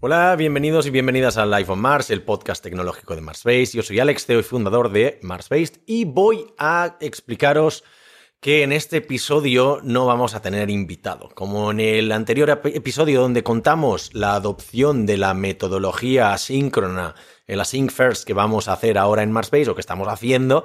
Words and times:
Hola, 0.00 0.36
bienvenidos 0.36 0.86
y 0.86 0.90
bienvenidas 0.90 1.38
a 1.38 1.44
Life 1.44 1.72
on 1.72 1.80
Mars, 1.80 2.10
el 2.10 2.22
podcast 2.22 2.62
tecnológico 2.62 3.16
de 3.16 3.20
Marsbase. 3.20 3.72
Yo 3.72 3.82
soy 3.82 3.98
Alex 3.98 4.26
Teo 4.26 4.38
y 4.38 4.44
fundador 4.44 4.92
de 4.92 5.18
Marsbase 5.24 5.82
y 5.86 6.04
voy 6.04 6.46
a 6.56 6.96
explicaros 7.00 7.82
que 8.38 8.62
en 8.62 8.70
este 8.70 8.98
episodio 8.98 9.80
no 9.82 10.06
vamos 10.06 10.36
a 10.36 10.40
tener 10.40 10.70
invitado. 10.70 11.30
Como 11.34 11.72
en 11.72 11.80
el 11.80 12.12
anterior 12.12 12.60
episodio 12.66 13.22
donde 13.22 13.42
contamos 13.42 14.14
la 14.14 14.34
adopción 14.34 15.04
de 15.04 15.16
la 15.16 15.34
metodología 15.34 16.32
asíncrona, 16.32 17.16
el 17.48 17.60
async 17.60 17.90
first 17.90 18.24
que 18.24 18.34
vamos 18.34 18.68
a 18.68 18.74
hacer 18.74 18.98
ahora 18.98 19.24
en 19.24 19.32
Marsbase 19.32 19.70
o 19.70 19.74
que 19.74 19.80
estamos 19.80 20.06
haciendo, 20.06 20.64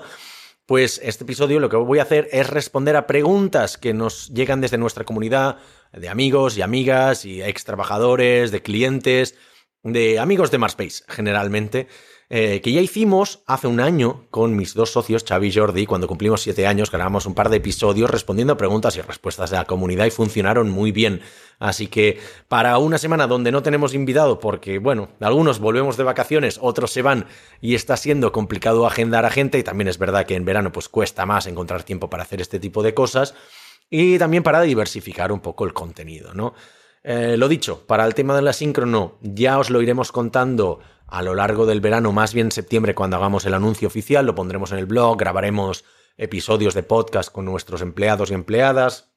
pues 0.65 1.01
este 1.03 1.23
episodio 1.23 1.59
lo 1.59 1.69
que 1.69 1.75
voy 1.75 1.99
a 1.99 2.03
hacer 2.03 2.29
es 2.31 2.49
responder 2.49 2.95
a 2.95 3.07
preguntas 3.07 3.77
que 3.77 3.93
nos 3.93 4.29
llegan 4.29 4.61
desde 4.61 4.77
nuestra 4.77 5.03
comunidad 5.03 5.57
de 5.91 6.09
amigos 6.09 6.57
y 6.57 6.61
amigas 6.61 7.25
y 7.25 7.41
ex 7.41 7.65
trabajadores, 7.65 8.51
de 8.51 8.61
clientes, 8.61 9.35
de 9.83 10.19
amigos 10.19 10.51
de 10.51 10.57
Marspace 10.57 11.03
generalmente, 11.07 11.87
eh, 12.35 12.61
que 12.61 12.71
ya 12.71 12.81
hicimos 12.81 13.43
hace 13.45 13.67
un 13.67 13.79
año 13.79 14.25
con 14.31 14.55
mis 14.55 14.73
dos 14.73 14.89
socios, 14.89 15.23
Xavi 15.23 15.49
y 15.49 15.53
Jordi, 15.53 15.85
cuando 15.85 16.07
cumplimos 16.07 16.41
siete 16.41 16.65
años, 16.65 16.89
grabamos 16.89 17.27
un 17.27 17.35
par 17.35 17.49
de 17.49 17.57
episodios 17.57 18.09
respondiendo 18.09 18.53
a 18.53 18.57
preguntas 18.57 18.97
y 18.97 19.01
respuestas 19.01 19.51
de 19.51 19.57
la 19.57 19.65
comunidad 19.65 20.07
y 20.07 20.09
funcionaron 20.09 20.67
muy 20.67 20.91
bien. 20.91 21.21
Así 21.59 21.85
que 21.85 22.19
para 22.47 22.79
una 22.79 22.97
semana 22.97 23.27
donde 23.27 23.51
no 23.51 23.61
tenemos 23.61 23.93
invitado, 23.93 24.39
porque 24.39 24.79
bueno, 24.79 25.09
algunos 25.19 25.59
volvemos 25.59 25.95
de 25.95 26.05
vacaciones, 26.05 26.57
otros 26.59 26.89
se 26.91 27.03
van 27.03 27.27
y 27.61 27.75
está 27.75 27.97
siendo 27.97 28.31
complicado 28.31 28.87
agendar 28.87 29.25
a 29.25 29.29
gente, 29.29 29.59
y 29.59 29.63
también 29.63 29.87
es 29.87 29.99
verdad 29.99 30.25
que 30.25 30.33
en 30.33 30.43
verano 30.43 30.71
pues 30.71 30.89
cuesta 30.89 31.27
más 31.27 31.45
encontrar 31.45 31.83
tiempo 31.83 32.09
para 32.09 32.23
hacer 32.23 32.41
este 32.41 32.59
tipo 32.59 32.81
de 32.81 32.95
cosas, 32.95 33.35
y 33.91 34.17
también 34.17 34.41
para 34.41 34.61
diversificar 34.61 35.31
un 35.31 35.41
poco 35.41 35.65
el 35.65 35.73
contenido, 35.73 36.33
¿no? 36.33 36.55
Eh, 37.03 37.35
lo 37.37 37.47
dicho, 37.47 37.85
para 37.85 38.05
el 38.05 38.15
tema 38.15 38.35
del 38.35 38.47
asíncrono 38.47 39.19
ya 39.21 39.59
os 39.59 39.69
lo 39.69 39.81
iremos 39.83 40.11
contando 40.11 40.79
a 41.13 41.21
lo 41.21 41.35
largo 41.35 41.67
del 41.67 41.79
verano, 41.79 42.11
más 42.11 42.33
bien 42.33 42.51
septiembre, 42.51 42.95
cuando 42.95 43.17
hagamos 43.17 43.45
el 43.45 43.53
anuncio 43.53 43.87
oficial, 43.87 44.25
lo 44.25 44.33
pondremos 44.33 44.71
en 44.71 44.79
el 44.79 44.87
blog, 44.87 45.15
grabaremos 45.15 45.85
episodios 46.17 46.73
de 46.73 46.81
podcast 46.81 47.31
con 47.31 47.45
nuestros 47.45 47.83
empleados 47.83 48.31
y 48.31 48.33
empleadas, 48.33 49.13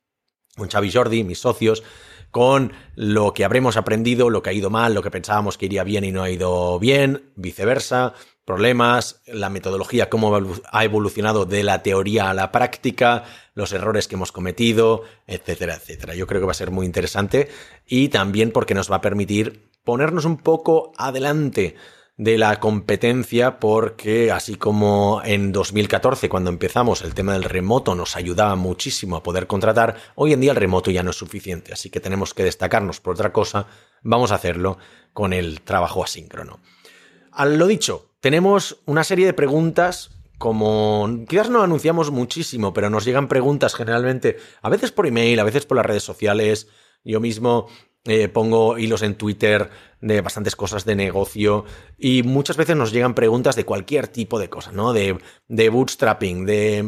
con 0.58 0.68
Xavi 0.68 0.92
Jordi, 0.92 1.24
mis 1.24 1.38
socios, 1.38 1.82
con 2.30 2.74
lo 2.96 3.32
que 3.32 3.46
habremos 3.46 3.78
aprendido, 3.78 4.28
lo 4.28 4.42
que 4.42 4.50
ha 4.50 4.52
ido 4.52 4.68
mal, 4.68 4.92
lo 4.92 5.02
que 5.02 5.10
pensábamos 5.10 5.56
que 5.56 5.64
iría 5.64 5.84
bien 5.84 6.04
y 6.04 6.12
no 6.12 6.22
ha 6.22 6.28
ido 6.28 6.78
bien, 6.78 7.32
viceversa, 7.34 8.12
problemas, 8.44 9.22
la 9.26 9.48
metodología, 9.48 10.10
cómo 10.10 10.38
ha 10.70 10.84
evolucionado 10.84 11.46
de 11.46 11.62
la 11.62 11.82
teoría 11.82 12.28
a 12.28 12.34
la 12.34 12.52
práctica, 12.52 13.24
los 13.54 13.72
errores 13.72 14.06
que 14.06 14.16
hemos 14.16 14.32
cometido, 14.32 15.04
etcétera, 15.26 15.76
etcétera. 15.76 16.14
Yo 16.14 16.26
creo 16.26 16.42
que 16.42 16.46
va 16.46 16.52
a 16.52 16.54
ser 16.54 16.70
muy 16.70 16.84
interesante 16.84 17.48
y 17.86 18.10
también 18.10 18.50
porque 18.50 18.74
nos 18.74 18.92
va 18.92 18.96
a 18.96 19.00
permitir 19.00 19.70
ponernos 19.86 20.24
un 20.24 20.36
poco 20.36 20.92
adelante 20.98 21.76
de 22.16 22.38
la 22.38 22.58
competencia 22.60 23.58
porque 23.58 24.32
así 24.32 24.56
como 24.56 25.20
en 25.24 25.52
2014 25.52 26.28
cuando 26.30 26.48
empezamos 26.48 27.02
el 27.02 27.14
tema 27.14 27.34
del 27.34 27.44
remoto 27.44 27.94
nos 27.94 28.16
ayudaba 28.16 28.56
muchísimo 28.56 29.16
a 29.16 29.22
poder 29.22 29.46
contratar, 29.46 29.96
hoy 30.14 30.32
en 30.32 30.40
día 30.40 30.52
el 30.52 30.56
remoto 30.56 30.90
ya 30.90 31.02
no 31.02 31.10
es 31.10 31.16
suficiente, 31.16 31.72
así 31.72 31.90
que 31.90 32.00
tenemos 32.00 32.32
que 32.32 32.44
destacarnos 32.44 33.00
por 33.00 33.14
otra 33.14 33.32
cosa, 33.32 33.66
vamos 34.02 34.32
a 34.32 34.36
hacerlo 34.36 34.78
con 35.12 35.32
el 35.32 35.60
trabajo 35.60 36.02
asíncrono. 36.02 36.60
A 37.32 37.44
lo 37.44 37.66
dicho, 37.66 38.10
tenemos 38.20 38.78
una 38.86 39.04
serie 39.04 39.26
de 39.26 39.34
preguntas 39.34 40.10
como 40.38 41.24
quizás 41.28 41.50
no 41.50 41.62
anunciamos 41.62 42.10
muchísimo, 42.10 42.72
pero 42.72 42.90
nos 42.90 43.04
llegan 43.04 43.28
preguntas 43.28 43.74
generalmente, 43.74 44.36
a 44.62 44.68
veces 44.68 44.92
por 44.92 45.06
email, 45.06 45.38
a 45.40 45.44
veces 45.44 45.64
por 45.66 45.76
las 45.76 45.86
redes 45.86 46.02
sociales. 46.02 46.68
Yo 47.04 47.20
mismo 47.20 47.68
eh, 48.04 48.28
pongo 48.28 48.78
hilos 48.78 49.02
en 49.02 49.16
Twitter 49.16 49.70
de 50.00 50.20
bastantes 50.20 50.56
cosas 50.56 50.84
de 50.84 50.94
negocio 50.94 51.64
y 51.98 52.22
muchas 52.22 52.56
veces 52.56 52.76
nos 52.76 52.92
llegan 52.92 53.14
preguntas 53.14 53.56
de 53.56 53.64
cualquier 53.64 54.08
tipo 54.08 54.38
de 54.38 54.48
cosas, 54.48 54.74
¿no? 54.74 54.92
De, 54.92 55.18
de 55.48 55.68
bootstrapping, 55.68 56.44
de, 56.44 56.82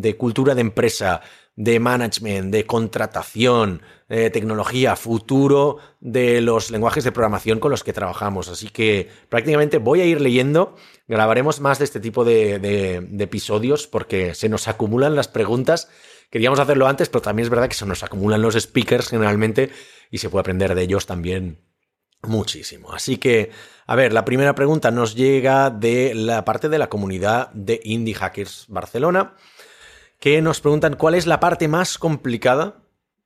de, 0.00 0.16
cultura 0.16 0.54
de 0.54 0.60
empresa, 0.60 1.22
de 1.56 1.80
management, 1.80 2.52
de 2.52 2.66
contratación, 2.66 3.82
de 4.08 4.30
tecnología, 4.30 4.96
futuro 4.96 5.78
de 6.00 6.40
los 6.40 6.70
lenguajes 6.70 7.04
de 7.04 7.12
programación 7.12 7.60
con 7.60 7.70
los 7.70 7.82
que 7.82 7.92
trabajamos. 7.92 8.48
Así 8.48 8.68
que 8.68 9.08
prácticamente 9.28 9.78
voy 9.78 10.02
a 10.02 10.04
ir 10.04 10.20
leyendo, 10.20 10.76
grabaremos 11.08 11.60
más 11.60 11.78
de 11.78 11.86
este 11.86 12.00
tipo 12.00 12.24
de, 12.24 12.58
de 12.58 13.24
episodios 13.24 13.86
porque 13.86 14.34
se 14.34 14.48
nos 14.48 14.68
acumulan 14.68 15.16
las 15.16 15.28
preguntas. 15.28 15.88
Queríamos 16.30 16.60
hacerlo 16.60 16.86
antes, 16.86 17.08
pero 17.08 17.22
también 17.22 17.44
es 17.44 17.50
verdad 17.50 17.68
que 17.68 17.74
se 17.74 17.86
nos 17.86 18.04
acumulan 18.04 18.42
los 18.42 18.54
speakers 18.54 19.08
generalmente 19.08 19.70
y 20.10 20.18
se 20.18 20.28
puede 20.28 20.42
aprender 20.42 20.74
de 20.74 20.82
ellos 20.82 21.06
también 21.06 21.69
muchísimo. 22.22 22.92
Así 22.92 23.16
que, 23.16 23.50
a 23.86 23.96
ver, 23.96 24.12
la 24.12 24.24
primera 24.24 24.54
pregunta 24.54 24.90
nos 24.90 25.14
llega 25.14 25.70
de 25.70 26.14
la 26.14 26.44
parte 26.44 26.68
de 26.68 26.78
la 26.78 26.88
comunidad 26.88 27.50
de 27.52 27.80
Indie 27.84 28.14
Hackers 28.14 28.66
Barcelona, 28.68 29.34
que 30.18 30.42
nos 30.42 30.60
preguntan 30.60 30.96
cuál 30.96 31.14
es 31.14 31.26
la 31.26 31.40
parte 31.40 31.68
más 31.68 31.98
complicada 31.98 32.82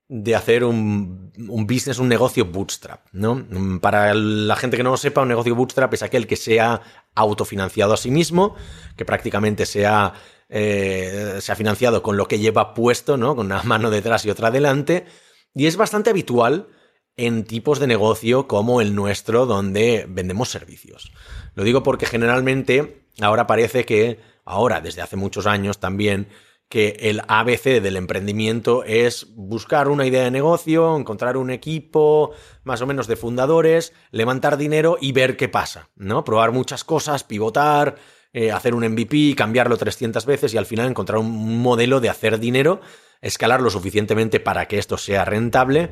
de 0.08 0.34
hacer 0.34 0.64
un, 0.64 1.32
business, 1.66 1.98
un 1.98 2.08
negocio 2.08 2.44
bootstrap, 2.44 3.06
¿no? 3.12 3.46
Para 3.80 4.14
la 4.14 4.54
gente 4.54 4.76
que 4.76 4.82
no 4.82 4.90
lo 4.90 4.96
sepa, 4.96 5.22
un 5.22 5.28
negocio 5.28 5.54
bootstrap 5.54 5.92
es 5.94 6.02
aquel 6.02 6.26
que 6.26 6.36
sea 6.36 6.80
autofinanciado 7.14 7.94
a 7.94 7.96
sí 7.96 8.10
mismo, 8.10 8.54
que 8.96 9.04
prácticamente 9.04 9.66
sea, 9.66 10.12
eh, 10.48 11.38
se 11.40 11.50
ha 11.50 11.56
financiado 11.56 12.02
con 12.02 12.16
lo 12.16 12.28
que 12.28 12.38
lleva 12.38 12.74
puesto, 12.74 13.16
¿no? 13.16 13.34
Con 13.34 13.46
una 13.46 13.62
mano 13.64 13.90
detrás 13.90 14.24
y 14.26 14.30
otra 14.30 14.50
delante, 14.50 15.06
y 15.54 15.66
es 15.66 15.76
bastante 15.76 16.10
habitual 16.10 16.68
en 17.16 17.44
tipos 17.44 17.78
de 17.78 17.86
negocio 17.86 18.48
como 18.48 18.80
el 18.80 18.94
nuestro, 18.94 19.46
donde 19.46 20.06
vendemos 20.08 20.50
servicios. 20.50 21.12
Lo 21.54 21.64
digo 21.64 21.82
porque 21.82 22.06
generalmente 22.06 23.06
ahora 23.20 23.46
parece 23.46 23.84
que, 23.84 24.20
ahora, 24.44 24.80
desde 24.80 25.02
hace 25.02 25.16
muchos 25.16 25.46
años 25.46 25.78
también, 25.78 26.28
que 26.68 26.96
el 27.02 27.22
ABC 27.28 27.80
del 27.80 27.96
emprendimiento 27.96 28.82
es 28.84 29.28
buscar 29.36 29.88
una 29.88 30.06
idea 30.06 30.24
de 30.24 30.30
negocio, 30.30 30.96
encontrar 30.96 31.36
un 31.36 31.50
equipo 31.50 32.32
más 32.64 32.80
o 32.80 32.86
menos 32.86 33.06
de 33.06 33.16
fundadores, 33.16 33.92
levantar 34.10 34.56
dinero 34.56 34.96
y 35.00 35.12
ver 35.12 35.36
qué 35.36 35.48
pasa, 35.48 35.90
¿no? 35.94 36.24
Probar 36.24 36.52
muchas 36.52 36.82
cosas, 36.82 37.22
pivotar, 37.22 37.96
eh, 38.32 38.50
hacer 38.50 38.74
un 38.74 38.82
MVP, 38.84 39.36
cambiarlo 39.36 39.76
300 39.76 40.26
veces 40.26 40.54
y 40.54 40.56
al 40.56 40.66
final 40.66 40.88
encontrar 40.88 41.20
un 41.20 41.62
modelo 41.62 42.00
de 42.00 42.08
hacer 42.08 42.40
dinero 42.40 42.80
escalar 43.20 43.62
lo 43.62 43.70
suficientemente 43.70 44.40
para 44.40 44.66
que 44.66 44.78
esto 44.78 44.98
sea 44.98 45.24
rentable 45.24 45.90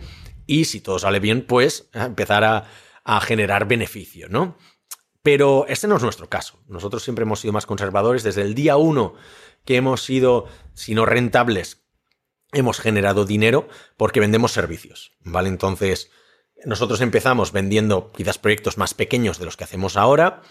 y 0.52 0.66
si 0.66 0.82
todo 0.82 0.98
sale 0.98 1.18
bien, 1.18 1.46
pues 1.46 1.88
empezar 1.94 2.44
a, 2.44 3.20
generar 3.22 3.66
beneficio, 3.66 4.28
¿no? 4.28 4.58
Pero 5.22 5.64
este 5.66 5.88
no 5.88 5.96
es 5.96 6.02
nuestro 6.02 6.28
caso. 6.28 6.62
Nosotros 6.68 7.02
siempre 7.02 7.22
hemos 7.22 7.40
sido 7.40 7.54
más 7.54 7.64
conservadores. 7.64 8.22
Desde 8.22 8.42
el 8.42 8.54
día 8.54 8.76
uno 8.76 9.14
que 9.64 9.76
hemos 9.76 10.04
sido, 10.04 10.44
si 10.74 10.94
no 10.94 11.06
rentables, 11.06 11.86
hemos 12.52 12.80
generado 12.80 13.24
dinero 13.24 13.66
porque 13.96 14.20
vendemos 14.20 14.52
servicios, 14.52 15.12
¿vale? 15.20 15.48
Entonces, 15.48 16.10
nosotros 16.66 17.00
empezamos 17.00 17.50
vendiendo 17.50 18.12
quizás 18.12 18.36
proyectos 18.36 18.76
más 18.76 18.92
pequeños 18.92 19.38
de 19.38 19.46
los 19.46 19.56
que 19.56 19.64
hacemos 19.64 19.96
ahora. 19.96 20.42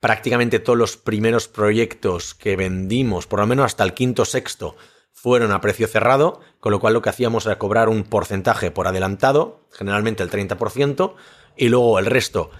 Prácticamente 0.00 0.58
todos 0.58 0.78
los 0.78 0.96
primeros 0.96 1.46
proyectos 1.46 2.34
que 2.34 2.56
vendimos, 2.56 3.28
por 3.28 3.38
lo 3.38 3.46
menos 3.46 3.66
hasta 3.66 3.84
el 3.84 3.94
quinto 3.94 4.24
sexto, 4.24 4.76
fueron 5.16 5.50
a 5.50 5.62
precio 5.62 5.88
cerrado, 5.88 6.40
con 6.60 6.72
lo 6.72 6.78
cual 6.78 6.92
lo 6.92 7.00
que 7.00 7.08
hacíamos 7.08 7.46
era 7.46 7.58
cobrar 7.58 7.88
un 7.88 8.04
porcentaje 8.04 8.70
por 8.70 8.86
adelantado, 8.86 9.66
generalmente 9.72 10.22
el 10.22 10.30
30%, 10.30 11.14
y 11.56 11.70
luego 11.70 11.98
el 11.98 12.06
resto 12.06 12.50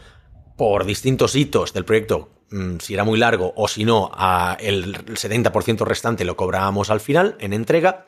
por 0.57 0.87
distintos 0.87 1.37
hitos 1.37 1.75
del 1.75 1.85
proyecto, 1.85 2.31
mm, 2.51 2.79
si 2.79 2.95
era 2.95 3.05
muy 3.05 3.19
largo 3.19 3.53
o 3.57 3.69
si 3.69 3.85
no, 3.85 4.11
el 4.59 4.97
70% 5.17 5.85
restante 5.85 6.25
lo 6.25 6.37
cobrábamos 6.37 6.89
al 6.89 7.01
final 7.01 7.37
en 7.41 7.53
entrega. 7.53 8.07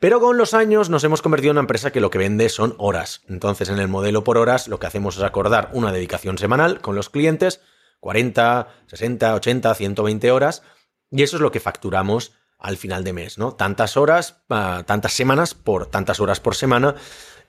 Pero 0.00 0.20
con 0.20 0.38
los 0.38 0.54
años 0.54 0.88
nos 0.88 1.04
hemos 1.04 1.20
convertido 1.20 1.50
en 1.50 1.56
una 1.56 1.62
empresa 1.62 1.90
que 1.90 2.00
lo 2.00 2.10
que 2.10 2.18
vende 2.18 2.48
son 2.48 2.74
horas. 2.78 3.22
Entonces 3.28 3.68
en 3.68 3.78
el 3.78 3.88
modelo 3.88 4.24
por 4.24 4.38
horas 4.38 4.68
lo 4.68 4.78
que 4.78 4.86
hacemos 4.86 5.18
es 5.18 5.22
acordar 5.22 5.70
una 5.74 5.92
dedicación 5.92 6.38
semanal 6.38 6.80
con 6.80 6.96
los 6.96 7.10
clientes, 7.10 7.60
40, 8.00 8.68
60, 8.86 9.34
80, 9.34 9.74
120 9.74 10.30
horas, 10.30 10.62
y 11.10 11.22
eso 11.22 11.36
es 11.36 11.42
lo 11.42 11.50
que 11.50 11.60
facturamos 11.60 12.32
al 12.58 12.76
final 12.76 13.04
de 13.04 13.12
mes, 13.12 13.38
¿no? 13.38 13.52
Tantas 13.52 13.96
horas, 13.96 14.42
ah, 14.50 14.82
tantas 14.86 15.12
semanas 15.12 15.54
por 15.54 15.86
tantas 15.86 16.20
horas 16.20 16.40
por 16.40 16.54
semana 16.54 16.94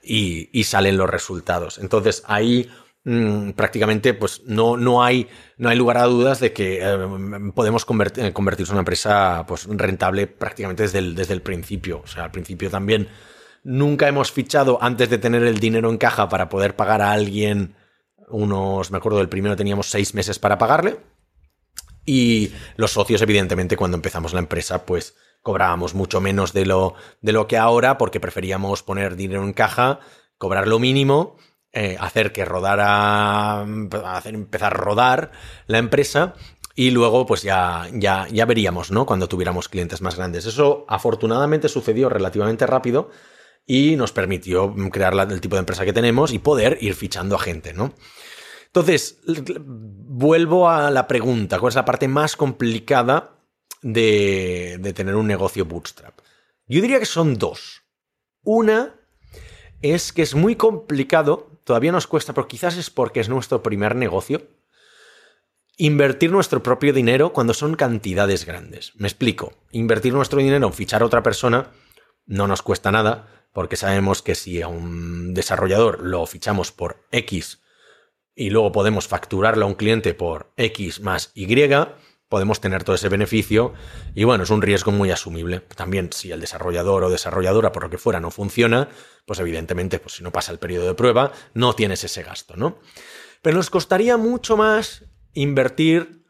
y, 0.02 0.64
salen 0.64 0.96
los 0.96 1.08
resultados. 1.08 1.78
Entonces 1.78 2.22
ahí 2.26 2.70
mm, 3.04 3.50
prácticamente 3.50 4.14
pues 4.14 4.42
no, 4.44 4.76
no, 4.76 5.02
hay, 5.02 5.28
no 5.56 5.68
hay 5.68 5.76
lugar 5.76 5.98
a 5.98 6.04
dudas 6.04 6.40
de 6.40 6.52
que 6.52 6.80
eh, 6.82 7.52
podemos 7.54 7.84
convertir, 7.84 8.32
convertirse 8.32 8.72
en 8.72 8.74
una 8.74 8.82
empresa 8.82 9.44
pues, 9.46 9.66
rentable 9.66 10.26
prácticamente 10.26 10.84
desde 10.84 10.98
el, 10.98 11.14
desde 11.14 11.34
el 11.34 11.42
principio. 11.42 12.02
O 12.04 12.06
sea, 12.06 12.24
al 12.24 12.30
principio 12.30 12.70
también 12.70 13.08
nunca 13.64 14.08
hemos 14.08 14.30
fichado 14.30 14.78
antes 14.82 15.10
de 15.10 15.18
tener 15.18 15.42
el 15.42 15.58
dinero 15.58 15.90
en 15.90 15.98
caja 15.98 16.28
para 16.28 16.48
poder 16.48 16.76
pagar 16.76 17.02
a 17.02 17.12
alguien 17.12 17.74
unos, 18.30 18.90
me 18.90 18.98
acuerdo 18.98 19.18
del 19.18 19.28
primero 19.28 19.56
teníamos 19.56 19.90
seis 19.90 20.14
meses 20.14 20.38
para 20.38 20.58
pagarle 20.58 20.98
y 22.08 22.52
los 22.76 22.92
socios, 22.92 23.20
evidentemente, 23.20 23.76
cuando 23.76 23.98
empezamos 23.98 24.32
la 24.32 24.38
empresa, 24.38 24.86
pues 24.86 25.14
cobrábamos 25.42 25.92
mucho 25.94 26.22
menos 26.22 26.54
de 26.54 26.64
lo, 26.64 26.94
de 27.20 27.32
lo 27.32 27.46
que 27.46 27.58
ahora, 27.58 27.98
porque 27.98 28.18
preferíamos 28.18 28.82
poner 28.82 29.14
dinero 29.14 29.44
en 29.44 29.52
caja, 29.52 30.00
cobrar 30.38 30.66
lo 30.66 30.78
mínimo 30.78 31.36
eh, 31.70 31.98
hacer 32.00 32.32
que 32.32 32.46
rodara, 32.46 33.60
hacer 34.06 34.34
empezar 34.34 34.72
a 34.72 34.76
rodar 34.76 35.32
la 35.66 35.76
empresa 35.76 36.32
y 36.74 36.92
luego 36.92 37.26
pues 37.26 37.42
ya, 37.42 37.88
ya, 37.92 38.26
ya 38.32 38.46
veríamos, 38.46 38.90
¿no? 38.90 39.04
Cuando 39.04 39.28
tuviéramos 39.28 39.68
clientes 39.68 40.00
más 40.00 40.16
grandes. 40.16 40.46
Eso 40.46 40.86
afortunadamente 40.88 41.68
sucedió 41.68 42.08
relativamente 42.08 42.66
rápido 42.66 43.10
y 43.66 43.96
nos 43.96 44.12
permitió 44.12 44.74
crear 44.90 45.12
el 45.30 45.42
tipo 45.42 45.56
de 45.56 45.60
empresa 45.60 45.84
que 45.84 45.92
tenemos 45.92 46.32
y 46.32 46.38
poder 46.38 46.78
ir 46.80 46.94
fichando 46.94 47.36
a 47.36 47.38
gente, 47.38 47.74
¿no? 47.74 47.92
Entonces, 48.68 49.18
vuelvo 49.26 50.68
a 50.68 50.90
la 50.90 51.06
pregunta, 51.06 51.58
¿cuál 51.58 51.70
es 51.70 51.74
la 51.74 51.84
parte 51.84 52.06
más 52.06 52.36
complicada 52.36 53.38
de, 53.82 54.92
tener 54.94 55.16
un 55.16 55.26
negocio 55.26 55.64
bootstrap? 55.64 56.18
Yo 56.66 56.82
diría 56.82 56.98
que 56.98 57.06
son 57.06 57.38
dos. 57.38 57.82
Una 58.42 58.94
es 59.80 60.12
que 60.12 60.22
es 60.22 60.34
muy 60.34 60.54
complicado, 60.54 61.60
todavía 61.64 61.92
nos 61.92 62.06
cuesta, 62.06 62.34
pero 62.34 62.46
quizás 62.46 62.76
es 62.76 62.90
porque 62.90 63.20
es 63.20 63.28
nuestro 63.28 63.62
primer 63.62 63.96
negocio, 63.96 64.46
invertir 65.78 66.30
nuestro 66.30 66.62
propio 66.62 66.92
dinero 66.92 67.32
cuando 67.32 67.54
son 67.54 67.74
cantidades 67.74 68.44
grandes. 68.44 68.92
Me 68.96 69.08
explico, 69.08 69.54
invertir 69.70 70.12
nuestro 70.12 70.40
dinero 70.40 70.66
en 70.66 70.72
fichar 70.74 71.02
a 71.02 71.06
otra 71.06 71.22
persona 71.22 71.70
no 72.26 72.46
nos 72.46 72.60
cuesta 72.60 72.92
nada, 72.92 73.48
porque 73.54 73.76
sabemos 73.76 74.20
que 74.20 74.34
si 74.34 74.60
a 74.60 74.68
un 74.68 75.32
desarrollador 75.32 76.02
lo 76.02 76.26
fichamos 76.26 76.70
por 76.70 77.06
X 77.10 77.62
y 78.38 78.50
luego 78.50 78.70
podemos 78.70 79.08
facturarlo 79.08 79.64
a 79.64 79.68
un 79.68 79.74
cliente 79.74 80.14
por 80.14 80.52
X 80.56 81.00
más 81.00 81.32
Y, 81.34 81.48
podemos 82.28 82.60
tener 82.60 82.84
todo 82.84 82.94
ese 82.94 83.08
beneficio 83.08 83.74
y 84.14 84.22
bueno, 84.22 84.44
es 84.44 84.50
un 84.50 84.62
riesgo 84.62 84.92
muy 84.92 85.10
asumible. 85.10 85.60
También 85.74 86.10
si 86.12 86.30
el 86.30 86.40
desarrollador 86.40 87.02
o 87.02 87.10
desarrolladora, 87.10 87.72
por 87.72 87.82
lo 87.82 87.90
que 87.90 87.98
fuera, 87.98 88.20
no 88.20 88.30
funciona, 88.30 88.90
pues 89.26 89.40
evidentemente, 89.40 89.98
pues 89.98 90.14
si 90.14 90.22
no 90.22 90.30
pasa 90.30 90.52
el 90.52 90.60
periodo 90.60 90.86
de 90.86 90.94
prueba, 90.94 91.32
no 91.54 91.72
tienes 91.72 92.04
ese 92.04 92.22
gasto, 92.22 92.54
¿no? 92.56 92.78
Pero 93.42 93.56
nos 93.56 93.70
costaría 93.70 94.16
mucho 94.16 94.56
más 94.56 95.04
invertir, 95.32 96.22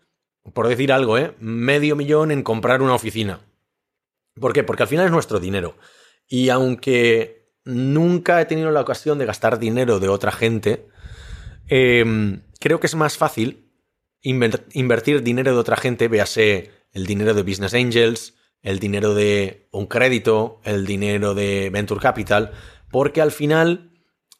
por 0.54 0.66
decir 0.66 0.92
algo, 0.92 1.18
¿eh? 1.18 1.34
medio 1.40 1.94
millón 1.94 2.30
en 2.30 2.42
comprar 2.42 2.80
una 2.80 2.94
oficina. 2.94 3.40
¿Por 4.40 4.54
qué? 4.54 4.64
Porque 4.64 4.84
al 4.84 4.88
final 4.88 5.04
es 5.04 5.12
nuestro 5.12 5.40
dinero. 5.40 5.76
Y 6.26 6.48
aunque 6.48 7.52
nunca 7.64 8.40
he 8.40 8.46
tenido 8.46 8.70
la 8.70 8.80
ocasión 8.80 9.18
de 9.18 9.26
gastar 9.26 9.58
dinero 9.58 10.00
de 10.00 10.08
otra 10.08 10.32
gente, 10.32 10.88
em, 11.68 12.42
creo 12.60 12.80
que 12.80 12.86
es 12.86 12.94
más 12.94 13.16
fácil 13.16 13.70
invertir 14.20 15.22
dinero 15.22 15.52
de 15.52 15.58
otra 15.58 15.76
gente, 15.76 16.08
véase 16.08 16.70
el 16.92 17.06
dinero 17.06 17.34
de 17.34 17.42
Business 17.42 17.74
Angels, 17.74 18.34
el 18.62 18.78
dinero 18.78 19.14
de 19.14 19.68
un 19.70 19.86
crédito, 19.86 20.60
el 20.64 20.86
dinero 20.86 21.34
de 21.34 21.70
Venture 21.70 22.00
Capital, 22.00 22.52
porque 22.90 23.20
al 23.20 23.32
final, 23.32 23.92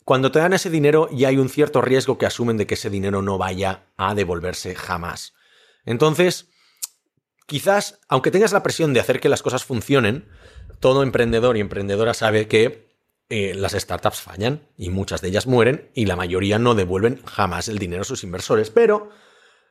cuando 0.05 0.33
te 0.33 0.39
dan 0.41 0.53
ese 0.53 0.71
dinero, 0.71 1.09
ya 1.13 1.29
hay 1.29 1.37
un 1.37 1.49
cierto 1.49 1.81
riesgo 1.81 2.19
que 2.19 2.27
asumen 2.27 2.57
de 2.57 2.67
que 2.67 2.75
ese 2.75 2.91
dinero 2.91 3.23
no 3.23 3.39
vaya 3.39 3.87
a 3.97 4.15
devolverse 4.15 4.75
jamás. 4.75 5.35
Entonces, 5.85 6.49
quizás, 7.47 8.01
aunque 8.09 8.31
tengas 8.31 8.53
la 8.53 8.63
presión 8.63 8.93
de 8.93 9.01
hacer 9.01 9.21
que 9.21 9.29
las 9.29 9.43
cosas 9.43 9.65
funcionen, 9.65 10.29
todo 10.81 11.03
emprendedor 11.03 11.57
y 11.57 11.61
emprendedora 11.61 12.15
sabe 12.15 12.49
que 12.49 12.88
eh, 13.31 13.55
las 13.55 13.73
startups 13.73 14.21
fallan 14.21 14.69
y 14.77 14.91
muchas 14.91 15.21
de 15.21 15.29
ellas 15.29 15.47
mueren 15.47 15.91
y 15.95 16.07
la 16.07 16.17
mayoría 16.17 16.59
no 16.59 16.75
devuelven 16.75 17.23
jamás 17.27 17.69
el 17.69 17.79
dinero 17.79 18.03
a 18.03 18.07
sus 18.07 18.25
inversores, 18.25 18.71
pero 18.71 19.11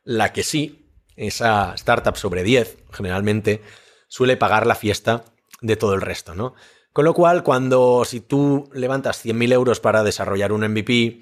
la 0.04 0.32
que 0.32 0.44
sí, 0.44 0.92
esa 1.16 1.74
startup 1.74 2.16
sobre 2.18 2.44
10, 2.44 2.78
generalmente, 2.92 3.62
suele 4.08 4.38
pagar 4.38 4.68
la 4.68 4.76
fiesta 4.76 5.26
de 5.62 5.76
todo 5.76 5.96
el 5.96 6.02
resto, 6.02 6.36
¿no? 6.36 6.54
Con 6.94 7.06
lo 7.06 7.14
cual, 7.14 7.44
cuando 7.44 8.06
si 8.06 8.22
tú 8.22 8.70
levantas 8.74 9.24
100.000 9.24 9.54
euros 9.54 9.80
para 9.80 10.04
desarrollar 10.04 10.52
un 10.52 10.62
MVP, 10.62 11.22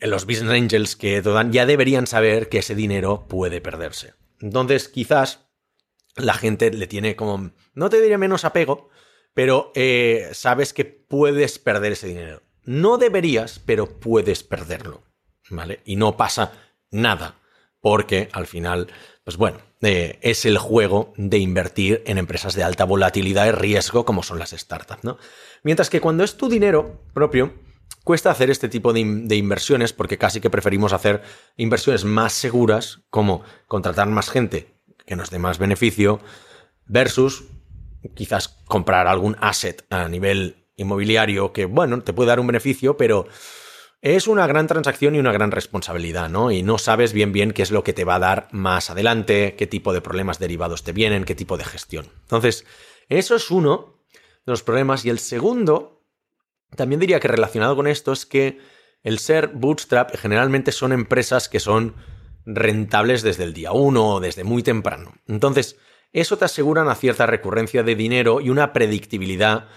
los 0.00 0.26
business 0.26 0.52
angels 0.52 0.96
que 0.96 1.22
te 1.22 1.30
dan 1.30 1.52
ya 1.52 1.66
deberían 1.66 2.06
saber 2.06 2.48
que 2.48 2.58
ese 2.58 2.74
dinero 2.74 3.26
puede 3.28 3.60
perderse. 3.60 4.14
Entonces, 4.40 4.88
quizás 4.88 5.46
la 6.16 6.34
gente 6.34 6.70
le 6.70 6.86
tiene 6.86 7.14
como, 7.16 7.52
no 7.74 7.90
te 7.90 8.00
diré 8.00 8.18
menos 8.18 8.44
apego, 8.44 8.90
pero 9.36 9.70
eh, 9.74 10.30
sabes 10.32 10.72
que 10.72 10.86
puedes 10.86 11.58
perder 11.58 11.92
ese 11.92 12.06
dinero. 12.06 12.40
No 12.64 12.96
deberías, 12.96 13.58
pero 13.58 14.00
puedes 14.00 14.42
perderlo, 14.42 15.02
¿vale? 15.50 15.80
Y 15.84 15.96
no 15.96 16.16
pasa 16.16 16.52
nada 16.90 17.34
porque 17.82 18.30
al 18.32 18.46
final, 18.46 18.88
pues 19.24 19.36
bueno, 19.36 19.58
eh, 19.82 20.18
es 20.22 20.46
el 20.46 20.56
juego 20.56 21.12
de 21.18 21.36
invertir 21.36 22.02
en 22.06 22.16
empresas 22.16 22.54
de 22.54 22.62
alta 22.62 22.86
volatilidad 22.86 23.46
y 23.46 23.50
riesgo 23.50 24.06
como 24.06 24.22
son 24.22 24.38
las 24.38 24.52
startups, 24.52 25.04
¿no? 25.04 25.18
Mientras 25.62 25.90
que 25.90 26.00
cuando 26.00 26.24
es 26.24 26.38
tu 26.38 26.48
dinero 26.48 27.02
propio, 27.12 27.52
cuesta 28.04 28.30
hacer 28.30 28.48
este 28.48 28.70
tipo 28.70 28.94
de, 28.94 29.04
de, 29.04 29.36
inversiones 29.36 29.92
porque 29.92 30.16
casi 30.16 30.40
que 30.40 30.48
preferimos 30.48 30.94
hacer 30.94 31.20
inversiones 31.58 32.06
más 32.06 32.32
seguras, 32.32 33.00
como 33.10 33.42
contratar 33.68 34.08
más 34.08 34.30
gente 34.30 34.78
que 35.04 35.14
nos 35.14 35.28
dé 35.28 35.38
más 35.38 35.58
beneficio, 35.58 36.20
versus 36.86 37.44
quizás 38.14 38.48
comprar 38.66 39.06
algún 39.06 39.36
asset 39.40 39.84
a 39.90 40.08
nivel 40.08 40.66
inmobiliario 40.76 41.52
que, 41.52 41.64
bueno, 41.64 42.02
te 42.02 42.12
puede 42.12 42.28
dar 42.28 42.40
un 42.40 42.46
beneficio, 42.46 42.96
pero 42.96 43.26
es 44.02 44.28
una 44.28 44.46
gran 44.46 44.66
transacción 44.66 45.14
y 45.14 45.18
una 45.18 45.32
gran 45.32 45.50
responsabilidad, 45.50 46.28
¿no? 46.28 46.50
Y 46.50 46.62
no 46.62 46.78
sabes 46.78 47.12
bien 47.12 47.32
bien 47.32 47.52
qué 47.52 47.62
es 47.62 47.70
lo 47.70 47.82
que 47.82 47.92
te 47.92 48.04
va 48.04 48.16
a 48.16 48.20
dar 48.20 48.48
más 48.52 48.90
adelante, 48.90 49.54
qué 49.56 49.66
tipo 49.66 49.92
de 49.92 50.00
problemas 50.00 50.38
derivados 50.38 50.84
te 50.84 50.92
vienen, 50.92 51.24
qué 51.24 51.34
tipo 51.34 51.56
de 51.56 51.64
gestión. 51.64 52.06
Entonces, 52.22 52.66
eso 53.08 53.34
es 53.34 53.50
uno 53.50 54.04
de 54.12 54.52
los 54.52 54.62
problemas. 54.62 55.04
Y 55.04 55.10
el 55.10 55.18
segundo, 55.18 56.04
también 56.76 57.00
diría 57.00 57.20
que 57.20 57.28
relacionado 57.28 57.74
con 57.74 57.86
esto, 57.86 58.12
es 58.12 58.26
que 58.26 58.58
el 59.02 59.18
ser 59.18 59.48
bootstrap 59.48 60.14
generalmente 60.16 60.72
son 60.72 60.92
empresas 60.92 61.48
que 61.48 61.60
son 61.60 61.96
rentables 62.44 63.22
desde 63.22 63.44
el 63.44 63.54
día 63.54 63.72
uno 63.72 64.14
o 64.14 64.20
desde 64.20 64.44
muy 64.44 64.62
temprano. 64.62 65.14
Entonces, 65.26 65.78
eso 66.20 66.38
te 66.38 66.44
asegura 66.46 66.82
una 66.82 66.94
cierta 66.94 67.26
recurrencia 67.26 67.82
de 67.82 67.94
dinero 67.94 68.40
y 68.40 68.50
una 68.50 68.72
predictibilidad 68.72 69.68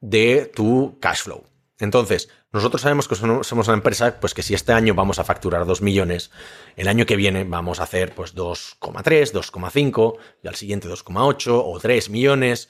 de 0.00 0.50
tu 0.54 0.98
cash 1.00 1.22
flow. 1.22 1.44
Entonces, 1.78 2.28
nosotros 2.52 2.82
sabemos 2.82 3.08
que 3.08 3.16
somos 3.16 3.50
una 3.50 3.74
empresa, 3.74 4.20
pues 4.20 4.32
que 4.32 4.42
si 4.42 4.54
este 4.54 4.72
año 4.72 4.94
vamos 4.94 5.18
a 5.18 5.24
facturar 5.24 5.66
2 5.66 5.82
millones, 5.82 6.30
el 6.76 6.86
año 6.86 7.04
que 7.04 7.16
viene 7.16 7.44
vamos 7.44 7.80
a 7.80 7.82
hacer 7.82 8.14
pues 8.14 8.34
2,3, 8.36 9.32
2,5 9.32 10.16
y 10.42 10.48
al 10.48 10.54
siguiente 10.54 10.88
2,8 10.88 11.62
o 11.64 11.78
3 11.80 12.10
millones. 12.10 12.68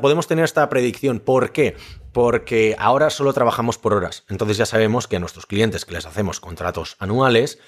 Podemos 0.00 0.26
tener 0.26 0.44
esta 0.44 0.68
predicción. 0.68 1.20
¿Por 1.20 1.52
qué? 1.52 1.76
Porque 2.12 2.76
ahora 2.78 3.10
solo 3.10 3.32
trabajamos 3.32 3.78
por 3.78 3.92
horas. 3.92 4.24
Entonces 4.28 4.56
ya 4.56 4.66
sabemos 4.66 5.06
que 5.06 5.16
a 5.16 5.20
nuestros 5.20 5.46
clientes 5.46 5.84
que 5.84 5.92
les 5.92 6.06
hacemos 6.06 6.40
contratos 6.40 6.96
anuales, 6.98 7.58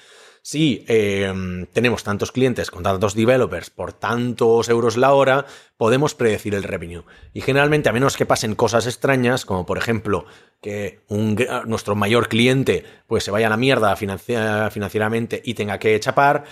si 0.43 0.83
em, 0.89 1.65
tenemos 1.67 2.03
tantos 2.03 2.33
clientes 2.33 2.69
con 2.69 2.83
tantos 2.83 3.15
developers 3.15 3.69
por 3.69 3.93
tantos 3.93 4.67
euros 4.67 4.97
la 4.97 5.13
hora, 5.13 5.45
podemos 5.77 6.15
predecir 6.15 6.53
el 6.53 6.63
revenue. 6.63 7.05
Y 7.33 7.39
generalmente, 7.39 7.87
a 7.87 7.93
menos 7.93 8.17
que 8.17 8.25
pasen 8.25 8.53
cosas 8.53 8.85
extrañas, 8.85 9.45
como 9.45 9.65
por 9.65 9.77
ejemplo 9.77 10.25
que 10.61 10.99
nuestro 11.65 11.95
mayor 11.95 12.27
cliente 12.27 12.83
pues 13.07 13.23
se 13.23 13.31
vaya 13.31 13.47
a 13.47 13.49
la 13.49 13.57
mierda 13.57 13.95
financieramente 13.95 15.41
y 15.43 15.53
tenga 15.53 15.79
que 15.79 15.97
chapar, 15.99 16.43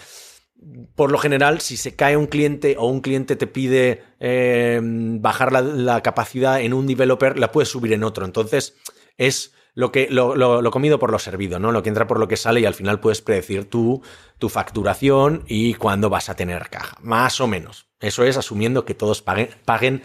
por 0.96 1.12
lo 1.12 1.18
general, 1.18 1.60
si 1.60 1.76
se 1.76 1.96
cae 1.96 2.16
un 2.16 2.28
cliente 2.28 2.76
o 2.78 2.86
un 2.86 3.02
cliente 3.02 3.36
te 3.36 3.48
pide 3.48 4.04
em, 4.20 5.22
bajar 5.22 5.52
la, 5.52 6.02
capacidad 6.02 6.62
en 6.62 6.74
un 6.74 6.88
developer, 6.88 7.38
la 7.38 7.52
puedes 7.52 7.70
subir 7.70 7.92
en 7.94 8.04
otro. 8.04 8.26
Entonces, 8.26 8.76
es 9.18 9.54
lo, 9.74 9.92
que, 9.92 10.08
lo, 10.10 10.72
comido 10.72 11.00
por 11.00 11.12
lo 11.12 11.20
servido, 11.20 11.60
¿no? 11.60 11.72
Lo 11.72 11.84
que 11.84 11.90
entra 11.90 12.08
por 12.08 12.20
lo 12.20 12.28
que 12.28 12.38
sale 12.38 12.60
y 12.60 12.66
al 12.66 12.74
final 12.74 13.00
puedes 13.00 13.22
predecir 13.22 13.70
tu, 13.70 14.02
tu 14.38 14.50
facturación 14.50 15.44
y 15.48 15.76
cuándo 15.76 16.10
vas 16.10 16.30
a 16.30 16.36
tener 16.36 16.70
caja. 16.70 16.98
Más 17.02 17.40
o 17.40 17.48
menos. 17.48 17.88
Eso 18.00 18.24
es 18.24 18.38
asumiendo 18.38 18.84
que 18.84 18.96
todos 18.96 19.22
paguen, 19.22 19.50
paguen 19.66 20.04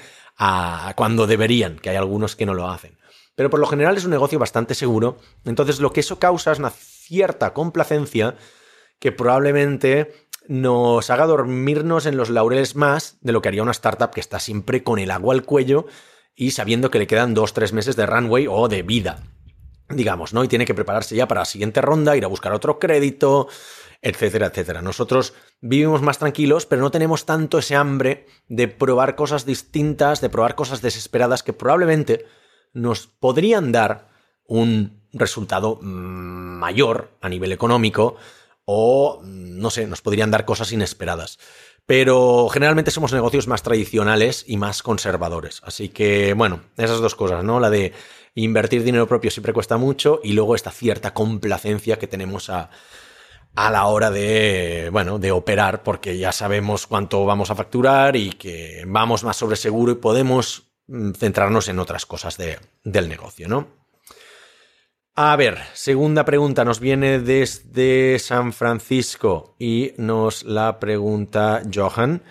cuando 0.95 1.27
deberían, 1.27 1.79
que 1.79 1.91
hay 1.91 1.97
algunos 1.97 2.37
que 2.37 2.47
no 2.47 2.55
lo 2.55 2.69
hacen. 2.69 2.99
Pero 3.35 3.51
por 3.51 3.61
lo 3.61 3.67
general 3.67 3.97
es 3.97 4.05
un 4.05 4.11
negocio 4.11 4.39
bastante 4.39 4.75
seguro. 4.75 5.19
Entonces 5.45 5.81
lo 5.81 5.93
que 5.93 6.01
eso 6.01 6.19
causa 6.19 6.53
es 6.53 6.59
una 6.59 6.71
cierta 6.71 7.53
complacencia 7.53 8.37
que 8.99 9.13
probablemente 9.13 10.29
nos 10.49 11.11
haga 11.11 11.27
dormirnos 11.27 12.07
en 12.07 12.17
los 12.17 12.31
laureles 12.31 12.77
más 12.77 13.19
de 13.21 13.33
lo 13.33 13.43
que 13.43 13.49
haría 13.49 13.63
una 13.63 13.73
startup 13.73 14.11
que 14.11 14.21
está 14.21 14.39
siempre 14.39 14.85
con 14.85 14.99
el 14.99 15.11
agua 15.11 15.35
al 15.35 15.45
cuello 15.45 15.87
y 16.37 16.53
sabiendo 16.53 16.91
que 16.91 16.99
le 16.99 17.07
quedan 17.07 17.35
dos, 17.35 17.53
tres 17.53 17.73
meses 17.73 17.97
de 17.97 18.07
runway 18.07 18.47
o 18.49 18.69
de 18.69 18.83
vida 18.83 19.25
digamos, 19.89 20.33
¿no? 20.33 20.45
Y 20.45 20.49
tiene 20.49 20.65
que 20.65 20.75
prepararse 20.75 21.17
ya 21.17 21.29
para 21.29 21.43
la 21.43 21.45
siguiente 21.47 21.81
ronda, 21.81 22.17
ir 22.17 22.25
a 22.25 22.29
buscar 22.29 22.53
otro 22.53 22.79
crédito, 22.79 23.49
etcétera, 24.03 24.47
etcétera. 24.47 24.83
Nosotros 24.83 25.35
vivimos 25.61 26.03
más 26.03 26.19
tranquilos, 26.19 26.67
pero 26.67 26.83
no 26.83 26.91
tenemos 26.91 27.27
tanto 27.27 27.59
ese 27.59 27.77
hambre 27.77 28.27
de 28.49 28.69
probar 28.69 29.17
cosas 29.17 29.47
distintas, 29.47 30.21
de 30.21 30.31
probar 30.31 30.55
cosas 30.55 30.83
desesperadas 30.83 31.43
que 31.43 31.53
probablemente 31.53 32.27
nos 32.73 33.07
podrían 33.07 33.73
dar 33.73 34.09
un 34.47 35.03
resultado 35.13 35.79
mayor 35.83 37.11
a 37.21 37.29
nivel 37.29 37.53
económico 37.53 38.17
o, 38.65 39.21
no 39.25 39.71
sé, 39.71 39.87
nos 39.87 40.03
podrían 40.03 40.31
dar 40.31 40.45
cosas 40.45 40.73
inesperadas. 40.73 41.39
Pero 41.87 42.49
generalmente 42.49 42.91
somos 42.91 43.13
negocios 43.13 43.47
más 43.47 43.63
tradicionales 43.63 44.45
y 44.47 44.57
más 44.57 44.83
conservadores. 44.83 45.61
Así 45.65 45.89
que, 45.89 46.35
bueno, 46.35 46.63
esas 46.77 47.01
dos 47.01 47.15
cosas, 47.15 47.45
¿no? 47.45 47.61
La 47.61 47.71
de 47.71 47.93
invertir 48.37 48.85
dinero 48.85 49.09
propio 49.09 49.31
siempre 49.31 49.53
cuesta 49.53 49.77
mucho 49.77 50.21
y 50.23 50.33
luego 50.33 50.55
esta 50.55 50.71
cierta 50.71 51.13
complacencia 51.13 51.99
que 51.99 52.07
tenemos 52.07 52.51
a, 52.51 52.71
a 53.57 53.71
la 53.71 53.87
hora 53.87 54.11
de, 54.11 54.91
bueno, 54.93 55.19
de 55.19 55.33
operar, 55.33 55.83
porque 55.83 56.19
ya 56.19 56.31
sabemos 56.31 56.87
cuánto 56.87 57.25
vamos 57.25 57.51
a 57.51 57.55
facturar 57.55 58.15
y 58.15 58.31
que 58.31 58.85
vamos 58.87 59.25
más 59.25 59.37
sobre 59.37 59.57
seguro 59.57 59.93
y 59.93 59.97
podemos 59.97 60.71
mm, 60.87 61.13
centrarnos 61.13 61.69
en 61.69 61.79
otras 61.79 62.05
cosas 62.05 62.37
del 62.37 63.09
negocio, 63.09 63.49
¿no? 63.49 63.69
A 65.19 65.35
ver, 65.37 65.59
segunda 65.73 66.27
pregunta 66.27 66.67
nos 66.67 66.79
viene 66.79 67.19
desde 67.19 68.19
San 68.19 68.53
Francisco 68.53 69.57
y 69.59 69.95
nos 69.97 70.45
la 70.45 70.79
pregunta 70.79 71.63
Johan, 71.75 72.23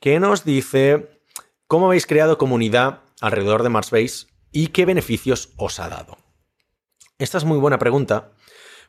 que 0.00 0.18
nos 0.18 0.44
dice, 0.44 1.20
¿cómo 1.68 1.86
habéis 1.86 2.08
creado 2.08 2.38
comunidad 2.38 3.02
alrededor 3.20 3.62
de 3.62 3.68
Marsbase 3.68 4.31
y 4.52 4.68
qué 4.68 4.84
beneficios 4.84 5.50
os 5.56 5.80
ha 5.80 5.88
dado? 5.88 6.18
Esta 7.18 7.38
es 7.38 7.44
muy 7.44 7.58
buena 7.58 7.78
pregunta 7.78 8.32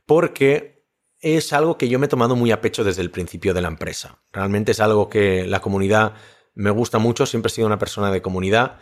porque 0.05 0.86
es 1.20 1.53
algo 1.53 1.77
que 1.77 1.88
yo 1.88 2.00
me 2.00 2.08
he 2.08 2.10
tomado 2.10 2.36
muy 2.36 2.51
a 2.51 2.62
pecho 2.62 2.84
desde 2.84 3.01
el 3.01 3.10
principio 3.10 3.53
de 3.53 3.62
la 3.62 3.70
empresa. 3.70 4.20
Realmente 4.32 4.74
es 4.74 4.82
algo 4.82 5.10
que 5.10 5.48
la 5.48 5.62
comunidad 5.62 6.13
me 6.53 6.70
gusta 6.70 7.00
mucho, 7.00 7.25
siempre 7.25 7.48
he 7.48 7.55
sido 7.55 7.67
una 7.67 7.79
persona 7.79 8.12
de 8.12 8.22
comunidad 8.22 8.77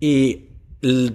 y 0.00 0.50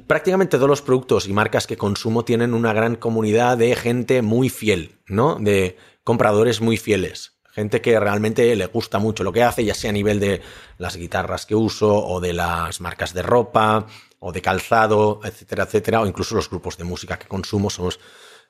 prácticamente 0.08 0.58
todos 0.58 0.70
los 0.70 0.82
productos 0.82 1.27
y 1.27 1.34
marcas 1.34 1.68
que 1.68 1.77
consumo 1.77 2.25
tienen 2.25 2.53
una 2.53 2.74
gran 2.74 2.96
comunidad 2.96 3.58
de 3.58 3.75
gente 3.75 4.22
muy 4.22 4.50
fiel, 4.50 5.00
¿no? 5.08 5.36
De 5.39 5.77
compradores 6.03 6.62
muy 6.62 6.77
fieles. 6.77 7.39
Gente 7.51 7.82
que 7.82 8.00
realmente 8.00 8.56
le 8.56 8.65
gusta 8.68 8.98
mucho 8.98 9.24
lo 9.24 9.34
que 9.34 9.44
hace, 9.44 9.65
ya 9.65 9.74
sea 9.74 9.89
a 9.89 9.94
nivel 9.94 10.20
de 10.22 10.41
las 10.77 10.96
guitarras 10.96 11.46
que 11.46 11.53
uso 11.53 11.94
o 11.94 12.22
de 12.22 12.34
las 12.34 12.80
marcas 12.80 13.13
de 13.13 13.24
ropa 13.24 13.88
o 14.24 14.32
de 14.32 14.42
calzado, 14.42 15.20
etcétera, 15.24 15.63
etcétera, 15.63 16.01
o 16.01 16.06
incluso 16.06 16.36
los 16.36 16.48
grupos 16.48 16.78
de 16.78 16.84
música 16.84 17.18
que 17.18 17.28
consumo 17.28 17.72
somos 17.72 18.00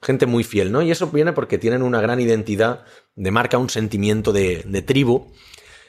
gente 0.02 0.26
muy 0.26 0.44
fiel, 0.44 0.72
¿no? 0.72 0.82
Y 0.82 0.92
eso 0.92 1.08
viene 1.08 1.32
porque 1.32 1.58
tienen 1.58 1.82
una 1.82 2.02
gran 2.02 2.20
identidad 2.20 2.84
de 3.16 3.32
marca, 3.32 3.58
un 3.58 3.70
sentimiento 3.70 4.34
de, 4.34 4.84
tribu. 4.86 5.32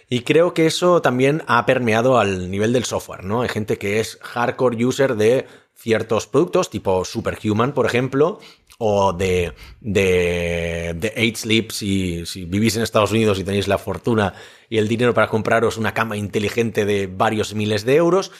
Y 0.09 0.21
creo 0.21 0.55
que 0.55 0.67
eso 0.67 1.03
también 1.03 1.43
ha 1.49 1.67
permeado 1.67 2.19
al 2.19 2.49
nivel 2.49 2.73
del 2.73 2.85
software, 2.85 3.25
¿no? 3.25 3.43
Hay 3.43 3.49
gente 3.49 3.77
que 3.77 3.99
es 3.99 4.19
hardcore 4.23 4.85
user 4.85 5.17
de 5.17 5.47
ciertos 5.75 6.29
productos, 6.29 6.71
tipo 6.71 7.05
Superhuman, 7.05 7.73
por 7.73 7.87
ejemplo, 7.87 8.39
o 8.79 9.12
de, 9.12 9.53
de, 9.81 10.95
de 10.95 11.12
8 11.17 11.37
Sleep, 11.37 11.73
si, 11.73 12.25
si, 12.27 12.45
vivís 12.45 12.77
en 12.77 12.83
Estados 12.83 13.11
Unidos 13.11 13.41
y 13.41 13.45
tenéis 13.45 13.67
la 13.67 13.79
fortuna 13.79 14.35
y 14.69 14.79
el 14.79 14.87
dinero 14.87 15.12
para 15.12 15.29
compraros 15.29 15.77
una 15.77 15.93
cama 15.93 16.17
inteligente 16.17 16.85
de 16.85 17.09
varios 17.09 17.55
miles 17.55 17.85
de 17.85 17.97
euros, 17.97 18.31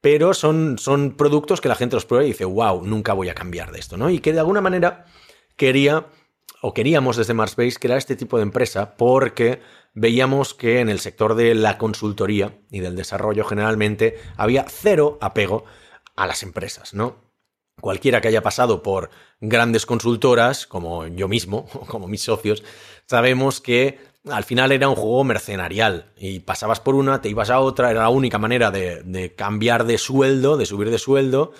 pero 0.00 0.34
son, 0.34 0.78
son 0.78 1.16
productos 1.16 1.60
que 1.60 1.68
la 1.68 1.74
gente 1.74 1.96
los 1.96 2.06
prueba 2.06 2.24
y 2.24 2.28
dice, 2.28 2.44
wow, 2.44 2.84
nunca 2.86 3.12
voy 3.12 3.28
a 3.28 3.34
cambiar 3.34 3.72
de 3.72 3.78
esto, 3.78 3.96
¿no? 3.96 4.10
Y 4.10 4.20
que 4.20 4.32
de 4.32 4.40
alguna 4.40 4.60
manera 4.60 5.04
quería 5.56 6.06
o 6.62 6.74
queríamos 6.74 7.16
desde 7.16 7.34
Marsbase 7.34 7.78
crear 7.78 7.98
este 7.98 8.16
tipo 8.16 8.36
de 8.36 8.42
empresa 8.42 8.96
porque 8.96 9.60
veíamos 9.94 10.54
que 10.54 10.80
en 10.80 10.88
el 10.88 11.00
sector 11.00 11.34
de 11.34 11.54
la 11.54 11.78
consultoría 11.78 12.58
y 12.70 12.80
del 12.80 12.96
desarrollo 12.96 13.44
generalmente 13.44 14.18
había 14.36 14.66
cero 14.68 15.18
apego 15.20 15.64
a 16.16 16.26
las 16.26 16.42
empresas, 16.42 16.94
¿no? 16.94 17.30
Cualquiera 17.80 18.20
que 18.20 18.28
haya 18.28 18.42
pasado 18.42 18.82
por 18.82 19.10
grandes 19.40 19.86
consultoras, 19.86 20.66
como 20.66 21.06
yo 21.06 21.28
mismo, 21.28 21.66
o 21.74 21.86
como 21.86 22.08
mis 22.08 22.22
socios, 22.22 22.62
sabemos 23.06 23.60
que 23.60 23.98
al 24.28 24.44
final 24.44 24.72
era 24.72 24.88
un 24.88 24.96
juego 24.96 25.24
mercenarial 25.24 26.12
y 26.16 26.40
pasabas 26.40 26.80
por 26.80 26.94
una, 26.94 27.20
te 27.20 27.28
ibas 27.28 27.50
a 27.50 27.60
otra, 27.60 27.90
era 27.90 28.02
la 28.02 28.08
única 28.10 28.38
manera 28.38 28.70
de, 28.70 29.02
de 29.02 29.34
cambiar 29.34 29.84
de 29.84 29.98
sueldo, 29.98 30.56
de 30.56 30.66
subir 30.66 30.90
de 30.90 30.98
sueldo, 30.98 31.52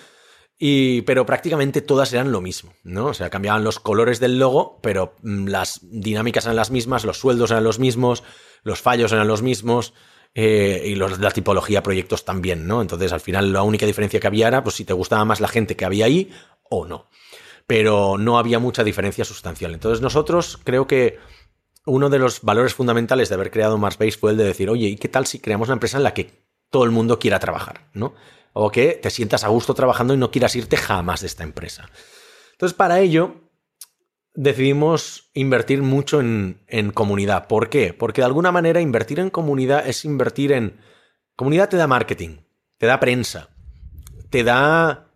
y, 0.63 1.01
pero 1.01 1.25
prácticamente 1.25 1.81
todas 1.81 2.13
eran 2.13 2.31
lo 2.31 2.39
mismo, 2.39 2.75
¿no? 2.83 3.07
O 3.07 3.13
sea, 3.15 3.31
cambiaban 3.31 3.63
los 3.63 3.79
colores 3.79 4.19
del 4.19 4.37
logo, 4.37 4.79
pero 4.83 5.15
mm, 5.23 5.47
las 5.47 5.79
dinámicas 5.81 6.45
eran 6.45 6.55
las 6.55 6.69
mismas, 6.69 7.03
los 7.03 7.17
sueldos 7.17 7.49
eran 7.49 7.63
los 7.63 7.79
mismos, 7.79 8.23
los 8.61 8.79
fallos 8.79 9.11
eran 9.11 9.27
los 9.27 9.41
mismos. 9.41 9.95
Eh, 10.35 10.83
y 10.85 10.95
la 10.95 11.31
tipología 11.31 11.81
proyectos 11.81 12.25
también, 12.25 12.67
¿no? 12.67 12.83
Entonces, 12.83 13.11
al 13.11 13.21
final, 13.21 13.51
la 13.51 13.63
única 13.63 13.87
diferencia 13.87 14.19
que 14.19 14.27
había 14.27 14.47
era 14.47 14.63
pues, 14.63 14.75
si 14.75 14.85
te 14.85 14.93
gustaba 14.93 15.25
más 15.25 15.41
la 15.41 15.47
gente 15.47 15.75
que 15.75 15.83
había 15.83 16.05
ahí 16.05 16.31
o 16.69 16.85
no. 16.85 17.09
Pero 17.65 18.19
no 18.19 18.37
había 18.37 18.59
mucha 18.59 18.83
diferencia 18.83 19.25
sustancial. 19.25 19.73
Entonces, 19.73 19.99
nosotros 19.99 20.59
creo 20.63 20.85
que 20.85 21.17
uno 21.91 22.09
de 22.09 22.19
los 22.19 22.41
valores 22.41 22.73
fundamentales 22.73 23.29
de 23.29 23.35
haber 23.35 23.51
creado 23.51 23.77
Marsbase 23.77 24.17
fue 24.17 24.31
el 24.31 24.37
de 24.37 24.45
decir, 24.45 24.69
oye, 24.69 24.87
¿y 24.87 24.95
qué 24.97 25.09
tal 25.09 25.25
si 25.25 25.39
creamos 25.39 25.67
una 25.67 25.73
empresa 25.73 25.97
en 25.97 26.03
la 26.03 26.13
que 26.13 26.45
todo 26.69 26.83
el 26.85 26.91
mundo 26.91 27.19
quiera 27.19 27.39
trabajar, 27.39 27.89
¿no? 27.93 28.13
o 28.53 28.71
que 28.71 28.99
te 29.01 29.09
sientas 29.09 29.43
a 29.43 29.49
gusto 29.49 29.73
trabajando 29.73 30.13
y 30.13 30.17
no 30.17 30.31
quieras 30.31 30.55
irte 30.55 30.77
jamás 30.77 31.21
de 31.21 31.27
esta 31.27 31.43
empresa. 31.43 31.89
Entonces, 32.53 32.75
para 32.75 32.99
ello, 32.99 33.35
decidimos 34.33 35.29
invertir 35.33 35.81
mucho 35.81 36.19
en, 36.19 36.61
en, 36.67 36.91
comunidad. 36.91 37.47
¿Por 37.47 37.69
qué? 37.69 37.93
Porque 37.93 38.21
de 38.21 38.25
alguna 38.25 38.51
manera 38.51 38.81
invertir 38.81 39.19
en 39.19 39.29
comunidad 39.29 39.87
es 39.87 40.05
invertir 40.05 40.51
en... 40.51 40.79
Comunidad 41.35 41.69
te 41.69 41.77
da 41.77 41.87
marketing, 41.87 42.41
te 42.77 42.85
da 42.85 42.99
prensa, 42.99 43.49
te 44.29 44.43
da 44.43 45.10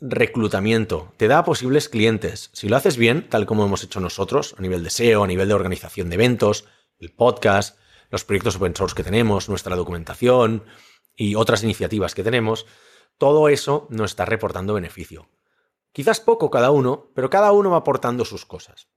reclutamiento, 0.00 1.12
te 1.16 1.28
da 1.28 1.44
posibles 1.44 1.88
clientes. 1.88 2.50
Si 2.52 2.68
lo 2.68 2.76
haces 2.76 2.96
bien, 2.96 3.28
tal 3.28 3.46
como 3.46 3.64
hemos 3.64 3.84
hecho 3.84 4.00
nosotros, 4.00 4.54
a 4.58 4.62
nivel 4.62 4.82
de 4.82 4.90
SEO, 4.90 5.24
a 5.24 5.26
nivel 5.26 5.48
de 5.48 5.54
organización 5.54 6.08
de 6.08 6.14
eventos, 6.14 6.66
el 6.98 7.12
podcast, 7.12 7.78
los 8.10 8.24
proyectos 8.24 8.56
open 8.56 8.74
source 8.74 8.94
que 8.94 9.04
tenemos, 9.04 9.48
nuestra 9.48 9.76
documentación, 9.76 10.64
y 11.16 11.34
otras 11.34 11.62
iniciativas 11.62 12.14
que 12.14 12.24
tenemos, 12.24 12.66
todo 13.18 13.48
eso 13.48 13.86
nos 13.90 14.12
está 14.12 14.24
reportando 14.24 14.72
beneficio. 14.72 15.28
Quizás 15.92 16.20
poco 16.20 16.50
cada 16.50 16.70
uno, 16.70 17.10
pero 17.14 17.28
cada 17.28 17.52
uno 17.52 17.70
va 17.70 17.78
aportando 17.78 18.24
sus 18.24 18.46
cosas. 18.46 18.88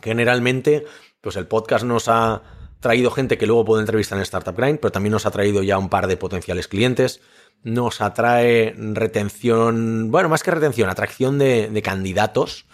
Generalmente, 0.00 0.84
pues 1.20 1.36
el 1.36 1.48
podcast 1.48 1.84
nos 1.84 2.08
ha 2.08 2.42
traído 2.80 3.10
gente 3.10 3.38
que 3.38 3.46
luego 3.46 3.64
puede 3.64 3.82
entrevistar 3.82 4.18
en 4.18 4.22
Startup 4.22 4.56
Grind, 4.56 4.78
pero 4.78 4.92
también 4.92 5.12
nos 5.12 5.26
ha 5.26 5.32
traído 5.32 5.62
ya 5.62 5.78
un 5.78 5.88
par 5.88 6.06
de 6.06 6.16
potenciales 6.16 6.68
clientes. 6.68 7.20
Nos 7.62 8.00
atrae 8.00 8.74
retención, 8.76 10.10
bueno, 10.10 10.28
más 10.28 10.42
que 10.42 10.50
retención, 10.50 10.88
atracción 10.88 11.38
de, 11.38 11.80
candidatos 11.84 12.66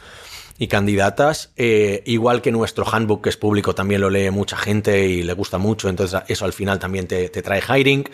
y 0.58 0.68
candidatas, 0.68 1.52
eh, 1.56 2.02
igual 2.06 2.42
que 2.42 2.52
nuestro 2.52 2.84
handbook 2.86 3.24
que 3.24 3.30
es 3.30 3.36
público, 3.36 3.74
también 3.74 4.00
lo 4.00 4.10
lee 4.10 4.30
mucha 4.30 4.56
gente 4.56 5.08
y 5.08 5.22
le 5.22 5.32
gusta 5.32 5.58
mucho, 5.58 5.88
entonces 5.88 6.22
eso 6.28 6.44
al 6.44 6.52
final 6.52 6.78
también 6.78 7.08
te, 7.08 7.28
te 7.28 7.42
trae 7.42 7.60
hiring. 7.60 8.04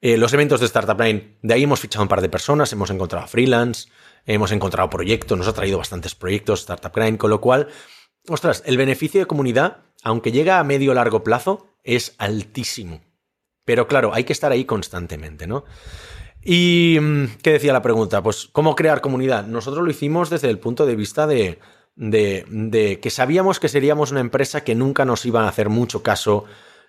Eh, 0.00 0.18
los 0.18 0.34
eventos 0.34 0.60
de 0.60 0.66
Startup 0.66 1.00
Line, 1.00 1.38
de 1.40 1.54
ahí 1.54 1.62
hemos 1.62 1.80
fichado 1.80 2.02
un 2.02 2.08
par 2.08 2.20
de 2.20 2.28
personas, 2.28 2.70
hemos 2.72 2.90
encontrado 2.90 3.26
freelance, 3.26 3.88
hemos 4.26 4.52
encontrado 4.52 4.90
proyectos, 4.90 5.38
nos 5.38 5.48
ha 5.48 5.54
traído 5.54 5.78
bastantes 5.78 6.14
proyectos 6.14 6.60
Startup 6.60 6.92
Grind, 6.94 7.16
con 7.16 7.30
lo 7.30 7.40
cual, 7.40 7.68
ostras, 8.28 8.62
el 8.66 8.76
beneficio 8.76 9.20
de 9.20 9.26
comunidad, 9.26 9.78
aunque 10.02 10.30
llega 10.30 10.58
a 10.58 10.64
medio 10.64 10.92
largo 10.92 11.24
plazo, 11.24 11.74
es 11.84 12.14
altísimo. 12.18 13.00
Pero 13.64 13.86
claro, 13.86 14.12
hay 14.14 14.24
que 14.24 14.32
estar 14.32 14.52
ahí 14.52 14.64
constantemente, 14.64 15.46
¿no? 15.46 15.64
¿Y 16.42 16.98
mm, 17.00 17.38
qué 17.42 17.52
decía 17.52 17.72
la 17.72 17.82
pregunta? 17.82 18.22
Pues, 18.22 18.48
¿cómo 18.52 18.74
crear 18.74 19.00
comunidad? 19.00 19.46
Nosotros 19.46 19.84
lo 19.84 19.90
hicimos 19.90 20.30
desde 20.30 20.50
el 20.50 20.58
punto 20.58 20.84
de 20.84 20.96
vista 20.96 21.26
de, 21.26 21.58
que 21.96 23.10
sabíamos 23.10 23.60
que 23.60 23.68
seríamos 23.68 24.10
una 24.10 24.20
empresa 24.20 24.62
que 24.62 24.74
nunca 24.74 25.04
nos 25.04 25.24
iban 25.24 25.44
a 25.44 25.48
hacer 25.48 25.70
mucho 25.70 26.02
caso 26.02 26.44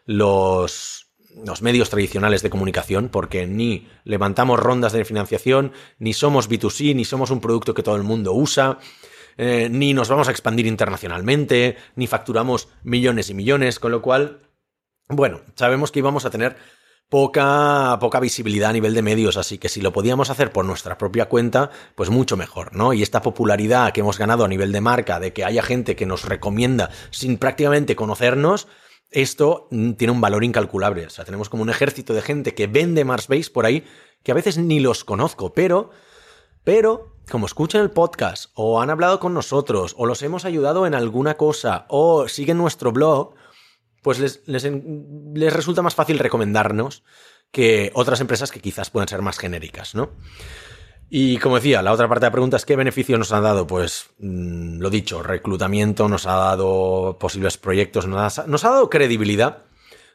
los, 0.06 1.08
los 1.46 1.62
medios 1.62 1.90
tradicionales 1.90 2.42
de 2.42 2.50
comunicación, 2.50 3.08
porque 3.10 3.48
ni 3.48 3.88
levantamos 4.04 4.60
rondas 4.60 4.92
de 4.92 5.06
financiación, 5.06 5.72
ni 6.00 6.14
somos 6.14 6.50
B2C, 6.50 6.94
ni 6.94 7.06
somos 7.06 7.32
un 7.32 7.40
producto 7.40 7.74
que 7.74 7.84
todo 7.84 7.96
el 7.96 8.04
mundo 8.04 8.34
usa, 8.34 8.80
eh, 9.38 9.68
ni 9.70 9.94
nos 9.94 10.08
vamos 10.10 10.28
a 10.28 10.32
expandir 10.32 10.66
internacionalmente, 10.66 11.76
ni 11.96 12.08
facturamos 12.08 12.70
millones 12.84 13.30
y 13.30 13.34
millones, 13.34 13.80
con 13.80 13.92
lo 13.92 14.02
cual, 14.02 14.45
bueno, 15.08 15.42
sabemos 15.56 15.92
que 15.92 16.00
íbamos 16.00 16.26
a 16.26 16.30
tener 16.30 16.58
poca, 17.10 17.98
poca 18.00 18.20
visibilidad 18.20 18.72
a 18.72 18.74
nivel 18.74 18.94
de 18.94 19.02
medios, 19.02 19.38
así 19.38 19.58
que 19.58 19.70
si 19.70 19.82
lo 19.82 19.94
podíamos 19.94 20.30
hacer 20.30 20.52
por 20.52 20.66
nuestra 20.66 20.98
propia 20.98 21.30
cuenta, 21.30 21.70
pues 21.96 22.10
mucho 22.10 22.38
mejor, 22.38 22.76
¿no? 22.76 22.94
Y 22.94 23.04
esta 23.04 23.22
popularidad 23.22 23.92
que 23.94 24.02
hemos 24.02 24.18
ganado 24.18 24.44
a 24.44 24.48
nivel 24.48 24.72
de 24.72 24.82
marca, 24.82 25.20
de 25.20 25.34
que 25.34 25.46
haya 25.46 25.62
gente 25.62 25.96
que 25.96 26.06
nos 26.06 26.26
recomienda 26.26 26.90
sin 27.12 27.38
prácticamente 27.38 27.96
conocernos, 27.96 28.68
esto 29.12 29.68
mm, 29.72 29.94
tiene 29.94 30.12
un 30.12 30.22
valor 30.22 30.44
incalculable. 30.44 31.06
O 31.06 31.10
sea, 31.10 31.26
tenemos 31.26 31.50
como 31.50 31.64
un 31.64 31.70
ejército 31.70 32.14
de 32.14 32.22
gente 32.22 32.56
que 32.56 32.68
vende 32.68 33.06
Marsbase 33.06 33.52
por 33.52 33.66
ahí, 33.66 33.86
que 34.24 34.32
a 34.32 34.36
veces 34.36 34.58
ni 34.58 34.80
los 34.80 35.04
conozco, 35.04 35.54
pero, 35.54 35.92
pero, 36.64 37.16
como 37.30 37.46
escuchan 37.46 37.82
el 37.82 37.92
podcast, 37.92 38.52
o 38.56 38.82
han 38.82 38.90
hablado 38.90 39.20
con 39.20 39.34
nosotros, 39.34 39.94
o 39.98 40.08
los 40.08 40.24
hemos 40.24 40.46
ayudado 40.46 40.88
en 40.88 40.96
alguna 40.96 41.36
cosa, 41.36 41.86
o 41.90 42.28
siguen 42.28 42.58
nuestro 42.58 42.92
blog, 42.92 43.36
pues 44.06 44.20
les, 44.20 44.44
les 44.46 45.52
resulta 45.52 45.82
más 45.82 45.96
fácil 45.96 46.20
recomendarnos 46.20 47.04
que 47.50 47.90
otras 47.96 48.22
empresas 48.22 48.52
que 48.52 48.60
quizás 48.60 48.92
puedan 48.92 49.08
ser 49.08 49.24
más 49.24 49.40
genéricas, 49.40 49.96
¿no? 49.96 50.12
Y 51.10 51.40
como 51.40 51.56
decía, 51.56 51.82
la 51.82 51.92
otra 51.92 52.08
parte 52.08 52.26
de 52.26 52.28
la 52.28 52.34
pregunta 52.34 52.58
es 52.58 52.68
¿qué 52.68 52.76
beneficios 52.76 53.18
nos 53.18 53.32
han 53.32 53.42
dado? 53.42 53.66
Pues 53.66 54.12
mm, 54.20 54.78
lo 54.78 54.92
dicho, 54.92 55.24
reclutamiento, 55.24 56.08
nos 56.08 56.28
ha 56.28 56.36
dado 56.36 57.18
posibles 57.20 57.58
proyectos, 57.58 58.06
nos 58.06 58.38
ha, 58.38 58.46
nos 58.46 58.64
ha 58.64 58.70
dado 58.70 58.92
credibilidad. 58.92 59.64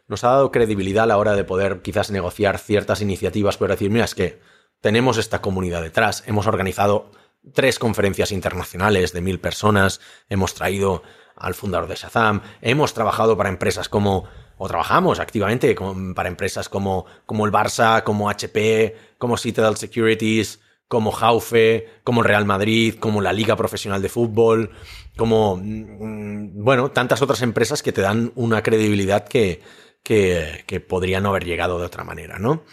Nos 0.07 0.23
ha 0.23 0.29
dado 0.29 0.53
credibilidad 0.53 1.03
a 1.03 1.09
la 1.09 1.19
hora 1.19 1.35
de 1.35 1.43
poder 1.43 1.83
quizás 1.83 2.13
negociar 2.13 2.59
ciertas 2.59 3.01
iniciativas, 3.01 3.57
pero 3.57 3.73
decir, 3.73 3.91
mira, 3.91 4.05
es 4.05 4.15
que 4.15 4.41
tenemos 4.81 5.19
esta 5.19 5.43
comunidad 5.43 5.83
detrás, 5.83 6.23
hemos 6.29 6.47
organizado 6.47 7.11
tres 7.55 7.81
conferencias 7.81 8.31
internacionales 8.31 9.13
de 9.13 9.21
mil 9.21 9.41
personas, 9.41 10.01
hemos 10.29 10.55
traído 10.55 11.03
al 11.41 11.55
fundador 11.55 11.89
de 11.89 11.97
Shazam, 11.97 12.43
hemos 12.61 12.95
trabajado 12.95 13.37
para 13.37 13.49
empresas 13.49 13.89
como, 13.89 14.25
o 14.59 14.69
trabajamos 14.69 15.19
activamente 15.19 15.75
para 16.15 16.29
empresas 16.29 16.69
como, 16.69 17.07
como 17.27 17.47
el 17.47 17.53
Barça, 17.53 18.03
como 18.05 18.29
HP, 18.29 18.97
como 19.19 19.37
Citadel 19.37 19.77
Securities, 19.77 20.61
como 20.87 21.13
Jaufe, 21.13 21.89
como 22.05 22.23
Real 22.23 22.45
Madrid, 22.45 22.97
como 22.99 23.21
la 23.21 23.33
Liga 23.33 23.57
Profesional 23.57 24.03
de 24.03 24.09
Fútbol, 24.09 24.71
como, 25.17 25.57
mm, 25.57 26.63
bueno, 26.63 26.91
tantas 26.91 27.23
otras 27.23 27.43
empresas 27.43 27.83
que 27.83 27.93
te 27.93 28.01
dan 28.01 28.33
una 28.35 28.63
credibilidad 28.63 29.27
que, 29.27 29.63
que, 30.03 30.65
que 30.67 30.81
podría 30.81 31.21
no 31.21 31.31
haber 31.31 31.45
llegado 31.45 31.79
de 31.79 31.87
otra 31.87 32.05
manera, 32.05 32.39
¿no? 32.39 32.65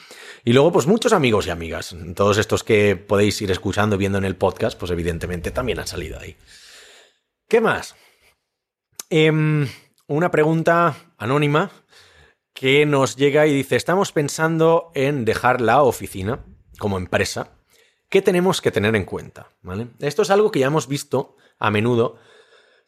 Y 0.43 0.53
luego, 0.53 0.71
pues 0.71 0.87
muchos 0.87 1.13
amigos 1.13 1.45
y 1.45 1.51
amigas, 1.51 1.95
todos 2.15 2.37
estos 2.37 2.63
que 2.63 2.95
podéis 2.95 3.41
ir 3.41 3.51
escuchando, 3.51 3.97
viendo 3.97 4.17
en 4.17 4.25
el 4.25 4.35
podcast, 4.35 4.79
pues 4.79 4.91
evidentemente 4.91 5.51
también 5.51 5.79
han 5.79 5.87
salido 5.87 6.19
ahí. 6.19 6.37
¿Qué 7.47 7.61
más? 7.61 7.95
Em, 9.09 9.67
una 10.07 10.31
pregunta 10.31 10.95
anónima 11.17 11.71
que 12.53 12.85
nos 12.85 13.15
llega 13.15 13.47
y 13.47 13.53
dice, 13.53 13.75
estamos 13.75 14.11
pensando 14.11 14.91
en 14.95 15.25
dejar 15.25 15.61
la 15.61 15.83
oficina 15.83 16.43
como 16.79 16.97
empresa 16.97 17.57
¿Qué 18.09 18.21
tenemos 18.21 18.61
que 18.61 18.71
tener 18.71 18.95
en 18.95 19.03
cuenta? 19.03 19.49
¿Vale? 19.61 19.87
Esto 19.99 20.21
es 20.21 20.29
algo 20.29 20.49
que 20.49 20.59
ya 20.59 20.67
hemos 20.67 20.87
visto 20.87 21.35
a 21.59 21.69
menudo. 21.71 22.15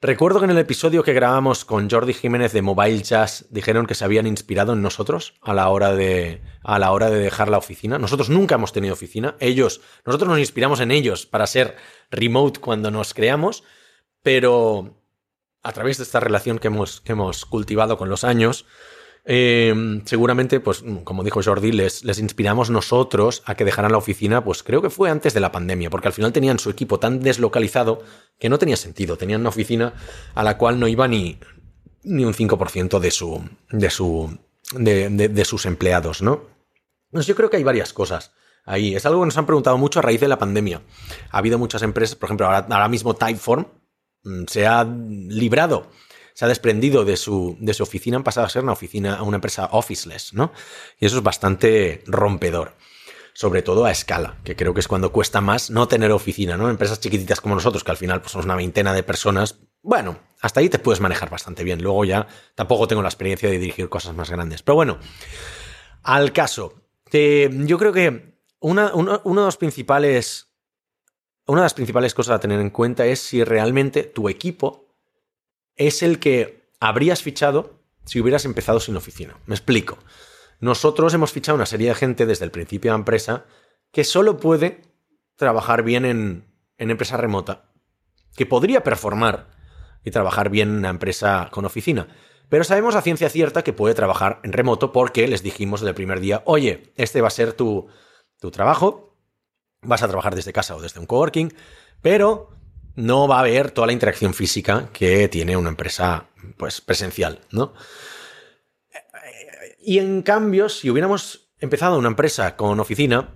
Recuerdo 0.02 0.40
que 0.40 0.46
en 0.46 0.52
el 0.52 0.58
episodio 0.58 1.04
que 1.04 1.12
grabamos 1.12 1.66
con 1.66 1.90
Jordi 1.90 2.14
Jiménez 2.14 2.54
de 2.54 2.62
Mobile 2.62 3.04
Jazz 3.04 3.46
dijeron 3.50 3.86
que 3.86 3.96
se 3.96 4.06
habían 4.06 4.28
inspirado 4.28 4.72
en 4.72 4.82
nosotros 4.82 5.34
a 5.42 5.54
la 5.54 5.68
hora 5.68 5.94
de, 5.94 6.42
a 6.64 6.80
la 6.80 6.94
hora 6.94 7.10
de 7.10 7.20
dejar 7.20 7.50
la 7.50 7.58
oficina. 7.58 8.00
Nosotros 8.00 8.30
nunca 8.30 8.56
hemos 8.56 8.72
tenido 8.72 8.94
oficina. 8.94 9.36
Ellos, 9.42 9.82
nosotros 10.06 10.30
nos 10.30 10.40
inspiramos 10.40 10.80
en 10.80 10.92
ellos 10.92 11.26
para 11.26 11.48
ser 11.48 11.76
remote 12.10 12.62
cuando 12.62 12.90
nos 12.90 13.14
creamos, 13.14 13.66
pero 14.24 14.99
a 15.64 15.72
través 15.74 15.98
de 15.98 16.04
esta 16.04 16.20
relación 16.20 16.60
que 16.60 16.68
hemos, 16.68 17.02
que 17.02 17.14
hemos 17.14 17.46
cultivado 17.46 17.98
con 17.98 18.10
los 18.10 18.24
años, 18.24 18.66
eh, 19.26 20.02
seguramente, 20.06 20.60
pues, 20.60 20.84
como 21.04 21.24
dijo 21.24 21.42
Jordi, 21.44 21.72
les, 21.72 22.04
les, 22.04 22.20
inspiramos 22.20 22.70
nosotros 22.70 23.44
a 23.46 23.56
que 23.56 23.66
dejaran 23.66 23.92
la 23.92 23.98
oficina, 23.98 24.44
pues 24.44 24.64
creo 24.64 24.82
que 24.82 24.90
fue 24.90 25.10
antes 25.10 25.34
de 25.34 25.40
la 25.40 25.52
pandemia, 25.52 25.90
porque 25.90 26.08
al 26.08 26.14
final 26.14 26.34
tenían 26.34 26.60
su 26.60 26.70
equipo 26.70 27.00
tan 27.00 27.20
deslocalizado 27.20 28.02
que 28.40 28.50
no 28.50 28.58
tenía 28.58 28.78
sentido. 28.78 29.18
Tenían 29.18 29.42
una 29.42 29.50
oficina 29.50 29.94
a 30.34 30.44
la 30.44 30.58
cual 30.58 30.80
no 30.80 30.88
iba 30.88 31.08
ni, 31.08 31.40
ni 32.04 32.26
un 32.26 32.34
5% 32.34 33.00
de 33.00 33.12
su. 33.12 33.44
de 33.70 33.90
su. 33.90 34.40
De, 34.74 35.10
de, 35.10 35.46
sus 35.46 35.66
empleados, 35.66 36.22
¿no? 36.22 36.44
Entonces 37.08 37.26
yo 37.26 37.36
creo 37.36 37.50
que 37.50 37.58
hay 37.58 37.64
varias 37.64 37.92
cosas 37.92 38.34
ahí. 38.66 38.96
Es 38.96 39.06
algo 39.08 39.22
que 39.22 39.26
nos 39.26 39.38
han 39.38 39.48
preguntado 39.48 39.80
mucho 39.80 39.98
a 39.98 40.04
raíz 40.04 40.22
de 40.22 40.28
la 40.28 40.38
pandemia. 40.38 40.84
Ha 41.32 41.40
habido 41.40 41.58
muchas 41.58 41.82
empresas, 41.82 42.16
por 42.16 42.28
ejemplo, 42.28 42.46
ahora, 42.46 42.68
ahora 42.70 42.88
mismo 42.88 43.16
Typeform 43.16 43.66
se 44.48 44.68
ha 44.68 44.84
librado 44.84 45.90
se 46.40 46.46
ha 46.46 46.48
desprendido 46.48 47.04
de 47.04 47.18
su, 47.18 47.58
de 47.60 47.74
su 47.74 47.84
oficina, 47.84 48.16
han 48.16 48.24
pasado 48.24 48.48
a 48.48 48.50
ser 48.50 48.64
una 48.64 48.72
oficina, 48.72 49.22
una 49.24 49.36
empresa 49.36 49.68
officeless, 49.74 50.34
¿no? 50.34 50.54
Y 50.98 51.06
eso 51.06 51.18
es 51.18 51.24
bastante 51.24 52.02
rompedor. 52.08 52.78
Sobre 53.34 53.62
todo 53.62 53.84
a 53.84 53.92
escala, 53.92 54.38
que 54.46 54.56
creo 54.56 54.74
que 54.74 54.80
es 54.80 54.88
cuando 54.88 55.12
cuesta 55.12 55.42
más 55.42 55.70
no 55.70 55.90
tener 55.90 56.14
oficina, 56.14 56.56
¿no? 56.56 56.70
Empresas 56.70 57.02
chiquititas 57.02 57.42
como 57.42 57.56
nosotros, 57.56 57.84
que 57.84 57.92
al 57.92 57.98
final 57.98 58.22
pues, 58.22 58.32
somos 58.32 58.46
una 58.46 58.56
veintena 58.56 58.94
de 58.94 59.04
personas, 59.04 59.60
bueno, 59.82 60.18
hasta 60.40 60.62
ahí 60.62 60.70
te 60.70 60.80
puedes 60.80 61.02
manejar 61.02 61.30
bastante 61.30 61.66
bien. 61.66 61.82
Luego 61.82 62.06
ya 62.06 62.26
tampoco 62.56 62.88
tengo 62.88 63.02
la 63.02 63.10
experiencia 63.10 63.50
de 63.50 63.60
dirigir 63.60 63.90
cosas 63.90 64.16
más 64.16 64.30
grandes. 64.30 64.64
Pero 64.64 64.76
bueno, 64.76 64.98
al 66.04 66.32
caso. 66.32 66.86
yo 67.12 67.78
creo 67.78 67.92
que 67.92 68.40
una, 68.62 68.94
uno 68.94 69.20
de 69.42 69.46
los 69.46 69.58
principales. 69.58 70.49
Una 71.50 71.62
de 71.62 71.66
las 71.66 71.74
principales 71.74 72.14
cosas 72.14 72.36
a 72.36 72.40
tener 72.40 72.60
en 72.60 72.70
cuenta 72.70 73.08
es 73.08 73.22
si 73.22 73.44
realmente 73.44 74.04
tu 74.04 74.30
equipo 74.30 74.86
es 75.76 76.04
el 76.04 76.20
que 76.20 76.70
habrías 76.80 77.24
fichado 77.24 77.80
si 78.06 78.22
hubieras 78.22 78.46
empezado 78.46 78.80
sin 78.80 78.96
oficina. 78.96 79.36
Me 79.48 79.56
explico. 79.56 79.98
Nosotros 80.60 81.12
hemos 81.16 81.32
fichado 81.32 81.56
una 81.56 81.66
serie 81.66 81.90
de 81.90 81.96
gente 81.96 82.28
desde 82.28 82.46
el 82.46 82.52
principio 82.52 82.92
de 82.92 82.94
la 82.94 83.00
empresa 83.00 83.48
que 83.92 84.04
solo 84.04 84.38
puede 84.38 84.84
trabajar 85.38 85.82
bien 85.82 86.06
en, 86.06 86.46
empresa 86.78 87.18
remota, 87.18 87.72
que 88.36 88.46
podría 88.46 88.84
performar 88.84 89.50
y 90.06 90.12
trabajar 90.12 90.52
bien 90.52 90.70
en 90.70 90.76
una 90.76 90.90
empresa 90.90 91.50
con 91.52 91.66
oficina. 91.66 92.10
Pero 92.50 92.64
sabemos 92.64 92.94
a 92.94 93.02
ciencia 93.02 93.28
cierta 93.28 93.64
que 93.64 93.74
puede 93.74 93.96
trabajar 93.96 94.40
en 94.44 94.54
remoto 94.54 94.92
porque 94.92 95.28
les 95.28 95.42
dijimos 95.42 95.80
desde 95.80 95.90
el 95.90 95.96
primer 95.96 96.20
día, 96.20 96.44
oye, 96.46 96.94
este 96.96 97.22
va 97.22 97.30
a 97.30 97.32
ser 97.32 97.54
tu, 97.54 97.88
tu 98.40 98.52
trabajo, 98.52 99.09
vas 99.82 100.04
a 100.04 100.08
trabajar 100.08 100.36
desde 100.36 100.54
casa 100.54 100.76
o 100.76 100.82
desde 100.82 101.00
un 101.00 101.06
coworking, 101.06 101.54
pero 102.02 102.50
no 102.96 103.28
va 103.28 103.38
a 103.38 103.40
haber 103.42 103.72
toda 103.72 103.88
la 103.88 103.94
interacción 103.94 104.34
física 104.34 104.90
que 104.92 105.28
tiene 105.30 105.56
una 105.56 105.70
empresa 105.70 106.28
pues, 106.58 106.82
presencial, 106.82 107.40
¿no? 107.52 107.74
Y 109.80 110.00
en 110.00 110.22
cambio, 110.22 110.70
si 110.70 110.90
hubiéramos 110.90 111.50
empezado 111.60 111.98
una 111.98 112.10
empresa 112.10 112.56
con 112.56 112.80
oficina, 112.80 113.30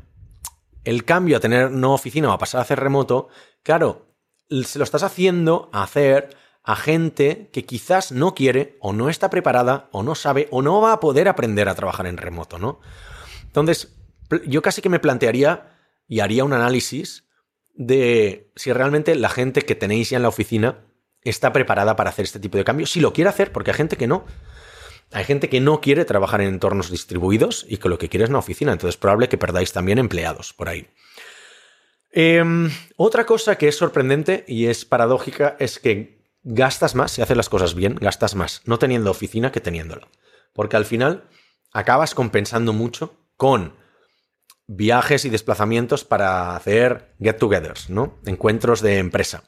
el 0.83 1.05
cambio 1.05 1.37
a 1.37 1.39
tener 1.39 1.71
no 1.71 1.93
oficina 1.93 2.29
o 2.29 2.33
a 2.33 2.37
pasar 2.37 2.59
a 2.59 2.63
hacer 2.63 2.79
remoto, 2.79 3.29
claro, 3.63 4.07
se 4.65 4.77
lo 4.77 4.83
estás 4.83 5.03
haciendo 5.03 5.69
a 5.71 5.83
hacer 5.83 6.35
a 6.63 6.75
gente 6.75 7.49
que 7.51 7.65
quizás 7.65 8.11
no 8.11 8.35
quiere 8.35 8.77
o 8.81 8.93
no 8.93 9.09
está 9.09 9.29
preparada 9.29 9.89
o 9.91 10.03
no 10.03 10.15
sabe 10.15 10.47
o 10.51 10.61
no 10.61 10.81
va 10.81 10.93
a 10.93 10.99
poder 10.99 11.27
aprender 11.27 11.67
a 11.67 11.75
trabajar 11.75 12.05
en 12.07 12.17
remoto, 12.17 12.59
¿no? 12.59 12.79
Entonces, 13.43 13.95
yo 14.45 14.61
casi 14.61 14.81
que 14.81 14.89
me 14.89 14.99
plantearía 14.99 15.72
y 16.07 16.19
haría 16.19 16.43
un 16.43 16.53
análisis 16.53 17.25
de 17.73 18.51
si 18.55 18.71
realmente 18.71 19.15
la 19.15 19.29
gente 19.29 19.63
que 19.63 19.75
tenéis 19.75 20.09
ya 20.09 20.17
en 20.17 20.23
la 20.23 20.29
oficina 20.29 20.85
está 21.23 21.53
preparada 21.53 21.95
para 21.95 22.09
hacer 22.09 22.25
este 22.25 22.39
tipo 22.39 22.57
de 22.57 22.63
cambios. 22.63 22.91
Si 22.91 22.99
lo 22.99 23.13
quiere 23.13 23.29
hacer, 23.29 23.51
porque 23.51 23.71
hay 23.71 23.77
gente 23.77 23.97
que 23.97 24.07
no. 24.07 24.25
Hay 25.11 25.25
gente 25.25 25.47
que 25.47 25.61
no 25.61 25.79
quiere 25.79 26.05
trabajar 26.05 26.41
en 26.41 26.47
entornos 26.47 26.89
distribuidos 26.89 27.65
y 27.69 27.77
que 27.77 27.89
lo 27.89 27.97
que 27.97 28.09
quiere 28.09 28.23
es 28.23 28.29
una 28.29 28.39
oficina. 28.39 28.71
Entonces 28.71 28.95
es 28.95 28.99
probable 28.99 29.29
que 29.29 29.37
perdáis 29.37 29.71
también 29.71 29.99
empleados 29.99 30.53
por 30.53 30.69
ahí. 30.69 30.87
Em, 32.11 32.69
otra 32.95 33.25
cosa 33.25 33.57
que 33.57 33.67
es 33.67 33.77
sorprendente 33.77 34.43
y 34.47 34.67
es 34.67 34.85
paradójica 34.85 35.55
es 35.59 35.79
que 35.79 36.23
gastas 36.43 36.93
más, 36.95 37.11
si 37.11 37.21
haces 37.21 37.37
las 37.37 37.49
cosas 37.49 37.73
bien, 37.73 37.95
gastas 37.95 38.35
más 38.35 38.61
no 38.65 38.77
teniendo 38.79 39.11
oficina 39.11 39.51
que 39.51 39.61
teniéndola. 39.61 40.07
Porque 40.51 40.77
al 40.77 40.85
final 40.85 41.29
acabas 41.71 42.13
compensando 42.13 42.73
mucho 42.73 43.15
con 43.37 43.75
viajes 44.67 45.25
y 45.25 45.29
desplazamientos 45.29 46.03
para 46.03 46.55
hacer 46.55 47.15
get-togethers, 47.19 47.89
¿no? 47.89 48.19
Encuentros 48.25 48.81
de 48.81 48.97
empresa. 48.97 49.43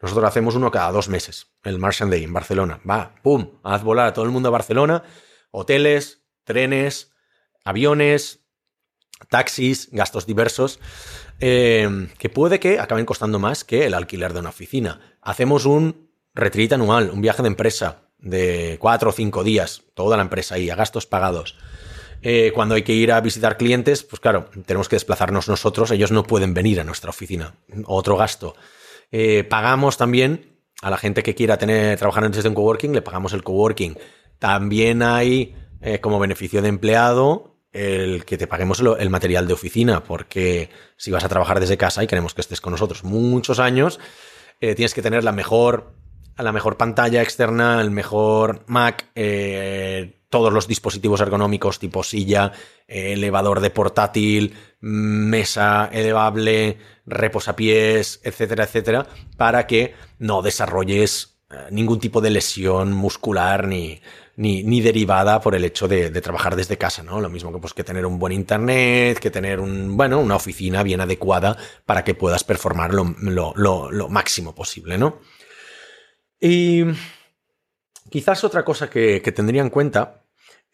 Nosotros 0.00 0.26
hacemos 0.26 0.54
uno 0.54 0.70
cada 0.70 0.92
dos 0.92 1.08
meses, 1.08 1.46
el 1.62 1.78
Martian 1.78 2.10
Day 2.10 2.24
en 2.24 2.32
Barcelona. 2.32 2.80
Va, 2.88 3.14
pum, 3.22 3.58
haz 3.62 3.82
volar 3.82 4.08
a 4.08 4.12
todo 4.12 4.24
el 4.24 4.30
mundo 4.30 4.48
a 4.48 4.52
Barcelona, 4.52 5.02
hoteles, 5.50 6.24
trenes, 6.44 7.12
aviones, 7.64 8.40
taxis, 9.30 9.88
gastos 9.92 10.26
diversos, 10.26 10.80
eh, 11.40 12.08
que 12.18 12.28
puede 12.28 12.60
que 12.60 12.80
acaben 12.80 13.06
costando 13.06 13.38
más 13.38 13.64
que 13.64 13.86
el 13.86 13.94
alquiler 13.94 14.32
de 14.32 14.40
una 14.40 14.50
oficina. 14.50 15.18
Hacemos 15.22 15.64
un 15.64 16.10
retreat 16.34 16.72
anual, 16.72 17.10
un 17.10 17.22
viaje 17.22 17.42
de 17.42 17.48
empresa 17.48 18.10
de 18.18 18.78
cuatro 18.80 19.10
o 19.10 19.12
cinco 19.12 19.44
días, 19.44 19.82
toda 19.94 20.16
la 20.16 20.22
empresa 20.22 20.56
ahí, 20.56 20.70
a 20.70 20.76
gastos 20.76 21.06
pagados. 21.06 21.56
Eh, 22.26 22.52
cuando 22.54 22.74
hay 22.74 22.82
que 22.82 22.94
ir 22.94 23.12
a 23.12 23.20
visitar 23.20 23.58
clientes, 23.58 24.02
pues 24.02 24.18
claro, 24.18 24.48
tenemos 24.64 24.88
que 24.88 24.96
desplazarnos 24.96 25.46
nosotros, 25.46 25.90
ellos 25.90 26.10
no 26.10 26.22
pueden 26.22 26.54
venir 26.54 26.80
a 26.80 26.84
nuestra 26.84 27.10
oficina. 27.10 27.54
Otro 27.84 28.16
gasto. 28.16 28.56
Eh, 29.12 29.44
pagamos 29.44 29.98
también 29.98 30.56
a 30.80 30.88
la 30.88 30.96
gente 30.96 31.22
que 31.22 31.34
quiera 31.34 31.58
tener, 31.58 31.98
trabajar 31.98 32.30
desde 32.30 32.48
un 32.48 32.54
coworking, 32.54 32.94
le 32.94 33.02
pagamos 33.02 33.34
el 33.34 33.44
coworking. 33.44 33.98
También 34.38 35.02
hay 35.02 35.54
eh, 35.82 36.00
como 36.00 36.18
beneficio 36.18 36.62
de 36.62 36.68
empleado 36.68 37.58
el 37.72 38.24
que 38.24 38.38
te 38.38 38.46
paguemos 38.46 38.80
el 38.80 39.10
material 39.10 39.46
de 39.46 39.52
oficina, 39.52 40.02
porque 40.02 40.70
si 40.96 41.10
vas 41.10 41.24
a 41.24 41.28
trabajar 41.28 41.60
desde 41.60 41.76
casa 41.76 42.02
y 42.02 42.06
queremos 42.06 42.32
que 42.32 42.40
estés 42.40 42.60
con 42.60 42.70
nosotros 42.70 43.04
muchos 43.04 43.58
años, 43.58 43.98
tienes 44.60 44.94
que 44.94 45.02
tener 45.02 45.24
la 45.24 45.32
mejor, 45.32 45.92
la 46.38 46.52
mejor 46.52 46.76
pantalla 46.76 47.20
externa, 47.20 47.80
el 47.80 47.90
mejor 47.90 48.62
Mac, 48.68 49.10
todos 50.34 50.52
los 50.52 50.66
dispositivos 50.66 51.20
ergonómicos 51.20 51.78
tipo 51.78 52.02
silla, 52.02 52.50
elevador 52.88 53.60
de 53.60 53.70
portátil, 53.70 54.52
mesa 54.80 55.88
elevable, 55.92 56.76
reposapiés, 57.06 58.18
etcétera, 58.24 58.64
etcétera, 58.64 59.06
para 59.36 59.68
que 59.68 59.94
no 60.18 60.42
desarrolles 60.42 61.38
ningún 61.70 62.00
tipo 62.00 62.20
de 62.20 62.30
lesión 62.30 62.92
muscular 62.92 63.68
ni, 63.68 64.00
ni, 64.34 64.80
derivada 64.80 65.40
por 65.40 65.54
el 65.54 65.64
hecho 65.64 65.86
de, 65.86 66.10
trabajar 66.20 66.56
desde 66.56 66.78
casa, 66.78 67.04
¿no? 67.04 67.20
Lo 67.20 67.30
mismo 67.30 67.52
que, 67.52 67.60
pues, 67.60 67.72
que 67.72 67.84
tener 67.84 68.04
un 68.04 68.18
buen 68.18 68.32
internet, 68.32 69.20
que 69.20 69.30
tener 69.30 69.60
un, 69.60 69.96
bueno, 69.96 70.18
una 70.18 70.34
oficina 70.34 70.82
bien 70.82 71.00
adecuada 71.00 71.56
para 71.86 72.02
que 72.02 72.16
puedas 72.16 72.42
performar 72.42 72.92
lo, 72.92 74.08
máximo 74.08 74.52
posible, 74.52 74.98
¿no? 74.98 75.20
Y 76.40 76.82
quizás 78.10 78.42
otra 78.42 78.64
cosa 78.64 78.90
que 78.90 79.20
tendría 79.20 79.62
en 79.62 79.70
cuenta 79.70 80.23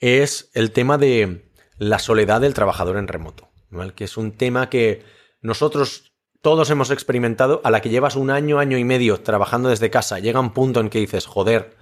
es 0.01 0.51
el 0.55 0.73
tema 0.73 0.99
de 0.99 1.51
la 1.79 1.99
soledad 1.99 2.41
del 2.41 2.55
trabajador 2.55 2.97
en 2.97 3.09
remoto, 3.09 3.49
que 3.95 4.05
es 4.05 4.17
un 4.17 4.33
tema 4.33 4.69
que 4.69 5.05
nosotros 5.41 6.13
todos 6.43 6.71
hemos 6.71 6.91
experimentado, 6.91 7.61
a 7.65 7.71
la 7.71 7.81
que 7.81 7.91
llevas 7.91 8.17
un 8.17 8.31
año, 8.31 8.59
año 8.59 8.79
y 8.79 8.85
medio 8.85 9.21
trabajando 9.21 9.69
desde 9.69 9.91
casa, 9.91 10.19
llega 10.19 10.41
un 10.41 10.55
punto 10.55 10.81
en 10.81 10.89
que 10.89 10.99
dices, 10.99 11.27
joder, 11.27 11.77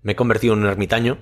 me 0.00 0.12
he 0.12 0.16
convertido 0.16 0.54
en 0.54 0.60
un 0.60 0.66
ermitaño 0.66 1.18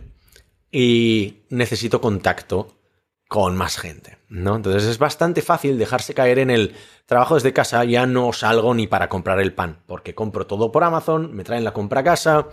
y 0.71 1.47
necesito 1.51 2.01
contacto 2.01 2.81
con 3.29 3.57
más 3.57 3.77
gente, 3.77 4.19
¿no? 4.29 4.57
Entonces 4.57 4.85
es 4.85 4.99
bastante 4.99 5.43
fácil 5.43 5.79
dejarse 5.79 6.15
caer 6.15 6.41
en 6.41 6.51
el 6.51 6.75
trabajo 7.07 7.35
desde 7.35 7.53
casa, 7.53 7.85
ya 7.85 8.07
no 8.07 8.33
salgo 8.33 8.75
ni 8.75 8.87
para 8.87 9.09
comprar 9.09 9.41
el 9.41 9.53
pan, 9.53 9.83
porque 9.87 10.15
compro 10.15 10.47
todo 10.47 10.73
por 10.73 10.83
Amazon, 10.83 11.33
me 11.35 11.45
traen 11.45 11.65
la 11.65 11.73
compra 11.73 12.01
a 12.01 12.05
casa, 12.05 12.49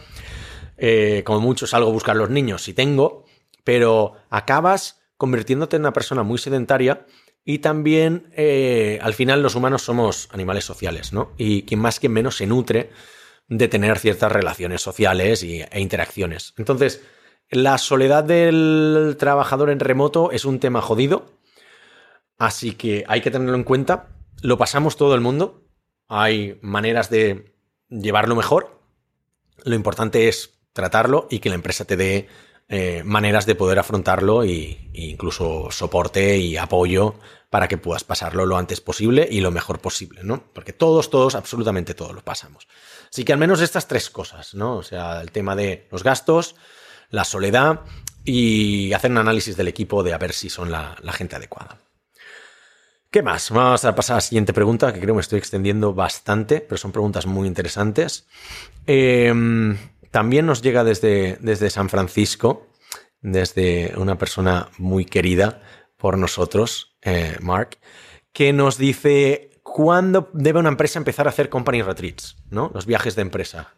eh, 0.77 1.23
como 1.25 1.39
mucho 1.39 1.65
salgo 1.65 1.89
a 1.89 1.93
buscar 1.93 2.15
los 2.15 2.29
niños 2.29 2.63
si 2.63 2.73
tengo, 2.73 3.25
pero 3.67 4.13
acabas 4.30 5.01
convirtiéndote 5.17 5.75
en 5.75 5.82
una 5.82 5.91
persona 5.91 6.23
muy 6.23 6.38
sedentaria 6.38 7.06
y 7.43 7.60
también 7.60 8.30
eh, 8.32 8.97
al 9.01 9.13
final 9.13 9.43
los 9.43 9.56
humanos 9.56 9.82
somos 9.82 10.30
animales 10.32 10.63
sociales, 10.63 11.12
¿no? 11.12 11.34
Y 11.38 11.63
quien 11.63 11.82
más, 11.82 11.99
quien 11.99 12.13
menos 12.13 12.38
se 12.38 12.47
nutre 12.47 12.91
de 13.49 13.67
tener 13.67 13.99
ciertas 13.99 14.32
relaciones 14.32 14.82
sociales 14.82 15.43
e 15.43 15.82
interacciones. 15.82 16.53
Entonces, 16.56 17.01
la 17.49 17.77
soledad 17.77 18.23
del 18.23 19.17
trabajador 19.19 19.69
en 19.69 19.82
remoto 19.82 20.32
es 20.32 20.45
un 20.45 20.62
tema 20.62 20.82
jodido, 20.82 21.34
así 22.38 22.71
que 22.71 23.03
hay 23.10 23.19
que 23.19 23.32
tenerlo 23.32 23.56
en 23.56 23.65
cuenta. 23.65 24.15
Lo 24.41 24.58
pasamos 24.58 24.95
todo 24.95 25.13
el 25.13 25.19
mundo, 25.19 25.67
hay 26.08 26.58
maneras 26.62 27.10
de 27.10 27.53
llevarlo 27.89 28.34
mejor. 28.38 28.80
Lo 29.65 29.75
importante 29.75 30.30
es 30.30 30.58
tratarlo 30.71 31.27
y 31.30 31.39
que 31.39 31.49
la 31.49 31.56
empresa 31.56 31.84
te 31.84 31.97
dé 31.97 32.30
eh, 32.69 33.03
maneras 33.06 33.45
de 33.45 33.56
poder 33.56 33.80
afrontarlo 33.80 34.43
e 34.43 34.89
incluso 34.93 35.69
soporte 35.71 36.38
y 36.38 36.58
apoyo 36.58 37.15
para 37.49 37.67
que 37.67 37.77
puedas 37.77 38.03
pasarlo 38.03 38.45
lo 38.45 38.58
antes 38.58 38.82
posible 38.82 39.27
y 39.30 39.39
lo 39.39 39.51
mejor 39.51 39.80
posible, 39.80 40.21
¿no? 40.23 40.43
Porque 40.53 40.73
todos, 40.73 41.10
todos, 41.10 41.36
absolutamente 41.36 41.93
todos 41.93 42.13
lo 42.13 42.23
pasamos. 42.23 42.67
Así 43.10 43.23
que 43.23 43.34
al 43.34 43.39
menos 43.39 43.62
estas 43.62 43.88
tres 43.88 44.10
cosas, 44.10 44.53
¿no? 44.53 44.75
O 44.75 44.84
sea, 44.84 45.21
el 45.21 45.32
tema 45.32 45.56
de 45.56 45.88
los 45.91 46.03
gastos, 46.03 46.56
la 47.10 47.23
soledad 47.23 47.82
y 48.25 48.91
hacer 48.91 49.12
un 49.12 49.17
análisis 49.17 49.56
del 49.56 49.69
equipo 49.69 50.03
de 50.03 50.13
a 50.13 50.17
ver 50.17 50.34
si 50.34 50.49
son 50.49 50.71
la, 50.71 50.97
gente 51.13 51.38
adecuada. 51.38 51.80
¿Qué 53.10 53.23
más? 53.23 53.49
Vamos 53.51 53.86
a 53.86 53.95
pasar 53.95 54.15
a 54.15 54.17
la 54.17 54.21
siguiente 54.21 54.51
pregunta, 54.51 54.91
que 54.91 54.99
creo 54.99 55.13
que 55.13 55.17
me 55.17 55.21
estoy 55.21 55.39
extendiendo 55.39 55.93
bastante, 55.93 56.60
pero 56.60 56.77
son 56.77 56.91
preguntas 56.91 57.25
muy 57.25 57.47
interesantes. 57.47 58.27
Em, 58.86 59.77
también 60.12 60.46
nos 60.46 60.62
llega 60.62 60.84
desde, 60.84 61.38
desde 61.41 61.70
San 61.70 61.89
Francisco, 61.89 62.67
desde 63.22 63.93
una 63.98 64.17
persona 64.17 64.70
muy 64.78 65.06
querida 65.06 65.62
por 65.98 66.17
nosotros, 66.17 66.96
eh, 67.02 67.38
Mark, 67.41 67.78
que 68.32 68.54
nos 68.54 68.78
dice 68.78 69.48
¿cuándo 69.78 70.30
debe 70.34 70.60
una 70.60 70.70
empresa 70.70 70.98
empezar 70.98 71.28
a 71.28 71.30
hacer 71.30 71.50
company 71.50 71.82
retreats? 71.82 72.38
¿no? 72.50 72.72
Los 72.74 72.86
viajes 72.86 73.15
de 73.15 73.22
empresa. 73.22 73.76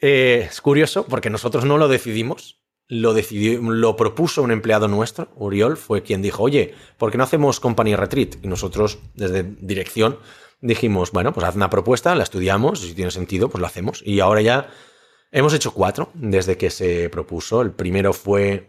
Eh, 0.00 0.46
es 0.48 0.60
curioso 0.60 1.06
porque 1.06 1.28
nosotros 1.28 1.64
no 1.64 1.76
lo 1.76 1.88
decidimos, 1.88 2.60
lo, 2.86 3.12
decidió, 3.12 3.60
lo 3.60 3.96
propuso 3.96 4.42
un 4.42 4.52
empleado 4.52 4.88
nuestro, 4.88 5.28
Uriol, 5.36 5.76
fue 5.76 6.02
quien 6.02 6.22
dijo, 6.22 6.44
oye, 6.44 6.74
¿por 6.96 7.10
qué 7.10 7.18
no 7.18 7.24
hacemos 7.24 7.60
company 7.60 7.96
retreat? 7.96 8.36
Y 8.42 8.48
nosotros, 8.48 9.00
desde 9.14 9.42
dirección, 9.42 10.18
dijimos, 10.60 11.10
bueno, 11.12 11.32
pues 11.32 11.46
haz 11.46 11.56
una 11.56 11.68
propuesta, 11.68 12.14
la 12.14 12.22
estudiamos, 12.22 12.80
si 12.80 12.94
tiene 12.94 13.10
sentido, 13.10 13.50
pues 13.50 13.60
lo 13.60 13.66
hacemos. 13.66 14.02
Y 14.06 14.20
ahora 14.20 14.40
ya 14.40 14.70
hemos 15.30 15.54
hecho 15.54 15.72
cuatro 15.72 16.10
desde 16.14 16.56
que 16.56 16.70
se 16.70 17.08
propuso. 17.10 17.62
El 17.62 17.72
primero 17.72 18.12
fue 18.12 18.68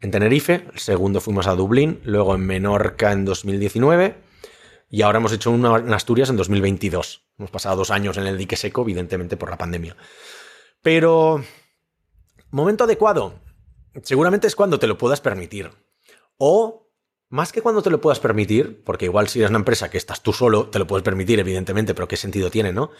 en 0.00 0.10
Tenerife, 0.10 0.66
el 0.72 0.78
segundo 0.78 1.20
fuimos 1.20 1.46
a 1.46 1.54
Dublín, 1.54 2.00
luego 2.04 2.34
en 2.34 2.42
Menorca 2.46 3.12
en 3.12 3.24
2019 3.24 4.32
y 4.92 5.00
ahora 5.00 5.18
hemos 5.18 5.32
hecho 5.32 5.50
una 5.50 5.78
en 5.78 5.92
Asturias 5.94 6.28
en 6.28 6.36
2022. 6.36 7.24
Hemos 7.38 7.50
pasado 7.50 7.76
dos 7.76 7.90
años 7.90 8.18
en 8.18 8.26
el 8.26 8.36
dique 8.36 8.56
seco, 8.56 8.82
evidentemente 8.82 9.38
por 9.38 9.48
la 9.48 9.56
pandemia. 9.56 9.96
Pero, 10.82 11.42
momento 12.50 12.84
adecuado. 12.84 13.40
Seguramente 14.02 14.46
es 14.46 14.54
cuando 14.54 14.78
te 14.78 14.86
lo 14.86 14.98
puedas 14.98 15.22
permitir. 15.22 15.70
O, 16.36 16.90
más 17.30 17.52
que 17.52 17.62
cuando 17.62 17.80
te 17.82 17.88
lo 17.88 18.02
puedas 18.02 18.20
permitir, 18.20 18.84
porque 18.84 19.06
igual 19.06 19.28
si 19.28 19.38
eres 19.38 19.48
una 19.48 19.60
empresa 19.60 19.90
que 19.90 19.96
estás 19.96 20.22
tú 20.22 20.34
solo, 20.34 20.68
te 20.68 20.78
lo 20.78 20.86
puedes 20.86 21.02
permitir, 21.02 21.40
evidentemente, 21.40 21.94
pero 21.94 22.06
¿qué 22.06 22.18
sentido 22.18 22.50
tiene, 22.50 22.74
no? 22.74 22.90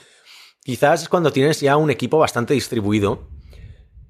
Quizás 0.64 1.02
es 1.02 1.08
cuando 1.08 1.32
tienes 1.32 1.60
ya 1.60 1.76
un 1.76 1.90
equipo 1.90 2.18
bastante 2.18 2.54
distribuido 2.54 3.28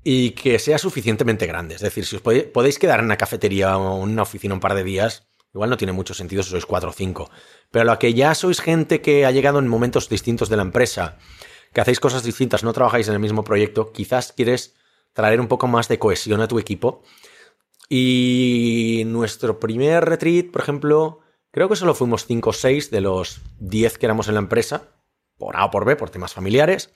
y 0.04 0.30
que 0.30 0.58
sea 0.58 0.78
suficientemente 0.78 1.46
grande. 1.46 1.76
Es 1.76 1.80
decir, 1.80 2.04
si 2.04 2.16
os 2.16 2.22
podéis 2.22 2.78
quedar 2.78 3.00
en 3.00 3.06
una 3.06 3.16
cafetería 3.16 3.78
o 3.78 4.04
en 4.04 4.10
una 4.10 4.22
oficina 4.22 4.54
un 4.54 4.60
par 4.60 4.74
de 4.74 4.84
días, 4.84 5.28
Igual 5.54 5.68
no 5.68 5.76
tiene 5.76 5.92
mucho 5.92 6.14
sentido 6.14 6.42
si 6.42 6.50
sois 6.50 6.64
cuatro 6.64 6.90
o 6.90 6.92
cinco. 6.92 7.30
Pero 7.70 7.84
lo 7.84 7.98
que 7.98 8.14
ya 8.14 8.34
sois 8.34 8.60
gente 8.60 9.02
que 9.02 9.26
ha 9.26 9.30
llegado 9.30 9.58
en 9.58 9.68
momentos 9.68 10.08
distintos 10.08 10.48
de 10.48 10.56
la 10.56 10.62
empresa, 10.62 11.18
que 11.72 11.80
hacéis 11.80 12.00
cosas 12.00 12.22
distintas, 12.22 12.64
no 12.64 12.72
trabajáis 12.72 13.08
en 13.08 13.14
el 13.14 13.20
mismo 13.20 13.44
proyecto, 13.44 13.92
quizás 13.92 14.32
quieres 14.32 14.74
traer 15.12 15.40
un 15.40 15.48
poco 15.48 15.68
más 15.68 15.88
de 15.88 15.98
cohesión 15.98 16.40
a 16.40 16.48
tu 16.48 16.58
equipo. 16.58 17.02
Y 17.88 19.02
nuestro 19.06 19.60
primer 19.60 20.06
retreat, 20.06 20.50
por 20.50 20.62
ejemplo, 20.62 21.20
creo 21.50 21.68
que 21.68 21.76
solo 21.76 21.94
fuimos 21.94 22.24
cinco 22.24 22.50
o 22.50 22.54
seis 22.54 22.90
de 22.90 23.02
los 23.02 23.42
diez 23.58 23.98
que 23.98 24.06
éramos 24.06 24.28
en 24.28 24.34
la 24.34 24.40
empresa, 24.40 24.88
por 25.42 25.56
A 25.56 25.64
o 25.64 25.70
por 25.72 25.84
B, 25.84 25.96
por 25.96 26.08
temas 26.08 26.32
familiares. 26.32 26.90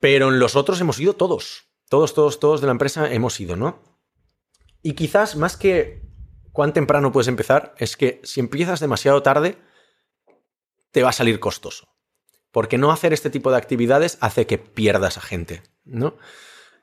Pero 0.00 0.30
en 0.30 0.38
los 0.38 0.56
otros 0.56 0.80
hemos 0.80 0.98
ido 0.98 1.12
todos. 1.14 1.68
Todos, 1.90 2.14
todos, 2.14 2.40
todos 2.40 2.62
de 2.62 2.66
la 2.66 2.72
empresa 2.72 3.12
hemos 3.12 3.38
ido, 3.38 3.54
¿no? 3.54 3.82
Y 4.82 4.94
quizás 4.94 5.36
más 5.36 5.58
que 5.58 6.08
cuán 6.52 6.72
temprano 6.72 7.12
puedes 7.12 7.28
empezar, 7.28 7.74
es 7.76 7.98
que 7.98 8.22
si 8.24 8.40
empiezas 8.40 8.80
demasiado 8.80 9.22
tarde, 9.22 9.58
te 10.90 11.02
va 11.02 11.10
a 11.10 11.12
salir 11.12 11.38
costoso. 11.38 11.88
Porque 12.50 12.78
no 12.78 12.92
hacer 12.92 13.12
este 13.12 13.28
tipo 13.28 13.50
de 13.50 13.58
actividades 13.58 14.16
hace 14.22 14.46
que 14.46 14.56
pierdas 14.56 15.18
a 15.18 15.20
gente, 15.20 15.62
¿no? 15.84 16.16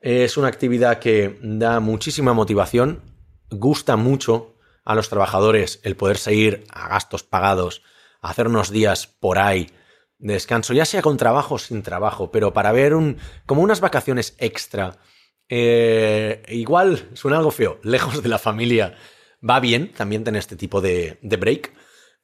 Es 0.02 0.38
una 0.38 0.48
actividad 0.48 1.00
que 1.00 1.40
da 1.42 1.80
muchísima 1.80 2.34
motivación, 2.34 3.02
gusta 3.50 3.96
mucho 3.96 4.58
a 4.84 4.94
los 4.94 5.10
trabajadores 5.10 5.80
el 5.82 5.96
poder 5.96 6.20
seguir 6.20 6.66
a 6.70 6.88
gastos 6.90 7.24
pagados, 7.24 7.82
hacer 8.22 8.48
unos 8.48 8.70
días 8.70 9.08
por 9.08 9.40
ahí 9.40 9.72
de 10.18 10.34
descanso, 10.34 10.74
ya 10.74 10.86
sea 10.86 11.02
con 11.02 11.18
trabajo 11.18 11.56
o 11.56 11.60
sin 11.60 11.84
trabajo, 11.84 12.32
pero 12.32 12.54
para 12.54 12.72
ver 12.72 12.94
un, 12.94 13.18
como 13.46 13.62
unas 13.62 13.82
vacaciones 13.82 14.36
extra. 14.40 14.98
Eh, 15.48 16.42
igual 16.50 17.10
suena 17.14 17.38
algo 17.38 17.52
feo, 17.52 17.80
lejos 17.84 18.24
de 18.24 18.30
la 18.30 18.40
familia, 18.40 18.96
va 19.48 19.60
bien 19.60 19.92
también 19.92 20.24
tener 20.24 20.40
este 20.40 20.56
tipo 20.56 20.82
de, 20.82 21.20
break. 21.22 21.74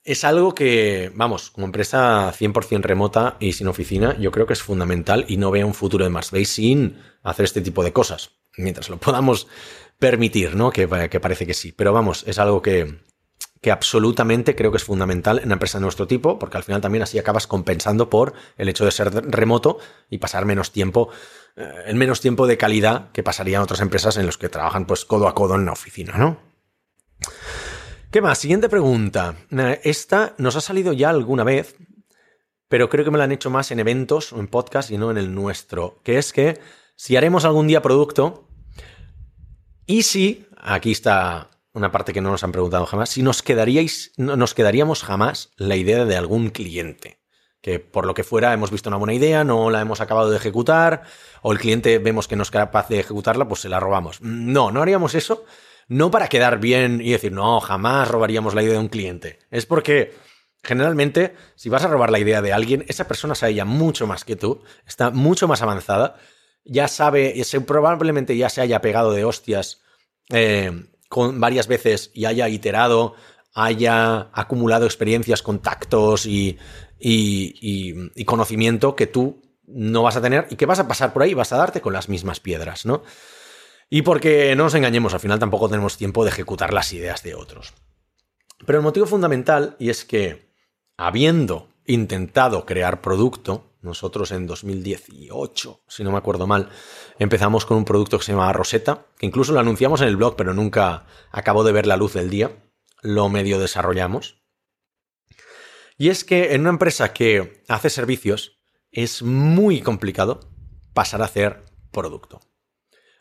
Es 0.03 0.23
algo 0.23 0.55
que, 0.55 1.11
vamos, 1.13 1.51
como 1.51 1.67
empresa 1.67 2.33
100% 2.33 2.81
remota 2.81 3.37
y 3.39 3.53
sin 3.53 3.67
oficina, 3.67 4.17
yo 4.17 4.31
creo 4.31 4.47
que 4.47 4.53
es 4.53 4.63
fundamental 4.63 5.25
y 5.27 5.37
no 5.37 5.51
veo 5.51 5.67
un 5.67 5.75
futuro 5.75 6.03
de 6.03 6.09
Marsbase 6.09 6.45
sin 6.45 6.97
hacer 7.21 7.45
este 7.45 7.61
tipo 7.61 7.83
de 7.83 7.93
cosas, 7.93 8.31
mientras 8.57 8.89
lo 8.89 8.97
podamos 8.97 9.47
permitir, 9.99 10.55
¿no? 10.55 10.71
Que, 10.71 10.89
que 11.09 11.19
parece 11.19 11.45
que 11.45 11.53
sí. 11.53 11.71
Pero 11.71 11.93
vamos, 11.93 12.23
es 12.25 12.39
algo 12.39 12.63
que, 12.63 13.03
que 13.61 13.71
absolutamente 13.71 14.55
creo 14.55 14.71
que 14.71 14.77
es 14.77 14.83
fundamental 14.83 15.37
en 15.37 15.45
una 15.45 15.53
empresa 15.53 15.77
de 15.77 15.83
nuestro 15.83 16.07
tipo, 16.07 16.39
porque 16.39 16.57
al 16.57 16.63
final 16.63 16.81
también 16.81 17.03
así 17.03 17.19
acabas 17.19 17.45
compensando 17.45 18.09
por 18.09 18.33
el 18.57 18.67
hecho 18.69 18.85
de 18.85 18.91
ser 18.91 19.13
remoto 19.31 19.77
y 20.09 20.17
pasar 20.17 20.45
menos 20.45 20.71
tiempo, 20.71 21.09
eh, 21.55 21.83
en 21.85 21.97
menos 21.97 22.21
tiempo 22.21 22.47
de 22.47 22.57
calidad 22.57 23.11
que 23.11 23.21
pasarían 23.21 23.61
otras 23.61 23.81
empresas 23.81 24.17
en 24.17 24.25
las 24.25 24.37
que 24.37 24.49
trabajan 24.49 24.87
pues 24.87 25.05
codo 25.05 25.27
a 25.27 25.35
codo 25.35 25.55
en 25.55 25.65
la 25.65 25.73
oficina, 25.73 26.17
¿no? 26.17 26.39
¿Qué 28.09 28.19
más? 28.19 28.39
Siguiente 28.39 28.67
pregunta. 28.67 29.35
Esta 29.83 30.33
nos 30.37 30.55
ha 30.55 30.61
salido 30.61 30.91
ya 30.91 31.11
alguna 31.11 31.43
vez, 31.43 31.75
pero 32.67 32.89
creo 32.89 33.05
que 33.05 33.11
me 33.11 33.19
la 33.19 33.25
han 33.25 33.31
hecho 33.31 33.51
más 33.51 33.71
en 33.71 33.79
eventos 33.79 34.33
o 34.33 34.39
en 34.39 34.47
podcast 34.47 34.89
y 34.89 34.97
no 34.97 35.11
en 35.11 35.17
el 35.17 35.33
nuestro, 35.33 35.99
que 36.03 36.17
es 36.17 36.33
que 36.33 36.59
si 36.95 37.15
haremos 37.15 37.45
algún 37.45 37.67
día 37.67 37.81
producto 37.81 38.47
y 39.85 40.01
si, 40.01 40.47
aquí 40.57 40.91
está 40.91 41.50
una 41.73 41.91
parte 41.91 42.13
que 42.13 42.21
no 42.21 42.31
nos 42.31 42.43
han 42.43 42.51
preguntado 42.51 42.85
jamás, 42.85 43.09
si 43.09 43.23
nos 43.23 43.43
quedaríais, 43.43 44.11
nos 44.17 44.53
quedaríamos 44.53 45.03
jamás 45.03 45.51
la 45.57 45.75
idea 45.75 46.05
de 46.05 46.17
algún 46.17 46.49
cliente. 46.49 47.19
Que 47.61 47.79
por 47.79 48.07
lo 48.07 48.13
que 48.13 48.23
fuera 48.23 48.53
hemos 48.53 48.71
visto 48.71 48.89
una 48.89 48.97
buena 48.97 49.13
idea, 49.13 49.43
no 49.43 49.69
la 49.69 49.81
hemos 49.81 50.01
acabado 50.01 50.31
de 50.31 50.37
ejecutar, 50.37 51.03
o 51.41 51.51
el 51.51 51.59
cliente 51.59 51.99
vemos 51.99 52.27
que 52.27 52.35
no 52.35 52.43
es 52.43 52.51
capaz 52.51 52.89
de 52.89 52.99
ejecutarla, 52.99 53.47
pues 53.47 53.61
se 53.61 53.69
la 53.69 53.79
robamos. 53.79 54.19
No, 54.21 54.71
no 54.71 54.81
haríamos 54.81 55.13
eso, 55.13 55.45
no 55.87 56.09
para 56.09 56.27
quedar 56.27 56.59
bien 56.59 57.01
y 57.01 57.11
decir, 57.11 57.31
no, 57.31 57.59
jamás 57.61 58.07
robaríamos 58.07 58.55
la 58.55 58.63
idea 58.63 58.73
de 58.73 58.79
un 58.79 58.87
cliente. 58.87 59.39
Es 59.51 59.65
porque 59.67 60.15
generalmente, 60.63 61.35
si 61.55 61.69
vas 61.69 61.83
a 61.83 61.87
robar 61.87 62.11
la 62.11 62.19
idea 62.19 62.41
de 62.41 62.51
alguien, 62.51 62.83
esa 62.87 63.07
persona 63.07 63.35
sabe 63.35 63.53
ya 63.53 63.65
mucho 63.65 64.07
más 64.07 64.25
que 64.25 64.35
tú, 64.35 64.63
está 64.87 65.11
mucho 65.11 65.47
más 65.47 65.61
avanzada 65.61 66.15
ya 66.63 66.87
sabe, 66.87 67.41
probablemente 67.65 68.37
ya 68.37 68.49
se 68.49 68.61
haya 68.61 68.81
pegado 68.81 69.13
de 69.13 69.25
hostias 69.25 69.81
eh, 70.29 70.71
con 71.11 71.41
varias 71.41 71.67
veces 71.67 72.09
y 72.13 72.23
haya 72.23 72.47
iterado, 72.47 73.15
haya 73.53 74.29
acumulado 74.31 74.85
experiencias, 74.85 75.41
contactos 75.41 76.25
y, 76.25 76.57
y, 76.97 78.23
conocimiento 78.23 78.95
que 78.95 79.07
tú 79.07 79.41
no 79.67 80.03
vas 80.03 80.15
a 80.15 80.21
tener 80.21 80.47
y 80.49 80.55
que 80.55 80.65
vas 80.65 80.79
a 80.79 80.87
pasar 80.87 81.11
por 81.11 81.23
ahí, 81.23 81.33
vas 81.33 81.51
a 81.51 81.57
darte 81.57 81.81
con 81.81 81.91
las 81.91 82.07
mismas 82.07 82.39
piedras, 82.39 82.85
¿no? 82.85 83.03
Y 83.89 84.03
porque 84.03 84.55
no 84.55 84.63
nos 84.63 84.73
engañemos, 84.73 85.13
al 85.13 85.19
final 85.19 85.37
tampoco 85.37 85.67
tenemos 85.67 85.97
tiempo 85.97 86.23
de 86.23 86.29
ejecutar 86.29 86.71
las 86.71 86.93
ideas 86.93 87.23
de 87.23 87.35
otros. 87.35 87.73
Pero 88.65 88.79
el 88.79 88.83
motivo 88.83 89.05
fundamental, 89.05 89.75
y 89.79 89.89
es 89.89 90.05
que 90.05 90.53
habiendo 90.95 91.67
intentado 91.85 92.65
crear 92.65 93.01
producto, 93.01 93.70
nosotros 93.81 94.31
en 94.31 94.47
2018, 94.47 95.83
si 95.87 96.03
no 96.03 96.11
me 96.11 96.17
acuerdo 96.17 96.47
mal, 96.47 96.69
empezamos 97.17 97.65
con 97.65 97.77
un 97.77 97.85
producto 97.85 98.17
que 98.17 98.25
se 98.25 98.31
llamaba 98.31 98.53
Rosetta, 98.53 99.05
que 99.17 99.25
incluso 99.25 99.53
lo 99.53 99.59
anunciamos 99.59 100.01
en 100.01 100.07
el 100.07 100.17
blog, 100.17 100.35
pero 100.35 100.53
nunca 100.53 101.05
acabó 101.31 101.63
de 101.63 101.71
ver 101.71 101.87
la 101.87 101.97
luz 101.97 102.13
del 102.13 102.29
día. 102.29 102.51
Lo 103.01 103.29
medio 103.29 103.59
desarrollamos. 103.59 104.41
Y 105.97 106.09
es 106.09 106.23
que 106.23 106.53
en 106.53 106.61
una 106.61 106.71
empresa 106.71 107.13
que 107.13 107.63
hace 107.67 107.89
servicios 107.89 108.59
es 108.91 109.23
muy 109.23 109.81
complicado 109.81 110.39
pasar 110.93 111.21
a 111.21 111.25
hacer 111.25 111.63
producto. 111.91 112.39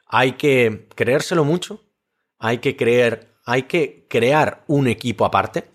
Hay 0.07 0.33
que 0.33 0.88
creérselo 0.94 1.44
mucho, 1.44 1.85
hay 2.38 2.59
que 2.59 2.77
creer, 2.77 3.37
hay 3.44 3.64
que 3.64 4.07
crear 4.09 4.64
un 4.66 4.88
equipo 4.88 5.25
aparte, 5.25 5.70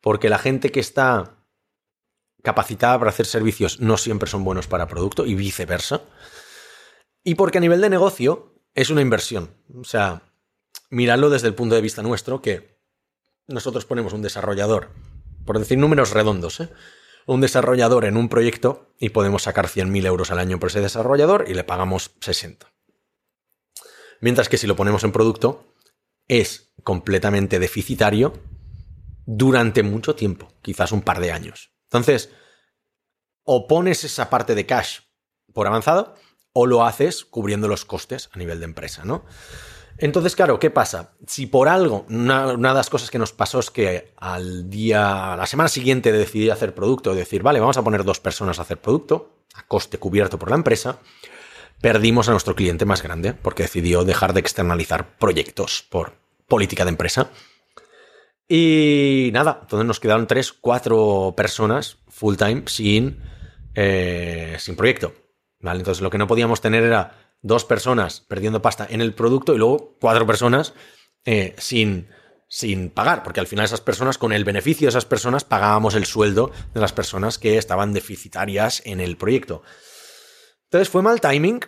porque 0.00 0.28
la 0.28 0.38
gente 0.38 0.70
que 0.70 0.80
está 0.80 1.35
capacitada 2.46 2.96
para 2.96 3.10
hacer 3.10 3.26
servicios 3.26 3.80
no 3.80 3.96
siempre 3.96 4.30
son 4.30 4.44
buenos 4.44 4.68
para 4.68 4.86
producto 4.86 5.26
y 5.26 5.34
viceversa. 5.34 6.02
Y 7.24 7.34
porque 7.34 7.58
a 7.58 7.60
nivel 7.60 7.80
de 7.80 7.90
negocio 7.90 8.54
es 8.72 8.88
una 8.88 9.02
inversión. 9.02 9.50
O 9.74 9.82
sea, 9.82 10.22
miradlo 10.88 11.28
desde 11.28 11.48
el 11.48 11.56
punto 11.56 11.74
de 11.74 11.80
vista 11.80 12.02
nuestro, 12.02 12.40
que 12.40 12.78
nosotros 13.48 13.84
ponemos 13.84 14.12
un 14.12 14.22
desarrollador, 14.22 14.90
por 15.44 15.58
decir 15.58 15.76
números 15.76 16.12
redondos, 16.12 16.60
¿eh? 16.60 16.68
un 17.26 17.40
desarrollador 17.40 18.04
en 18.04 18.16
un 18.16 18.28
proyecto 18.28 18.94
y 18.96 19.08
podemos 19.08 19.42
sacar 19.42 19.66
100.000 19.66 20.06
euros 20.06 20.30
al 20.30 20.38
año 20.38 20.60
por 20.60 20.70
ese 20.70 20.80
desarrollador 20.80 21.46
y 21.48 21.54
le 21.54 21.64
pagamos 21.64 22.12
60. 22.20 22.72
Mientras 24.20 24.48
que 24.48 24.56
si 24.56 24.68
lo 24.68 24.76
ponemos 24.76 25.02
en 25.02 25.10
producto, 25.10 25.74
es 26.28 26.72
completamente 26.84 27.58
deficitario 27.58 28.34
durante 29.26 29.82
mucho 29.82 30.14
tiempo, 30.14 30.46
quizás 30.62 30.92
un 30.92 31.02
par 31.02 31.18
de 31.18 31.32
años. 31.32 31.75
Entonces, 31.86 32.30
o 33.44 33.66
pones 33.66 34.04
esa 34.04 34.28
parte 34.30 34.54
de 34.54 34.66
cash 34.66 35.00
por 35.52 35.66
avanzado 35.66 36.14
o 36.52 36.66
lo 36.66 36.84
haces 36.84 37.24
cubriendo 37.24 37.68
los 37.68 37.84
costes 37.84 38.30
a 38.32 38.38
nivel 38.38 38.60
de 38.60 38.64
empresa, 38.64 39.04
¿no? 39.04 39.24
Entonces, 39.98 40.36
claro, 40.36 40.58
¿qué 40.58 40.70
pasa? 40.70 41.12
Si 41.26 41.46
por 41.46 41.68
algo, 41.68 42.04
una, 42.10 42.52
de 42.52 42.58
las 42.58 42.90
cosas 42.90 43.10
que 43.10 43.18
nos 43.18 43.32
pasó 43.32 43.60
es 43.60 43.70
que 43.70 44.12
al 44.16 44.68
día, 44.68 45.32
a 45.32 45.36
la 45.36 45.46
semana 45.46 45.68
siguiente 45.68 46.12
de 46.12 46.18
decidir 46.18 46.52
hacer 46.52 46.74
producto, 46.74 47.14
decir, 47.14 47.42
vale, 47.42 47.60
vamos 47.60 47.78
a 47.78 47.82
poner 47.82 48.04
dos 48.04 48.20
personas 48.20 48.58
a 48.58 48.62
hacer 48.62 48.78
producto, 48.78 49.36
a 49.54 49.62
coste 49.66 49.98
cubierto 49.98 50.38
por 50.38 50.50
la 50.50 50.56
empresa, 50.56 50.98
perdimos 51.80 52.28
a 52.28 52.32
nuestro 52.32 52.54
cliente 52.54 52.84
más 52.84 53.02
grande 53.02 53.32
porque 53.32 53.62
decidió 53.62 54.04
dejar 54.04 54.34
de 54.34 54.40
externalizar 54.40 55.16
proyectos 55.18 55.86
por 55.88 56.14
política 56.46 56.84
de 56.84 56.90
empresa. 56.90 57.30
Y 58.48 59.30
nada, 59.32 59.58
entonces 59.62 59.86
nos 59.86 60.00
quedaron 60.00 60.26
tres, 60.26 60.52
cuatro 60.52 61.34
personas 61.36 61.98
full 62.08 62.36
time 62.36 62.62
sin, 62.66 63.20
eh, 63.74 64.56
sin 64.58 64.76
proyecto. 64.76 65.12
¿vale? 65.60 65.80
Entonces 65.80 66.02
lo 66.02 66.10
que 66.10 66.18
no 66.18 66.26
podíamos 66.26 66.60
tener 66.60 66.84
era 66.84 67.34
dos 67.42 67.64
personas 67.64 68.20
perdiendo 68.20 68.62
pasta 68.62 68.86
en 68.88 69.00
el 69.00 69.14
producto 69.14 69.54
y 69.54 69.58
luego 69.58 69.96
cuatro 70.00 70.26
personas 70.26 70.74
eh, 71.24 71.54
sin, 71.58 72.08
sin 72.48 72.90
pagar, 72.90 73.22
porque 73.22 73.40
al 73.40 73.46
final 73.48 73.64
esas 73.64 73.80
personas, 73.80 74.18
con 74.18 74.32
el 74.32 74.44
beneficio 74.44 74.86
de 74.86 74.90
esas 74.90 75.04
personas, 75.04 75.44
pagábamos 75.44 75.94
el 75.94 76.06
sueldo 76.06 76.52
de 76.72 76.80
las 76.80 76.92
personas 76.92 77.38
que 77.38 77.58
estaban 77.58 77.92
deficitarias 77.92 78.82
en 78.84 79.00
el 79.00 79.16
proyecto. 79.16 79.62
Entonces 80.64 80.88
fue 80.88 81.02
mal 81.02 81.20
timing, 81.20 81.60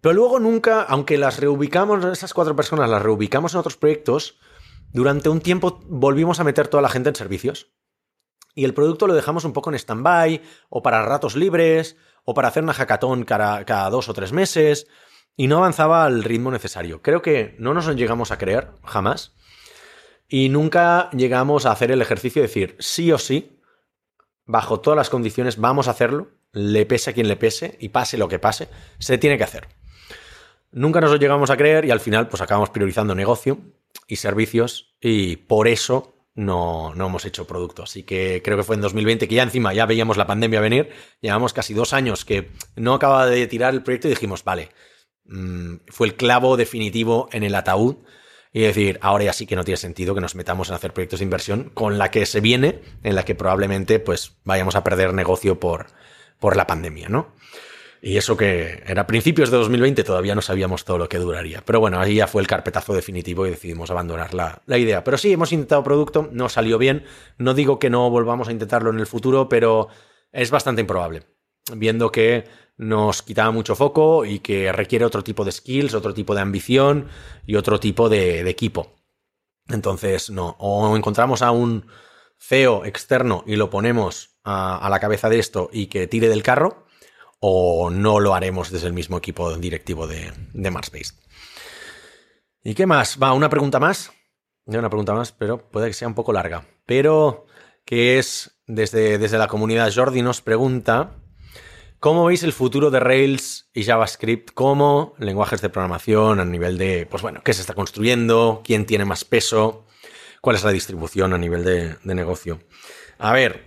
pero 0.00 0.14
luego 0.14 0.40
nunca, 0.40 0.82
aunque 0.82 1.16
las 1.16 1.38
reubicamos, 1.38 2.04
esas 2.04 2.34
cuatro 2.34 2.56
personas 2.56 2.90
las 2.90 3.02
reubicamos 3.02 3.54
en 3.54 3.60
otros 3.60 3.76
proyectos, 3.76 4.38
durante 4.94 5.28
un 5.28 5.40
tiempo 5.40 5.80
volvimos 5.88 6.38
a 6.38 6.44
meter 6.44 6.68
toda 6.68 6.80
la 6.80 6.88
gente 6.88 7.08
en 7.08 7.16
servicios. 7.16 7.72
Y 8.54 8.64
el 8.64 8.74
producto 8.74 9.08
lo 9.08 9.14
dejamos 9.14 9.44
un 9.44 9.52
poco 9.52 9.70
en 9.70 9.74
stand-by, 9.74 10.40
o 10.68 10.82
para 10.82 11.02
ratos 11.02 11.34
libres, 11.34 11.96
o 12.24 12.32
para 12.32 12.46
hacer 12.46 12.62
una 12.62 12.74
hackathon 12.74 13.24
cada, 13.24 13.90
dos 13.90 14.08
o 14.08 14.14
tres 14.14 14.32
meses, 14.32 14.86
y 15.36 15.48
no 15.48 15.56
avanzaba 15.58 16.04
al 16.04 16.22
ritmo 16.22 16.52
necesario. 16.52 17.02
Creo 17.02 17.22
que 17.22 17.56
no 17.58 17.74
nos 17.74 17.88
llegamos 17.96 18.30
a 18.30 18.38
creer, 18.38 18.68
jamás, 18.84 19.34
y 20.28 20.48
nunca 20.48 21.10
llegamos 21.10 21.66
a 21.66 21.72
hacer 21.72 21.90
el 21.90 22.00
ejercicio 22.00 22.40
de 22.40 22.46
decir, 22.46 22.76
sí 22.78 23.10
o 23.10 23.18
sí, 23.18 23.60
bajo 24.46 24.78
todas 24.78 24.96
las 24.96 25.10
condiciones, 25.10 25.58
vamos 25.58 25.88
a 25.88 25.90
hacerlo, 25.90 26.28
le 26.52 26.86
pese 26.86 27.10
a 27.10 27.14
quien 27.14 27.26
le 27.26 27.34
pese, 27.34 27.76
y 27.80 27.88
pase 27.88 28.16
lo 28.16 28.28
que 28.28 28.38
pase, 28.38 28.68
se 29.00 29.18
tiene 29.18 29.38
que 29.38 29.44
hacer. 29.44 29.66
Nunca 30.70 31.00
nos 31.00 31.10
lo 31.10 31.16
llegamos 31.16 31.50
a 31.50 31.56
creer 31.56 31.84
y 31.84 31.90
al 31.90 31.98
final 31.98 32.28
pues 32.28 32.42
acabamos 32.42 32.70
priorizando 32.70 33.16
negocio 33.16 33.58
y 34.06 34.16
servicios 34.16 34.96
y 35.00 35.36
por 35.36 35.68
eso 35.68 36.14
no, 36.34 36.94
no 36.94 37.06
hemos 37.06 37.24
hecho 37.24 37.46
producto. 37.46 37.82
Así 37.82 38.02
que 38.02 38.42
creo 38.44 38.56
que 38.56 38.64
fue 38.64 38.76
en 38.76 38.82
2020 38.82 39.28
que 39.28 39.34
ya 39.34 39.42
encima 39.42 39.72
ya 39.72 39.86
veíamos 39.86 40.16
la 40.16 40.26
pandemia 40.26 40.60
venir. 40.60 40.90
Llevamos 41.20 41.52
casi 41.52 41.74
dos 41.74 41.92
años 41.92 42.24
que 42.24 42.50
no 42.76 42.94
acaba 42.94 43.26
de 43.26 43.46
tirar 43.46 43.74
el 43.74 43.82
proyecto 43.82 44.08
y 44.08 44.10
dijimos, 44.10 44.44
vale, 44.44 44.70
mm, 45.24 45.76
fue 45.88 46.08
el 46.08 46.14
clavo 46.16 46.56
definitivo 46.56 47.28
en 47.32 47.44
el 47.44 47.54
ataúd. 47.54 47.96
Y 48.56 48.60
decir, 48.60 49.00
ahora 49.02 49.24
ya 49.24 49.32
sí 49.32 49.46
que 49.46 49.56
no 49.56 49.64
tiene 49.64 49.78
sentido 49.78 50.14
que 50.14 50.20
nos 50.20 50.36
metamos 50.36 50.68
en 50.68 50.76
hacer 50.76 50.92
proyectos 50.92 51.18
de 51.18 51.24
inversión 51.24 51.70
con 51.74 51.98
la 51.98 52.12
que 52.12 52.24
se 52.24 52.40
viene, 52.40 52.82
en 53.02 53.16
la 53.16 53.24
que 53.24 53.34
probablemente 53.34 53.98
pues 53.98 54.36
vayamos 54.44 54.76
a 54.76 54.84
perder 54.84 55.12
negocio 55.12 55.58
por, 55.58 55.86
por 56.38 56.56
la 56.56 56.64
pandemia, 56.64 57.08
¿no? 57.08 57.34
Y 58.06 58.18
eso 58.18 58.36
que 58.36 58.82
era 58.86 59.06
principios 59.06 59.50
de 59.50 59.56
2020, 59.56 60.04
todavía 60.04 60.34
no 60.34 60.42
sabíamos 60.42 60.84
todo 60.84 60.98
lo 60.98 61.08
que 61.08 61.16
duraría. 61.16 61.62
Pero 61.64 61.80
bueno, 61.80 61.98
ahí 61.98 62.16
ya 62.16 62.26
fue 62.26 62.42
el 62.42 62.46
carpetazo 62.46 62.92
definitivo 62.92 63.46
y 63.46 63.50
decidimos 63.50 63.90
abandonar 63.90 64.34
la, 64.34 64.60
idea. 64.78 65.02
Pero 65.02 65.16
sí, 65.16 65.32
hemos 65.32 65.52
intentado 65.52 65.82
producto, 65.82 66.28
no 66.30 66.50
salió 66.50 66.76
bien. 66.76 67.06
No 67.38 67.54
digo 67.54 67.78
que 67.78 67.88
no 67.88 68.10
volvamos 68.10 68.48
a 68.48 68.52
intentarlo 68.52 68.90
en 68.90 69.00
el 69.00 69.06
futuro, 69.06 69.48
pero 69.48 69.88
es 70.32 70.50
bastante 70.50 70.82
improbable. 70.82 71.22
Viendo 71.74 72.12
que 72.12 72.44
nos 72.76 73.22
quitaba 73.22 73.50
mucho 73.52 73.74
foco 73.74 74.26
y 74.26 74.40
que 74.40 74.70
requiere 74.70 75.06
otro 75.06 75.24
tipo 75.24 75.42
de 75.42 75.52
skills, 75.52 75.94
otro 75.94 76.12
tipo 76.12 76.34
de 76.34 76.42
ambición 76.42 77.08
y 77.46 77.56
otro 77.56 77.80
tipo 77.80 78.10
de, 78.10 78.46
equipo. 78.50 78.96
Entonces, 79.68 80.28
no. 80.28 80.56
O 80.58 80.94
encontramos 80.94 81.40
a 81.40 81.52
un 81.52 81.86
CEO 82.38 82.84
externo 82.84 83.44
y 83.46 83.56
lo 83.56 83.70
ponemos 83.70 84.36
a, 84.44 84.76
a 84.76 84.90
la 84.90 85.00
cabeza 85.00 85.30
de 85.30 85.38
esto 85.38 85.70
y 85.72 85.86
que 85.86 86.06
tire 86.06 86.28
del 86.28 86.42
carro 86.42 86.83
o 87.46 87.90
no 87.90 88.20
lo 88.20 88.34
haremos 88.34 88.70
desde 88.70 88.86
el 88.86 88.94
mismo 88.94 89.18
equipo 89.18 89.54
directivo 89.58 90.06
de, 90.06 90.32
de 90.54 90.70
Marsbase. 90.70 91.12
¿Y 92.62 92.74
qué 92.74 92.86
más? 92.86 93.18
Va, 93.22 93.34
una 93.34 93.50
pregunta 93.50 93.78
más. 93.78 94.12
Una 94.64 94.88
pregunta 94.88 95.12
más, 95.12 95.32
pero 95.32 95.68
puede 95.70 95.88
que 95.88 95.92
sea 95.92 96.08
un 96.08 96.14
poco 96.14 96.32
larga. 96.32 96.66
Pero 96.86 97.44
que 97.84 98.18
es 98.18 98.58
desde, 98.66 99.18
desde 99.18 99.36
la 99.36 99.48
comunidad 99.48 99.92
Jordi 99.94 100.22
nos 100.22 100.40
pregunta 100.40 101.16
¿Cómo 102.00 102.26
veis 102.26 102.42
el 102.42 102.52
futuro 102.52 102.90
de 102.90 103.00
Rails 103.00 103.70
y 103.72 103.84
JavaScript 103.84 104.50
como 104.52 105.14
lenguajes 105.18 105.62
de 105.62 105.70
programación 105.70 106.38
a 106.38 106.44
nivel 106.44 106.76
de, 106.76 107.06
pues 107.06 107.22
bueno, 107.22 107.40
qué 107.42 107.54
se 107.54 107.62
está 107.62 107.72
construyendo, 107.72 108.60
quién 108.62 108.84
tiene 108.84 109.06
más 109.06 109.24
peso, 109.24 109.86
cuál 110.42 110.56
es 110.56 110.64
la 110.64 110.70
distribución 110.70 111.32
a 111.32 111.38
nivel 111.38 111.64
de, 111.64 111.96
de 112.04 112.14
negocio? 112.14 112.60
A 113.18 113.32
ver, 113.32 113.64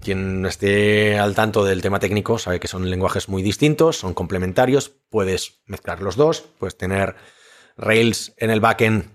quien 0.00 0.44
esté 0.46 1.18
al 1.18 1.34
tanto 1.34 1.64
del 1.64 1.82
tema 1.82 1.98
técnico 1.98 2.38
sabe 2.38 2.60
que 2.60 2.68
son 2.68 2.88
lenguajes 2.88 3.28
muy 3.28 3.42
distintos, 3.42 3.96
son 3.96 4.14
complementarios, 4.14 4.90
puedes 5.10 5.60
mezclar 5.66 6.02
los 6.02 6.16
dos, 6.16 6.44
puedes 6.58 6.76
tener 6.76 7.16
Rails 7.76 8.34
en 8.36 8.50
el 8.50 8.60
backend 8.60 9.10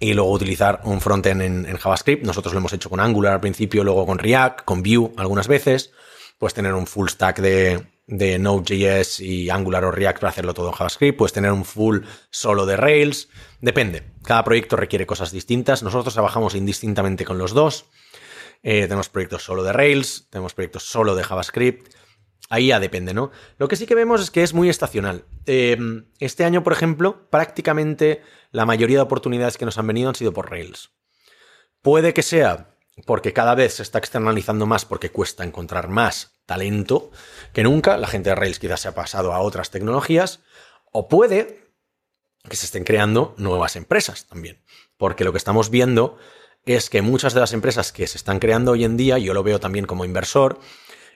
y 0.00 0.14
luego 0.14 0.32
utilizar 0.32 0.80
un 0.84 1.00
frontend 1.00 1.42
en, 1.42 1.76
JavaScript. 1.76 2.24
Nosotros 2.24 2.52
lo 2.52 2.60
hemos 2.60 2.72
hecho 2.72 2.90
con 2.90 3.00
Angular 3.00 3.34
al 3.34 3.40
principio, 3.40 3.84
luego 3.84 4.06
con 4.06 4.18
React, 4.18 4.64
con 4.64 4.82
Vue 4.82 5.12
algunas 5.16 5.48
veces. 5.48 5.92
Puedes 6.38 6.54
tener 6.54 6.74
un 6.74 6.86
full 6.86 7.08
stack 7.08 7.40
de 7.40 8.38
Node.js 8.38 9.20
y 9.20 9.50
Angular 9.50 9.84
o 9.84 9.90
React 9.90 10.20
para 10.20 10.30
hacerlo 10.30 10.54
todo 10.54 10.68
en 10.68 10.74
JavaScript. 10.74 11.18
Puedes 11.18 11.32
tener 11.32 11.52
un 11.52 11.64
full 11.64 12.00
solo 12.30 12.64
de 12.66 12.76
Rails. 12.76 13.28
Depende. 13.60 14.04
Cada 14.22 14.44
proyecto 14.44 14.76
requiere 14.76 15.06
cosas 15.06 15.32
distintas. 15.32 15.82
Nosotros 15.82 16.14
trabajamos 16.14 16.54
indistintamente 16.54 17.24
con 17.24 17.38
los 17.38 17.52
dos. 17.52 17.86
Eh, 18.62 18.82
tenemos 18.82 19.08
proyectos 19.08 19.42
solo 19.42 19.62
de 19.62 19.72
Rails, 19.72 20.28
tenemos 20.30 20.54
proyectos 20.54 20.84
solo 20.84 21.14
de 21.14 21.24
JavaScript. 21.24 21.94
Ahí 22.50 22.68
ya 22.68 22.80
depende, 22.80 23.12
¿no? 23.14 23.30
Lo 23.58 23.68
que 23.68 23.76
sí 23.76 23.86
que 23.86 23.94
vemos 23.94 24.20
es 24.20 24.30
que 24.30 24.42
es 24.42 24.54
muy 24.54 24.68
estacional. 24.68 25.24
Em, 25.46 26.06
este 26.18 26.44
año, 26.44 26.62
por 26.64 26.72
ejemplo, 26.72 27.28
prácticamente 27.30 28.22
la 28.50 28.64
mayoría 28.64 28.98
de 28.98 29.02
oportunidades 29.02 29.58
que 29.58 29.66
nos 29.66 29.76
han 29.78 29.86
venido 29.86 30.08
han 30.08 30.14
sido 30.14 30.32
por 30.32 30.50
Rails. 30.50 30.90
Puede 31.82 32.14
que 32.14 32.22
sea 32.22 32.74
porque 33.06 33.32
cada 33.32 33.54
vez 33.54 33.74
se 33.74 33.82
está 33.82 33.98
externalizando 33.98 34.66
más 34.66 34.84
porque 34.84 35.10
cuesta 35.10 35.44
encontrar 35.44 35.88
más 35.88 36.40
talento 36.46 37.10
que 37.52 37.62
nunca. 37.62 37.96
La 37.96 38.08
gente 38.08 38.30
de 38.30 38.34
Rails 38.34 38.58
quizás 38.58 38.80
se 38.80 38.88
ha 38.88 38.94
pasado 38.94 39.32
a 39.32 39.40
otras 39.40 39.70
tecnologías. 39.70 40.40
O 40.90 41.08
puede 41.08 41.68
que 42.48 42.56
se 42.56 42.66
estén 42.66 42.84
creando 42.84 43.34
nuevas 43.36 43.76
empresas 43.76 44.26
también. 44.26 44.64
Porque 44.96 45.24
lo 45.24 45.32
que 45.32 45.38
estamos 45.38 45.70
viendo 45.70 46.18
es 46.76 46.90
que 46.90 47.02
muchas 47.02 47.34
de 47.34 47.40
las 47.40 47.52
empresas 47.52 47.92
que 47.92 48.06
se 48.06 48.18
están 48.18 48.38
creando 48.38 48.72
hoy 48.72 48.84
en 48.84 48.96
día, 48.96 49.18
yo 49.18 49.34
lo 49.34 49.42
veo 49.42 49.60
también 49.60 49.86
como 49.86 50.04
inversor, 50.04 50.60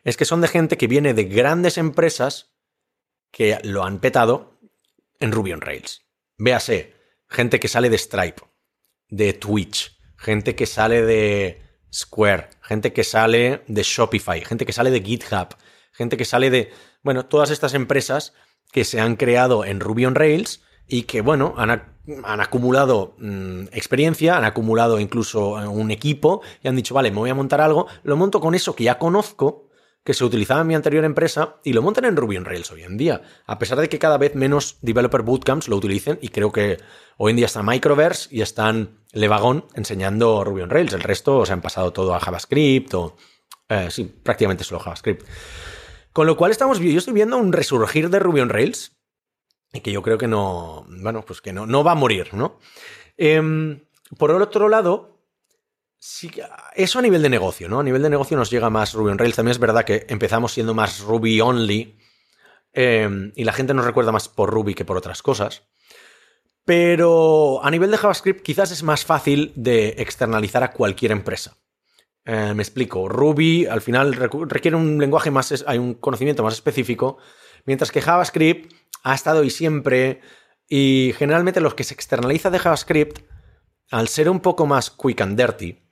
es 0.04 0.16
que 0.16 0.24
son 0.24 0.40
de 0.40 0.48
gente 0.48 0.76
que 0.76 0.86
viene 0.86 1.14
de 1.14 1.24
grandes 1.24 1.78
empresas 1.78 2.52
que 3.30 3.58
lo 3.62 3.84
han 3.84 3.98
petado 3.98 4.58
en 5.20 5.32
Ruby 5.32 5.52
on 5.52 5.60
Rails. 5.60 6.02
Véase, 6.38 6.94
gente 7.28 7.60
que 7.60 7.68
sale 7.68 7.88
de 7.88 7.98
Stripe, 7.98 8.42
de 9.08 9.32
Twitch, 9.32 9.96
gente 10.16 10.54
que 10.54 10.66
sale 10.66 11.02
de 11.02 11.62
Square, 11.92 12.48
gente 12.62 12.92
que 12.92 13.04
sale 13.04 13.62
de 13.66 13.82
Shopify, 13.82 14.44
gente 14.44 14.66
que 14.66 14.72
sale 14.72 14.90
de 14.90 15.02
GitHub, 15.02 15.48
gente 15.92 16.16
que 16.16 16.24
sale 16.24 16.50
de, 16.50 16.72
bueno, 17.02 17.26
todas 17.26 17.50
estas 17.50 17.74
empresas 17.74 18.32
que 18.72 18.84
se 18.84 19.00
han 19.00 19.16
creado 19.16 19.64
en 19.64 19.80
Ruby 19.80 20.06
on 20.06 20.14
Rails 20.14 20.62
y 20.86 21.02
que, 21.02 21.20
bueno, 21.20 21.54
han, 21.58 21.91
han 22.24 22.40
acumulado 22.40 23.14
mm, 23.18 23.64
experiencia, 23.72 24.36
han 24.36 24.44
acumulado 24.44 24.98
incluso 24.98 25.50
un 25.70 25.90
equipo 25.90 26.42
y 26.62 26.68
han 26.68 26.76
dicho, 26.76 26.94
vale, 26.94 27.10
me 27.10 27.18
voy 27.18 27.30
a 27.30 27.34
montar 27.34 27.60
algo, 27.60 27.86
lo 28.02 28.16
monto 28.16 28.40
con 28.40 28.54
eso 28.54 28.74
que 28.74 28.84
ya 28.84 28.98
conozco, 28.98 29.68
que 30.04 30.14
se 30.14 30.24
utilizaba 30.24 30.62
en 30.62 30.66
mi 30.66 30.74
anterior 30.74 31.04
empresa 31.04 31.60
y 31.62 31.72
lo 31.72 31.82
montan 31.82 32.04
en 32.04 32.16
Ruby 32.16 32.36
on 32.36 32.44
Rails 32.44 32.70
hoy 32.72 32.82
en 32.82 32.96
día, 32.96 33.22
a 33.46 33.58
pesar 33.58 33.78
de 33.78 33.88
que 33.88 34.00
cada 34.00 34.18
vez 34.18 34.34
menos 34.34 34.78
developer 34.82 35.22
bootcamps 35.22 35.68
lo 35.68 35.76
utilicen 35.76 36.18
y 36.20 36.28
creo 36.28 36.50
que 36.50 36.78
hoy 37.18 37.30
en 37.30 37.36
día 37.36 37.46
está 37.46 37.62
Microverse 37.62 38.28
y 38.32 38.40
están 38.40 38.98
Levagón 39.12 39.66
enseñando 39.74 40.42
Ruby 40.42 40.62
on 40.62 40.70
Rails, 40.70 40.92
el 40.92 41.02
resto 41.02 41.46
se 41.46 41.52
han 41.52 41.60
pasado 41.60 41.92
todo 41.92 42.14
a 42.14 42.20
JavaScript 42.20 42.92
o 42.94 43.16
eh, 43.68 43.88
sí, 43.90 44.04
prácticamente 44.04 44.64
solo 44.64 44.80
JavaScript. 44.80 45.24
Con 46.12 46.26
lo 46.26 46.36
cual 46.36 46.50
estamos 46.50 46.80
yo 46.80 46.98
estoy 46.98 47.14
viendo 47.14 47.38
un 47.38 47.52
resurgir 47.52 48.10
de 48.10 48.18
Ruby 48.18 48.40
on 48.40 48.48
Rails 48.48 48.96
y 49.72 49.80
que 49.80 49.92
yo 49.92 50.02
creo 50.02 50.18
que 50.18 50.28
no, 50.28 50.86
bueno, 50.88 51.24
pues 51.24 51.40
que 51.40 51.52
no, 51.52 51.66
no 51.66 51.82
va 51.84 51.92
a 51.92 51.96
morir, 51.96 52.34
¿no? 52.34 52.58
Em, 53.16 53.84
por 54.18 54.30
el 54.30 54.42
otro 54.42 54.68
lado, 54.68 55.12
Sí, 56.04 56.32
eso 56.74 56.98
a 56.98 57.02
nivel 57.02 57.22
de 57.22 57.30
negocio, 57.30 57.68
¿no? 57.68 57.78
A 57.78 57.84
nivel 57.84 58.02
de 58.02 58.10
negocio 58.10 58.36
nos 58.36 58.50
llega 58.50 58.68
más 58.70 58.92
Ruby 58.92 59.12
on 59.12 59.18
Rails. 59.18 59.36
También 59.36 59.52
es 59.52 59.60
verdad 59.60 59.84
que 59.84 60.04
empezamos 60.08 60.50
siendo 60.50 60.74
más 60.74 60.98
Ruby 60.98 61.40
only 61.40 61.96
em, 62.72 63.30
y 63.36 63.44
la 63.44 63.52
gente 63.52 63.72
nos 63.72 63.84
recuerda 63.84 64.10
más 64.10 64.28
por 64.28 64.50
Ruby 64.50 64.74
que 64.74 64.84
por 64.84 64.96
otras 64.96 65.22
cosas. 65.22 65.62
Pero 66.64 67.64
a 67.64 67.70
nivel 67.70 67.92
de 67.92 67.98
JavaScript 67.98 68.42
quizás 68.42 68.72
es 68.72 68.82
más 68.82 69.04
fácil 69.04 69.52
de 69.54 69.94
externalizar 69.98 70.64
a 70.64 70.72
cualquier 70.72 71.12
empresa. 71.12 71.56
Eh, 72.24 72.52
me 72.52 72.64
explico. 72.64 73.08
Ruby 73.08 73.66
al 73.66 73.80
final 73.80 74.14
requiere 74.14 74.76
un 74.76 74.98
lenguaje 74.98 75.30
más, 75.30 75.64
hay 75.68 75.78
un 75.78 75.94
conocimiento 75.94 76.42
más 76.42 76.54
específico, 76.54 77.18
mientras 77.64 77.92
que 77.92 78.02
JavaScript 78.02 78.72
ha 79.02 79.14
estado 79.14 79.44
y 79.44 79.50
siempre, 79.50 80.20
y 80.68 81.14
generalmente 81.16 81.60
los 81.60 81.74
que 81.74 81.84
se 81.84 81.94
externaliza 81.94 82.50
de 82.50 82.58
JavaScript, 82.58 83.20
al 83.90 84.08
ser 84.08 84.30
un 84.30 84.40
poco 84.40 84.66
más 84.66 84.90
quick 84.90 85.20
and 85.20 85.38
dirty, 85.38 85.82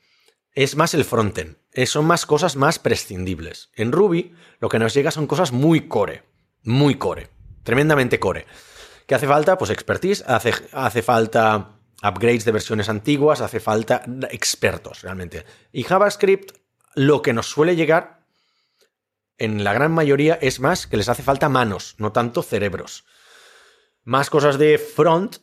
es 0.53 0.77
más 0.77 0.95
el 0.95 1.05
frontend. 1.05 1.57
Eh, 1.73 1.87
son 1.87 2.07
más 2.07 2.27
cosas 2.27 2.57
más 2.57 2.79
prescindibles. 2.79 3.71
En 3.75 3.93
Ruby 3.93 4.35
lo 4.59 4.69
que 4.69 4.79
nos 4.79 4.95
llega 4.95 5.11
son 5.11 5.27
cosas 5.27 5.53
muy 5.53 5.87
core. 5.87 6.25
Muy 6.65 6.97
core. 6.97 7.29
Tremendamente 7.63 8.19
core. 8.19 8.47
¿Qué 9.07 9.15
hace 9.15 9.27
falta? 9.27 9.57
Pues 9.57 9.71
expertise. 9.71 10.25
Hace, 10.27 10.53
hace 10.73 11.03
falta 11.03 11.77
upgrades 12.03 12.45
de 12.45 12.53
versiones 12.53 12.89
antiguas. 12.89 13.41
Hace 13.41 13.61
falta 13.61 14.03
expertos 14.31 15.03
realmente. 15.03 15.45
Y 15.73 15.85
JavaScript 15.85 16.57
lo 16.95 17.23
que 17.23 17.33
nos 17.33 17.47
suele 17.47 17.77
llegar 17.77 18.20
en 19.41 19.65
la 19.65 19.73
gran 19.73 19.91
mayoría 19.91 20.39
es 20.41 20.61
más 20.61 20.87
que 20.87 20.97
les 20.97 21.09
hace 21.09 21.25
falta 21.25 21.49
manos, 21.49 21.97
no 21.99 22.13
tanto 22.13 22.45
cerebros. 22.45 23.05
Más 24.05 24.31
cosas 24.31 24.59
de 24.59 24.79
front 24.79 25.39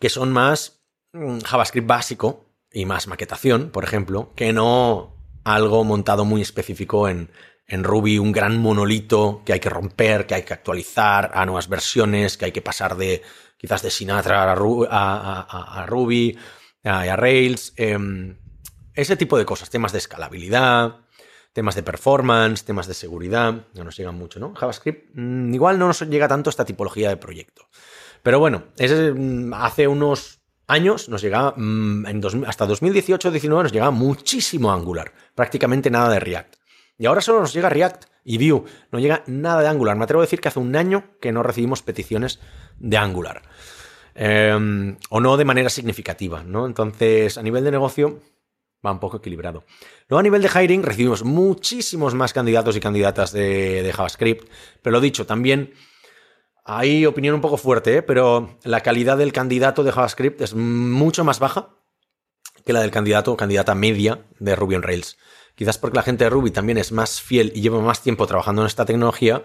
que 0.00 0.08
son 0.08 0.32
más 0.32 0.80
mm, 1.12 1.40
JavaScript 1.40 1.86
básico, 1.86 2.44
y 2.74 2.84
más 2.86 3.06
maquetación, 3.06 3.70
por 3.70 3.84
ejemplo, 3.84 4.32
que 4.34 4.52
no 4.52 5.14
algo 5.44 5.84
montado 5.84 6.24
muy 6.24 6.42
específico 6.42 7.08
en, 7.08 7.30
Ruby, 7.66 8.18
un 8.18 8.32
gran 8.32 8.58
monolito 8.58 9.42
que 9.46 9.54
hay 9.54 9.60
que 9.60 9.70
romper, 9.70 10.26
que 10.26 10.34
hay 10.34 10.42
que 10.42 10.52
actualizar 10.52 11.30
a 11.34 11.46
nuevas 11.46 11.68
versiones, 11.68 12.36
que 12.36 12.46
hay 12.46 12.52
que 12.52 12.60
pasar 12.60 12.96
de 12.96 13.22
quizás 13.56 13.80
de 13.80 13.90
Sinatra 13.90 14.52
a, 14.52 14.54
Ruby, 15.86 16.36
a, 16.84 17.16
Rails, 17.16 17.72
em, 17.76 18.36
ese 18.92 19.16
tipo 19.16 19.38
de 19.38 19.46
cosas, 19.46 19.70
temas 19.70 19.92
de 19.92 19.98
escalabilidad, 19.98 21.03
temas 21.54 21.76
de 21.76 21.82
performance, 21.82 22.64
temas 22.64 22.86
de 22.88 22.94
seguridad, 22.94 23.54
no 23.74 23.84
nos 23.84 23.96
llegan 23.96 24.16
mucho, 24.16 24.40
¿no? 24.40 24.54
JavaScript 24.54 25.10
mm, 25.14 25.54
igual 25.54 25.78
no 25.78 25.86
nos 25.86 26.00
llega 26.00 26.28
tanto 26.28 26.50
esta 26.50 26.64
tipología 26.64 27.08
de 27.08 27.16
proyecto. 27.16 27.68
Pero 28.22 28.40
bueno, 28.40 28.64
mm, 28.76 29.54
hace 29.54 29.86
unos 29.88 30.40
años 30.66 31.08
nos 31.08 31.22
llegaba, 31.22 31.54
mm, 31.56 32.04
hasta 32.46 32.66
2018-19 32.66 33.62
nos 33.62 33.72
llegaba 33.72 33.92
muchísimo 33.92 34.72
Angular, 34.72 35.12
prácticamente 35.34 35.90
nada 35.90 36.10
de 36.10 36.20
React. 36.20 36.56
Y 36.98 37.06
ahora 37.06 37.20
solo 37.20 37.40
nos 37.40 37.54
llega 37.54 37.68
React 37.68 38.04
y 38.24 38.38
Vue, 38.38 38.64
no 38.90 38.98
llega 38.98 39.22
nada 39.26 39.62
de 39.62 39.68
Angular. 39.68 39.96
Me 39.96 40.04
atrevo 40.04 40.22
a 40.22 40.26
decir 40.26 40.40
que 40.40 40.48
hace 40.48 40.58
un 40.58 40.74
año 40.74 41.04
que 41.20 41.32
no 41.32 41.42
recibimos 41.42 41.82
peticiones 41.82 42.40
de 42.78 42.96
Angular. 42.96 43.42
Em, 44.16 44.96
o 45.10 45.20
no 45.20 45.36
de 45.36 45.44
manera 45.44 45.68
significativa, 45.68 46.42
¿no? 46.44 46.66
Entonces, 46.66 47.36
a 47.36 47.42
nivel 47.42 47.64
de 47.64 47.72
negocio, 47.72 48.20
va 48.84 48.92
un 48.92 49.00
poco 49.00 49.18
equilibrado. 49.18 49.64
Luego, 50.08 50.20
a 50.20 50.22
nivel 50.22 50.42
de 50.42 50.48
hiring, 50.48 50.82
recibimos 50.82 51.24
muchísimos 51.24 52.14
más 52.14 52.32
candidatos 52.32 52.76
y 52.76 52.80
candidatas 52.80 53.32
de, 53.32 53.90
JavaScript, 53.94 54.48
pero 54.82 54.94
lo 54.94 55.00
dicho, 55.00 55.26
también 55.26 55.72
hay 56.64 57.06
opinión 57.06 57.34
un 57.34 57.40
poco 57.40 57.56
fuerte, 57.56 57.98
¿eh? 57.98 58.02
pero 58.02 58.58
la 58.64 58.80
calidad 58.80 59.18
del 59.18 59.32
candidato 59.32 59.84
de 59.84 59.92
JavaScript 59.92 60.40
es 60.40 60.54
mucho 60.54 61.24
más 61.24 61.38
baja 61.38 61.70
que 62.64 62.72
la 62.72 62.80
del 62.80 62.90
candidato 62.90 63.32
o 63.32 63.36
candidata 63.36 63.74
media 63.74 64.24
de 64.38 64.56
Ruby 64.56 64.76
on 64.76 64.82
Rails. 64.82 65.18
Quizás 65.54 65.78
porque 65.78 65.96
la 65.96 66.02
gente 66.02 66.24
de 66.24 66.30
Ruby 66.30 66.50
también 66.50 66.78
es 66.78 66.90
más 66.92 67.20
fiel 67.20 67.52
y 67.54 67.60
lleva 67.60 67.80
más 67.80 68.02
tiempo 68.02 68.26
trabajando 68.26 68.62
en 68.62 68.66
esta 68.66 68.84
tecnología, 68.84 69.44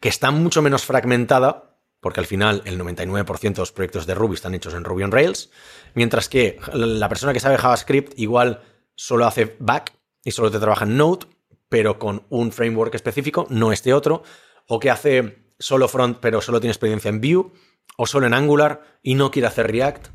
que 0.00 0.08
está 0.08 0.30
mucho 0.30 0.60
menos 0.60 0.84
fragmentada, 0.84 1.75
porque 2.06 2.20
al 2.20 2.26
final 2.26 2.62
el 2.66 2.78
99% 2.78 3.40
de 3.40 3.62
los 3.62 3.72
proyectos 3.72 4.06
de 4.06 4.14
Ruby 4.14 4.36
están 4.36 4.54
hechos 4.54 4.74
en 4.74 4.84
Ruby 4.84 5.02
on 5.02 5.10
Rails, 5.10 5.50
mientras 5.94 6.28
que 6.28 6.60
la 6.72 7.08
persona 7.08 7.32
que 7.32 7.40
sabe 7.40 7.58
JavaScript 7.58 8.16
igual 8.16 8.62
solo 8.94 9.26
hace 9.26 9.56
back 9.58 9.92
y 10.22 10.30
solo 10.30 10.48
te 10.52 10.60
trabaja 10.60 10.84
en 10.84 10.96
Node, 10.96 11.26
pero 11.68 11.98
con 11.98 12.24
un 12.28 12.52
framework 12.52 12.94
específico, 12.94 13.48
no 13.50 13.72
este 13.72 13.92
otro, 13.92 14.22
o 14.68 14.78
que 14.78 14.88
hace 14.88 15.50
solo 15.58 15.88
front 15.88 16.18
pero 16.20 16.40
solo 16.40 16.60
tiene 16.60 16.70
experiencia 16.70 17.08
en 17.08 17.20
Vue, 17.20 17.50
o 17.96 18.06
solo 18.06 18.28
en 18.28 18.34
Angular 18.34 19.00
y 19.02 19.16
no 19.16 19.32
quiere 19.32 19.48
hacer 19.48 19.68
React, 19.68 20.06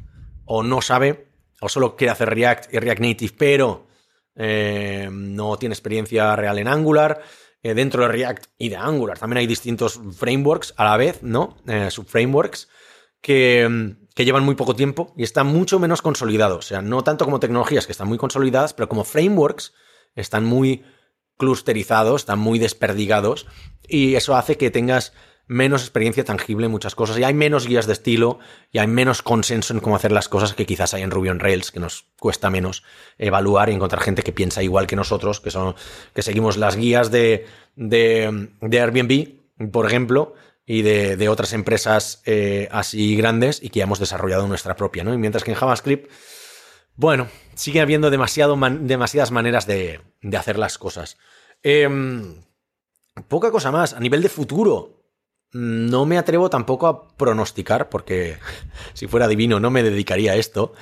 o 0.45 0.63
no 0.63 0.81
sabe, 0.81 1.27
o 1.59 1.67
solo 1.67 1.97
quiere 1.97 2.11
hacer 2.11 2.29
React 2.29 2.73
y 2.73 2.79
React 2.79 3.01
Native, 3.01 3.33
pero 3.37 3.87
eh, 4.37 5.09
no 5.11 5.57
tiene 5.57 5.73
experiencia 5.73 6.37
real 6.37 6.57
en 6.57 6.69
Angular. 6.69 7.21
Eh, 7.63 7.73
dentro 7.73 8.01
de 8.03 8.09
React 8.09 8.45
y 8.57 8.69
de 8.69 8.77
Angular 8.77 9.19
también 9.19 9.37
hay 9.39 9.47
distintos 9.47 9.99
frameworks 10.17 10.73
a 10.77 10.85
la 10.85 10.97
vez, 10.97 11.21
¿no? 11.21 11.57
Eh, 11.67 11.91
subframeworks 11.91 12.69
que, 13.21 13.95
que 14.15 14.25
llevan 14.25 14.43
muy 14.43 14.55
poco 14.55 14.75
tiempo 14.75 15.13
y 15.15 15.23
están 15.23 15.47
mucho 15.47 15.79
menos 15.79 16.01
consolidados. 16.01 16.65
O 16.65 16.67
sea, 16.67 16.81
no 16.81 17.03
tanto 17.03 17.25
como 17.25 17.39
tecnologías 17.39 17.85
que 17.85 17.91
están 17.91 18.07
muy 18.07 18.17
consolidadas, 18.17 18.73
pero 18.73 18.89
como 18.89 19.03
frameworks 19.03 19.73
están 20.15 20.43
muy 20.43 20.83
clusterizados, 21.37 22.21
están 22.21 22.39
muy 22.39 22.59
desperdigados 22.59 23.47
y 23.87 24.15
eso 24.15 24.35
hace 24.35 24.57
que 24.57 24.71
tengas 24.71 25.13
menos 25.51 25.81
experiencia 25.81 26.23
tangible 26.23 26.67
en 26.67 26.71
muchas 26.71 26.95
cosas 26.95 27.17
y 27.17 27.25
hay 27.25 27.33
menos 27.33 27.67
guías 27.67 27.85
de 27.85 27.91
estilo 27.91 28.39
y 28.71 28.77
hay 28.77 28.87
menos 28.87 29.21
consenso 29.21 29.73
en 29.73 29.81
cómo 29.81 29.97
hacer 29.97 30.13
las 30.13 30.29
cosas 30.29 30.53
que 30.53 30.65
quizás 30.65 30.93
hay 30.93 31.01
en 31.01 31.11
Ruby 31.11 31.27
on 31.27 31.41
Rails, 31.41 31.71
que 31.71 31.81
nos 31.81 32.05
cuesta 32.17 32.49
menos 32.49 32.83
evaluar 33.17 33.69
y 33.69 33.73
encontrar 33.73 34.01
gente 34.01 34.23
que 34.23 34.31
piensa 34.31 34.63
igual 34.63 34.87
que 34.87 34.95
nosotros, 34.95 35.41
que 35.41 35.51
son 35.51 35.75
que 36.13 36.21
seguimos 36.21 36.55
las 36.55 36.77
guías 36.77 37.11
de, 37.11 37.47
de, 37.75 38.47
Airbnb, 38.61 39.71
por 39.73 39.85
ejemplo, 39.85 40.35
y 40.65 40.83
de, 40.83 41.27
otras 41.27 41.51
empresas 41.51 42.21
eh, 42.25 42.69
así 42.71 43.17
grandes 43.17 43.61
y 43.61 43.71
que 43.71 43.79
ya 43.79 43.83
hemos 43.83 43.99
desarrollado 43.99 44.47
nuestra 44.47 44.77
propia, 44.77 45.03
¿no? 45.03 45.13
Y 45.13 45.17
mientras 45.17 45.43
que 45.43 45.51
en 45.51 45.57
JavaScript, 45.57 46.09
bueno, 46.95 47.27
sigue 47.55 47.81
habiendo 47.81 48.09
demasiado 48.09 48.57
demasiadas 48.79 49.31
maneras 49.31 49.67
de, 49.67 49.99
hacer 50.33 50.57
las 50.57 50.77
cosas. 50.77 51.17
Em, 51.61 52.35
poca 53.27 53.51
cosa 53.51 53.69
más. 53.69 53.91
A 53.91 53.99
nivel 53.99 54.21
de 54.21 54.29
futuro, 54.29 55.00
no 55.53 56.05
me 56.05 56.17
atrevo 56.17 56.49
tampoco 56.49 56.87
a 56.87 57.07
pronosticar, 57.15 57.89
porque 57.89 58.37
si 58.93 59.07
fuera 59.07 59.27
divino 59.27 59.59
no 59.59 59.69
me 59.69 59.83
dedicaría 59.83 60.33
a 60.33 60.35
esto, 60.35 60.73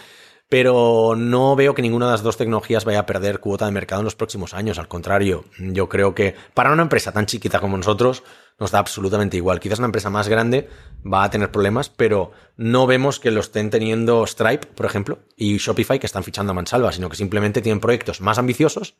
pero 0.50 1.16
no 1.16 1.56
veo 1.56 1.76
que 1.76 1.84
ninguna 1.84 2.08
de 2.08 2.14
las 2.14 2.24
dos 2.24 2.38
tecnologías 2.38 2.84
vaya 2.84 3.00
a 3.00 3.06
perder 3.06 3.40
cuota 3.40 3.66
de 3.66 3.72
mercado 3.72 4.02
en 4.02 4.06
los 4.06 4.16
próximos 4.16 4.56
años. 4.56 4.80
Al 4.80 4.88
contrario, 4.88 5.46
yo 5.60 5.88
creo 5.90 6.16
que 6.16 6.36
para 6.56 6.72
una 6.72 6.82
empresa 6.82 7.12
tan 7.12 7.28
chiquita 7.28 7.60
como 7.60 7.78
nosotros 7.78 8.24
nos 8.60 8.72
da 8.72 8.80
absolutamente 8.80 9.38
igual. 9.38 9.60
Quizás 9.60 9.78
una 9.78 9.86
empresa 9.86 10.10
más 10.10 10.28
grande 10.28 10.68
va 11.06 11.24
a 11.24 11.30
tener 11.30 11.52
problemas, 11.52 11.90
pero 11.90 12.32
no 12.58 12.88
vemos 12.88 13.20
que 13.20 13.30
lo 13.30 13.42
estén 13.42 13.70
teniendo 13.70 14.26
Stripe, 14.26 14.68
por 14.68 14.88
ejemplo, 14.88 15.20
y 15.38 15.58
Shopify 15.58 16.00
que 16.00 16.08
están 16.08 16.24
fichando 16.24 16.52
a 16.52 16.56
mansalva, 16.56 16.92
sino 16.92 17.10
que 17.10 17.16
simplemente 17.16 17.62
tienen 17.62 17.80
proyectos 17.80 18.20
más 18.20 18.40
ambiciosos, 18.40 18.96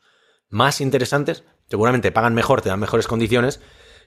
más 0.50 0.80
interesantes, 0.80 1.44
seguramente 1.68 2.12
pagan 2.12 2.34
mejor, 2.34 2.62
te 2.62 2.68
dan 2.68 2.80
mejores 2.80 3.08
condiciones 3.08 3.60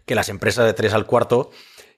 que 0.06 0.16
las 0.16 0.30
empresas 0.30 0.66
de 0.66 0.74
3 0.74 0.94
al 0.94 1.06
cuarto 1.06 1.52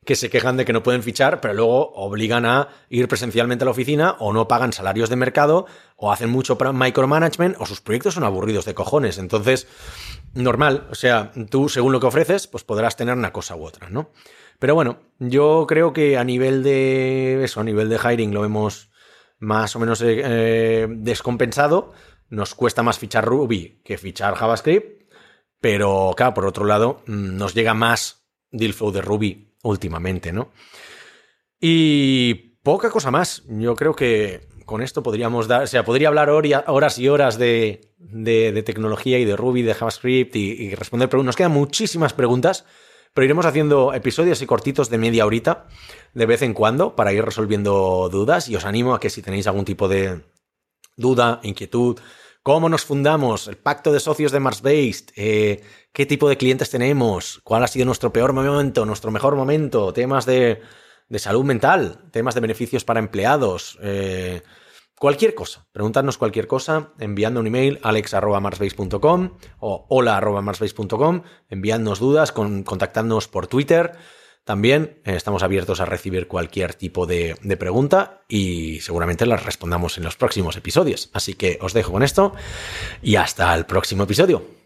que 0.05 0.15
se 0.15 0.29
quejan 0.29 0.55
de 0.55 0.65
que 0.65 0.73
no 0.73 0.83
pueden 0.83 1.01
fichar, 1.01 1.41
pero 1.41 1.55
luego 1.55 1.91
obligan 1.93 2.45
a 2.45 2.69
ir 2.89 3.07
presencialmente 3.07 3.63
a 3.63 3.65
la 3.65 3.71
oficina 3.71 4.15
o 4.19 4.33
no 4.33 4.47
pagan 4.47 4.71
salarios 4.71 5.09
de 5.09 5.15
mercado 5.15 5.65
o 5.97 6.11
hacen 6.11 6.29
mucho 6.29 6.57
micromanagement 6.73 7.55
o 7.59 7.65
sus 7.65 7.81
proyectos 7.81 8.13
son 8.13 8.23
aburridos 8.23 8.65
de 8.65 8.75
cojones. 8.75 9.17
Entonces, 9.17 9.67
normal, 10.35 10.87
o 10.91 10.95
sea, 10.95 11.31
tú 11.49 11.69
según 11.69 11.91
lo 11.91 11.99
que 11.99 12.05
ofreces, 12.05 12.45
pues 12.45 12.63
podrás 12.63 12.95
tener 12.95 13.15
una 13.15 13.33
cosa 13.33 13.55
u 13.55 13.65
otra, 13.65 13.89
¿no? 13.89 14.11
Pero 14.59 14.75
bueno, 14.75 14.99
yo 15.19 15.65
creo 15.67 15.91
que 15.91 16.17
a 16.17 16.23
nivel 16.23 16.63
de 16.63 17.43
eso, 17.43 17.59
a 17.59 17.63
nivel 17.63 17.89
de 17.89 17.97
hiring 17.97 18.33
lo 18.33 18.41
vemos 18.41 18.91
más 19.39 19.75
o 19.75 19.79
menos 19.79 20.01
eh, 20.01 20.21
eh, 20.23 20.87
descompensado. 20.89 21.93
Nos 22.29 22.55
cuesta 22.55 22.83
más 22.83 22.99
fichar 22.99 23.25
Ruby 23.25 23.81
que 23.83 23.97
fichar 23.97 24.35
JavaScript, 24.35 24.94
pero 25.65 26.13
claro, 26.15 26.35
por 26.35 26.45
otro 26.45 26.63
lado, 26.63 27.01
mm, 27.07 27.37
nos 27.37 27.55
llega 27.55 27.73
más 27.73 28.27
deal 28.51 28.73
flow 28.73 28.91
de 28.91 29.01
Ruby 29.01 29.47
últimamente, 29.63 30.31
¿no? 30.31 30.51
Y 31.59 32.59
poca 32.61 32.91
cosa 32.91 33.09
más. 33.09 33.41
Yo 33.47 33.75
creo 33.75 33.95
que 33.95 34.47
con 34.67 34.83
esto 34.83 35.01
podríamos 35.01 35.47
dar, 35.47 35.63
o 35.63 35.67
sea, 35.67 35.83
podría 35.83 36.09
hablar 36.09 36.29
horas 36.29 36.99
y 36.99 37.07
horas 37.07 37.39
de, 37.39 37.81
tecnología 38.63 39.17
y 39.17 39.25
de 39.25 39.35
Ruby, 39.35 39.63
de 39.63 39.73
JavaScript 39.73 40.35
y, 40.35 40.75
responder 40.75 41.09
preguntas. 41.09 41.29
Nos 41.29 41.35
quedan 41.35 41.53
muchísimas 41.53 42.13
preguntas, 42.13 42.63
pero 43.15 43.25
iremos 43.25 43.47
haciendo 43.47 43.91
episodios 43.95 44.43
y 44.43 44.45
cortitos 44.45 44.91
de 44.91 44.99
media 44.99 45.25
horita 45.25 45.65
de 46.13 46.27
vez 46.27 46.43
en 46.43 46.53
cuando 46.53 46.95
para 46.95 47.11
ir 47.11 47.25
resolviendo 47.25 48.07
dudas 48.11 48.49
y 48.49 48.55
os 48.55 48.65
animo 48.65 48.93
a 48.93 48.99
que 48.99 49.09
si 49.09 49.23
tenéis 49.23 49.47
algún 49.47 49.65
tipo 49.65 49.87
de 49.87 50.21
duda, 50.95 51.39
inquietud, 51.41 51.99
cómo 52.45 52.69
nos 52.69 52.85
fundamos, 52.85 53.47
el 53.47 53.57
pacto 53.57 53.91
de 53.91 53.99
socios 53.99 54.31
de 54.31 54.39
Marsbased, 54.39 55.07
eh, 55.15 55.63
qué 55.91 56.05
tipo 56.05 56.29
de 56.29 56.37
clientes 56.37 56.69
tenemos, 56.69 57.41
cuál 57.43 57.63
ha 57.63 57.67
sido 57.67 57.87
nuestro 57.87 58.13
peor 58.13 58.33
momento, 58.33 58.85
nuestro 58.85 59.09
mejor 59.09 59.35
momento, 59.35 59.91
temas 59.93 60.27
de, 60.27 60.61
salud 61.15 61.43
mental, 61.43 62.07
temas 62.11 62.35
de 62.35 62.41
beneficios 62.41 62.85
para 62.85 62.99
empleados, 62.99 63.79
eh, 63.81 64.43
cualquier 64.99 65.33
cosa. 65.33 65.65
Preguntarnos 65.71 66.19
cualquier 66.19 66.45
cosa 66.45 66.93
enviando 66.99 67.39
un 67.39 67.47
email 67.47 67.79
alex.marsbase.com 67.81 69.39
o 69.57 69.87
hola.marsbase.com, 69.89 71.23
enviándonos 71.49 71.97
dudas, 71.97 72.31
con, 72.31 72.61
contactándonos 72.61 73.27
por 73.27 73.47
Twitter. 73.47 73.93
También 74.45 74.99
eh, 75.03 75.15
estamos 75.15 75.43
abiertos 75.43 75.81
a 75.81 75.85
recibir 75.85 76.27
cualquier 76.27 76.75
tipo 76.75 77.05
de, 77.05 77.35
de, 77.41 77.57
pregunta 77.57 78.21
y 78.29 78.79
seguramente 78.79 79.25
las 79.25 79.43
respondamos 79.43 79.97
en 79.97 80.03
los 80.03 80.15
próximos 80.15 80.55
episodios. 80.55 81.09
Así 81.13 81.33
que 81.33 81.57
os 81.61 81.73
dejo 81.73 81.91
con 81.91 82.03
esto 82.03 82.33
y 83.01 83.15
hasta 83.15 83.53
el 83.55 83.65
próximo 83.65 84.03
episodio. 84.03 84.64